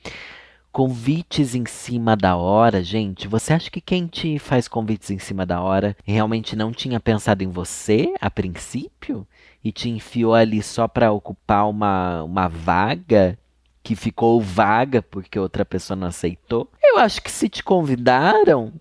convites 0.71 1.55
em 1.55 1.65
cima 1.65 2.15
da 2.15 2.35
hora, 2.35 2.83
gente. 2.83 3.27
Você 3.27 3.53
acha 3.53 3.69
que 3.69 3.81
quem 3.81 4.07
te 4.07 4.39
faz 4.39 4.67
convites 4.67 5.09
em 5.09 5.19
cima 5.19 5.45
da 5.45 5.61
hora 5.61 5.95
realmente 6.03 6.55
não 6.55 6.71
tinha 6.71 6.99
pensado 6.99 7.43
em 7.43 7.49
você 7.49 8.13
a 8.19 8.29
princípio? 8.29 9.27
E 9.63 9.71
te 9.71 9.89
enfiou 9.89 10.33
ali 10.33 10.63
só 10.63 10.87
para 10.87 11.11
ocupar 11.11 11.69
uma, 11.69 12.23
uma 12.23 12.47
vaga 12.47 13.37
que 13.83 13.95
ficou 13.95 14.39
vaga 14.39 15.01
porque 15.01 15.37
outra 15.37 15.65
pessoa 15.65 15.97
não 15.97 16.07
aceitou? 16.07 16.71
Eu 16.81 16.97
acho 16.97 17.21
que 17.21 17.31
se 17.31 17.49
te 17.49 17.63
convidaram. 17.63 18.71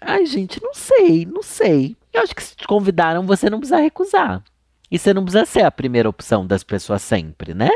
Ai, 0.00 0.26
gente, 0.26 0.62
não 0.62 0.72
sei, 0.72 1.26
não 1.26 1.42
sei. 1.42 1.96
Eu 2.12 2.22
acho 2.22 2.34
que 2.34 2.42
se 2.42 2.54
te 2.54 2.66
convidaram, 2.66 3.26
você 3.26 3.50
não 3.50 3.58
precisa 3.58 3.80
recusar. 3.80 4.42
E 4.90 4.98
você 4.98 5.14
não 5.14 5.24
precisa 5.24 5.46
ser 5.46 5.62
a 5.62 5.70
primeira 5.70 6.08
opção 6.08 6.46
das 6.46 6.62
pessoas 6.62 7.02
sempre, 7.02 7.54
né? 7.54 7.70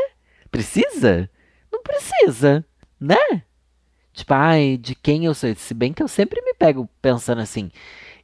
Precisa? 0.50 1.29
Não 1.72 1.83
precisa, 1.83 2.64
né? 3.00 3.42
Tipo, 4.14 4.33
ai, 4.33 4.79
de 4.81 4.94
quem 4.94 5.24
eu 5.24 5.35
sou? 5.35 5.53
Se 5.57 5.74
bem 5.74 5.92
que 5.92 6.03
eu 6.03 6.07
sempre 6.07 6.40
me 6.40 6.55
pego 6.55 6.88
pensando 7.03 7.40
assim, 7.40 7.70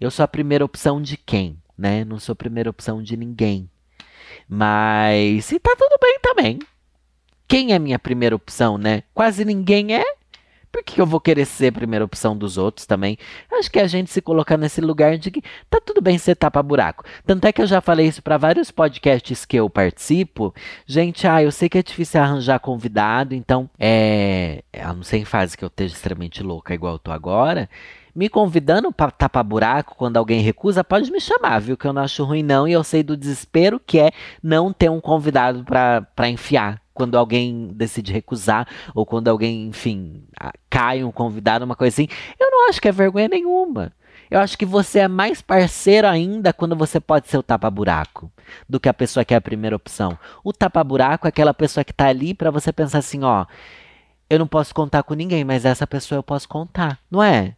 eu 0.00 0.08
sou 0.10 0.24
a 0.24 0.28
primeira 0.28 0.64
opção 0.64 1.02
de 1.02 1.16
quem, 1.16 1.58
né? 1.76 2.04
Não 2.04 2.18
sou 2.18 2.32
a 2.32 2.36
primeira 2.36 2.70
opção 2.70 3.02
de 3.02 3.16
ninguém. 3.16 3.68
Mas 4.48 5.44
se 5.46 5.58
tá 5.58 5.74
tudo 5.76 5.98
bem 6.00 6.18
também. 6.22 6.58
Quem 7.48 7.72
é 7.72 7.78
minha 7.80 7.98
primeira 7.98 8.36
opção, 8.36 8.78
né? 8.78 9.02
Quase 9.12 9.44
ninguém 9.44 9.96
é. 9.96 10.04
Por 10.72 10.84
que 10.84 11.00
eu 11.00 11.06
vou 11.06 11.20
querer 11.20 11.44
ser 11.44 11.68
a 11.68 11.72
primeira 11.72 12.04
opção 12.04 12.36
dos 12.36 12.56
outros 12.56 12.86
também? 12.86 13.18
Acho 13.52 13.70
que 13.70 13.78
é 13.78 13.82
a 13.82 13.88
gente 13.88 14.10
se 14.10 14.20
colocar 14.20 14.56
nesse 14.56 14.80
lugar 14.80 15.18
de 15.18 15.30
que 15.30 15.42
tá 15.68 15.80
tudo 15.84 16.00
bem 16.00 16.16
ser 16.16 16.36
tapa-buraco. 16.36 17.04
Tanto 17.26 17.44
é 17.46 17.52
que 17.52 17.60
eu 17.60 17.66
já 17.66 17.80
falei 17.80 18.06
isso 18.06 18.22
para 18.22 18.36
vários 18.36 18.70
podcasts 18.70 19.44
que 19.44 19.56
eu 19.56 19.68
participo. 19.68 20.54
Gente, 20.86 21.26
ah, 21.26 21.42
eu 21.42 21.50
sei 21.50 21.68
que 21.68 21.78
é 21.78 21.82
difícil 21.82 22.20
arranjar 22.20 22.60
convidado, 22.60 23.34
então, 23.34 23.68
é. 23.78 24.62
A 24.80 24.92
não 24.92 25.02
ser 25.02 25.18
em 25.18 25.24
fase 25.24 25.56
que 25.56 25.64
eu 25.64 25.68
esteja 25.68 25.94
extremamente 25.94 26.42
louca, 26.42 26.72
igual 26.72 26.94
eu 26.94 26.98
tô 26.98 27.10
agora 27.10 27.68
me 28.14 28.28
convidando 28.28 28.92
para 28.92 29.10
tapar 29.10 29.44
buraco 29.44 29.94
quando 29.96 30.16
alguém 30.16 30.40
recusa, 30.40 30.82
pode 30.82 31.10
me 31.10 31.20
chamar, 31.20 31.60
viu? 31.60 31.76
Que 31.76 31.86
eu 31.86 31.92
não 31.92 32.02
acho 32.02 32.24
ruim, 32.24 32.42
não. 32.42 32.66
E 32.66 32.72
eu 32.72 32.82
sei 32.82 33.02
do 33.02 33.16
desespero 33.16 33.80
que 33.80 33.98
é 33.98 34.10
não 34.42 34.72
ter 34.72 34.90
um 34.90 35.00
convidado 35.00 35.64
para 35.64 36.28
enfiar 36.28 36.80
quando 37.00 37.16
alguém 37.16 37.68
decide 37.72 38.12
recusar, 38.12 38.68
ou 38.94 39.06
quando 39.06 39.28
alguém, 39.28 39.68
enfim, 39.68 40.22
cai 40.68 41.02
um 41.02 41.10
convidado, 41.10 41.64
uma 41.64 41.74
coisa 41.74 41.94
assim, 41.94 42.06
eu 42.38 42.50
não 42.50 42.68
acho 42.68 42.78
que 42.78 42.88
é 42.88 42.92
vergonha 42.92 43.26
nenhuma. 43.26 43.90
Eu 44.30 44.38
acho 44.38 44.58
que 44.58 44.66
você 44.66 44.98
é 44.98 45.08
mais 45.08 45.40
parceiro 45.40 46.06
ainda 46.06 46.52
quando 46.52 46.76
você 46.76 47.00
pode 47.00 47.26
ser 47.26 47.38
o 47.38 47.42
tapa-buraco 47.42 48.30
do 48.68 48.78
que 48.78 48.86
a 48.86 48.92
pessoa 48.92 49.24
que 49.24 49.32
é 49.32 49.38
a 49.38 49.40
primeira 49.40 49.74
opção. 49.74 50.18
O 50.44 50.52
tapa-buraco 50.52 51.26
é 51.26 51.30
aquela 51.30 51.54
pessoa 51.54 51.82
que 51.82 51.90
está 51.90 52.08
ali 52.08 52.34
para 52.34 52.50
você 52.50 52.70
pensar 52.70 52.98
assim, 52.98 53.24
ó, 53.24 53.46
eu 54.28 54.38
não 54.38 54.46
posso 54.46 54.74
contar 54.74 55.02
com 55.02 55.14
ninguém, 55.14 55.42
mas 55.42 55.64
essa 55.64 55.86
pessoa 55.86 56.18
eu 56.18 56.22
posso 56.22 56.46
contar, 56.50 56.98
não 57.10 57.22
é? 57.22 57.56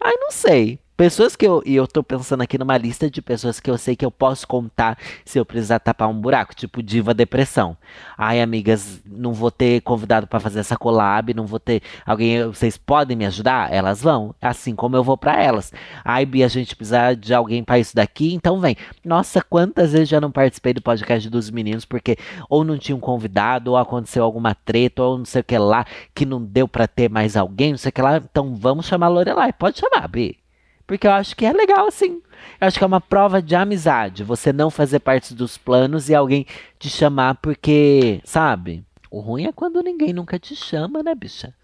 Ai, 0.00 0.14
não 0.18 0.30
sei. 0.30 0.78
Pessoas 0.96 1.34
que 1.34 1.44
eu. 1.44 1.60
E 1.66 1.74
eu 1.74 1.88
tô 1.88 2.04
pensando 2.04 2.42
aqui 2.42 2.56
numa 2.56 2.78
lista 2.78 3.10
de 3.10 3.20
pessoas 3.20 3.58
que 3.58 3.68
eu 3.68 3.76
sei 3.76 3.96
que 3.96 4.04
eu 4.04 4.12
posso 4.12 4.46
contar 4.46 4.96
se 5.24 5.36
eu 5.40 5.44
precisar 5.44 5.80
tapar 5.80 6.08
um 6.08 6.14
buraco, 6.14 6.54
tipo 6.54 6.80
Diva 6.80 7.12
Depressão. 7.12 7.76
Ai, 8.16 8.40
amigas, 8.40 9.02
não 9.04 9.32
vou 9.32 9.50
ter 9.50 9.80
convidado 9.82 10.28
para 10.28 10.38
fazer 10.38 10.60
essa 10.60 10.76
collab, 10.76 11.34
não 11.34 11.46
vou 11.46 11.58
ter. 11.58 11.82
Alguém. 12.06 12.46
Vocês 12.46 12.76
podem 12.76 13.16
me 13.16 13.26
ajudar? 13.26 13.72
Elas 13.72 14.00
vão. 14.00 14.36
Assim 14.40 14.76
como 14.76 14.94
eu 14.94 15.02
vou 15.02 15.18
para 15.18 15.42
elas. 15.42 15.72
Ai, 16.04 16.24
Bia, 16.24 16.46
a 16.46 16.48
gente 16.48 16.76
precisa 16.76 17.14
de 17.14 17.34
alguém 17.34 17.64
para 17.64 17.78
isso 17.80 17.96
daqui, 17.96 18.32
então 18.32 18.60
vem. 18.60 18.76
Nossa, 19.04 19.42
quantas 19.42 19.92
vezes 19.92 20.08
já 20.08 20.20
não 20.20 20.30
participei 20.30 20.72
do 20.74 20.82
podcast 20.82 21.28
dos 21.28 21.50
meninos, 21.50 21.84
porque 21.84 22.16
ou 22.48 22.62
não 22.62 22.78
tinha 22.78 22.94
um 22.94 23.00
convidado, 23.00 23.72
ou 23.72 23.76
aconteceu 23.76 24.22
alguma 24.22 24.54
treta, 24.54 25.02
ou 25.02 25.18
não 25.18 25.24
sei 25.24 25.40
o 25.40 25.44
que 25.44 25.58
lá, 25.58 25.84
que 26.14 26.24
não 26.24 26.40
deu 26.40 26.68
para 26.68 26.86
ter 26.86 27.10
mais 27.10 27.36
alguém, 27.36 27.72
não 27.72 27.78
sei 27.78 27.88
o 27.88 27.92
que 27.92 28.02
lá. 28.02 28.18
Então 28.18 28.54
vamos 28.54 28.86
chamar 28.86 29.06
a 29.06 29.10
Lorelai. 29.10 29.52
Pode 29.52 29.80
chamar, 29.80 30.06
Bia. 30.06 30.43
Porque 30.86 31.06
eu 31.06 31.12
acho 31.12 31.34
que 31.34 31.46
é 31.46 31.52
legal 31.52 31.86
assim. 31.86 32.22
Eu 32.60 32.66
acho 32.66 32.78
que 32.78 32.84
é 32.84 32.86
uma 32.86 33.00
prova 33.00 33.40
de 33.40 33.54
amizade. 33.54 34.22
Você 34.22 34.52
não 34.52 34.70
fazer 34.70 35.00
parte 35.00 35.34
dos 35.34 35.56
planos 35.56 36.08
e 36.08 36.14
alguém 36.14 36.46
te 36.78 36.88
chamar 36.90 37.36
porque, 37.36 38.20
sabe? 38.24 38.84
O 39.10 39.20
ruim 39.20 39.46
é 39.46 39.52
quando 39.52 39.82
ninguém 39.82 40.12
nunca 40.12 40.38
te 40.38 40.54
chama, 40.54 41.02
né, 41.02 41.14
bicha? 41.14 41.54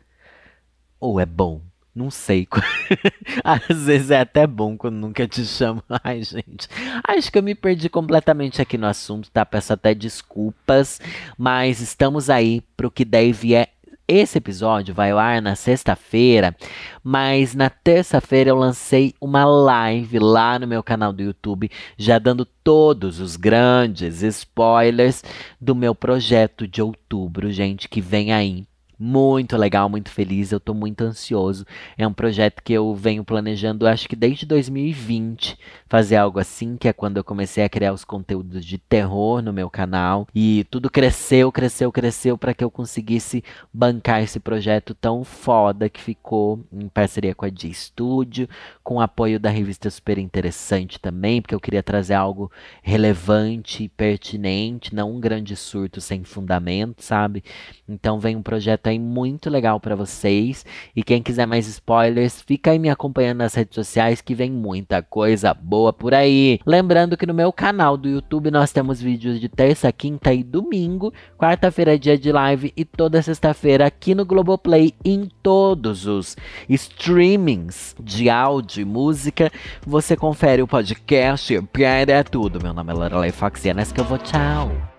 Ou 0.99 1.19
é 1.21 1.27
bom? 1.27 1.61
Não 1.95 2.11
sei. 2.11 2.47
Às 3.43 3.85
vezes 3.85 4.11
é 4.11 4.21
até 4.21 4.47
bom 4.47 4.77
quando 4.77 4.95
nunca 4.95 5.27
te 5.27 5.45
chamam. 5.45 5.83
Ai, 6.05 6.23
gente. 6.23 6.69
Acho 7.07 7.31
que 7.31 7.39
eu 7.39 7.43
me 7.43 7.55
perdi 7.55 7.89
completamente 7.89 8.63
aqui 8.63 8.79
no 8.79 8.87
assunto, 8.87 9.31
tá? 9.31 9.45
Peço 9.45 9.73
até 9.73 9.95
desculpas. 9.95 11.01
Mas 11.37 11.81
estamos 11.81 12.31
aí 12.31 12.63
pro 12.77 12.91
que 12.91 13.05
deve 13.05 13.55
é 13.55 13.69
esse 14.11 14.39
episódio 14.39 14.93
vai 14.93 15.13
ao 15.13 15.19
ar 15.19 15.41
na 15.41 15.55
sexta-feira, 15.55 16.57
mas 17.03 17.55
na 17.55 17.71
terça-feira 17.71 18.51
eu 18.51 18.57
lancei 18.57 19.15
uma 19.21 19.45
live 19.45 20.19
lá 20.19 20.59
no 20.59 20.67
meu 20.67 20.83
canal 20.83 21.13
do 21.13 21.23
YouTube, 21.23 21.71
já 21.97 22.19
dando 22.19 22.45
todos 22.45 23.21
os 23.21 23.37
grandes 23.37 24.23
spoilers 24.23 25.23
do 25.61 25.77
meu 25.77 25.95
projeto 25.95 26.67
de 26.67 26.83
outubro, 26.83 27.53
gente, 27.53 27.89
que 27.89 28.01
vem 28.01 28.33
aí 28.33 28.65
muito 29.01 29.57
legal, 29.57 29.89
muito 29.89 30.11
feliz. 30.11 30.53
Eu 30.53 30.61
tô 30.61 30.75
muito 30.75 31.01
ansioso. 31.01 31.65
É 31.97 32.07
um 32.07 32.13
projeto 32.13 32.63
que 32.63 32.75
eu 32.75 32.95
venho 32.95 33.25
planejando, 33.25 33.87
acho 33.87 34.07
que 34.07 34.15
desde 34.15 34.45
2020, 34.45 35.59
fazer 35.89 36.17
algo 36.17 36.39
assim, 36.39 36.77
que 36.77 36.87
é 36.87 36.93
quando 36.93 37.17
eu 37.17 37.25
comecei 37.25 37.65
a 37.65 37.69
criar 37.69 37.95
os 37.95 38.05
conteúdos 38.05 38.63
de 38.63 38.77
terror 38.77 39.41
no 39.41 39.55
meu 39.55 39.71
canal. 39.71 40.29
E 40.35 40.67
tudo 40.71 40.91
cresceu, 40.91 41.51
cresceu, 41.51 41.91
cresceu 41.91 42.37
para 42.37 42.53
que 42.53 42.63
eu 42.63 42.71
conseguisse 42.71 43.43
bancar 43.73 44.23
esse 44.23 44.39
projeto 44.39 44.95
tão 44.95 45.25
foda 45.25 45.89
que 45.89 46.01
ficou 46.01 46.61
em 46.71 46.87
parceria 46.87 47.35
com 47.35 47.47
a 47.47 47.49
D 47.49 47.73
Studio, 47.73 48.47
com 48.85 48.97
o 48.97 49.01
apoio 49.01 49.41
da 49.41 49.49
revista 49.49 49.89
Super 49.89 50.19
Interessante 50.19 51.01
também, 51.01 51.41
porque 51.41 51.55
eu 51.55 51.61
queria 51.61 51.83
trazer 51.83 52.15
algo 52.15 52.53
relevante 52.83 53.85
e 53.85 53.89
pertinente, 53.89 54.95
não 54.95 55.13
um 55.13 55.21
grande 55.21 55.57
surto 55.57 56.03
sem 56.03 56.23
fundamento, 56.23 57.03
sabe? 57.03 57.43
Então 57.89 58.21
vem 58.21 58.37
um 58.37 58.43
projeto 58.43 58.90
aí 58.91 58.99
muito 58.99 59.49
legal 59.49 59.81
para 59.81 59.97
vocês. 59.97 60.65
E 60.95 61.03
quem 61.03 61.23
quiser 61.23 61.47
mais 61.47 61.67
spoilers, 61.67 62.43
fica 62.43 62.71
aí 62.71 62.79
me 62.79 62.91
acompanhando 62.91 63.39
nas 63.39 63.55
redes 63.55 63.75
sociais 63.75 64.21
que 64.21 64.35
vem 64.35 64.51
muita 64.51 65.03
coisa 65.03 65.55
boa 65.55 65.93
por 65.93 66.15
aí. 66.15 66.61
Lembrando 66.67 67.17
que 67.17 67.27
no 67.27 67.35
meu 67.35 67.53
canal 67.53 67.97
do 67.97 68.09
YouTube 68.09 68.51
nós 68.51 68.73
temos 68.73 69.01
vídeos 69.01 69.41
de 69.41 69.49
terça, 69.49 69.91
quinta 69.93 70.33
e 70.33 70.43
domingo. 70.43 71.13
Quarta-feira 71.39 71.95
é 71.95 71.99
dia 71.99 72.19
de 72.19 72.31
live 72.31 72.73
e 72.77 72.85
toda 72.85 73.23
sexta-feira 73.23 73.87
aqui 73.87 74.15
no 74.15 74.25
Globoplay 74.25 74.93
em 75.05 75.29
todos 75.43 76.07
os 76.07 76.37
streamings 76.69 77.95
de 77.99 78.29
áudio 78.29 78.83
e 78.83 78.85
música. 78.85 79.51
Você 79.87 80.17
confere 80.17 80.63
o 80.63 80.69
podcast 80.69 81.55
é 81.55 82.23
Tudo. 82.23 82.63
Meu 82.63 82.73
nome 82.73 82.93
é 82.93 82.95
Lorelai 82.95 83.31
Fox 83.31 83.65
é 83.67 83.75
nessa 83.75 83.95
que 83.95 84.01
eu 84.01 84.05
vou. 84.05 84.19
Tchau! 84.19 84.90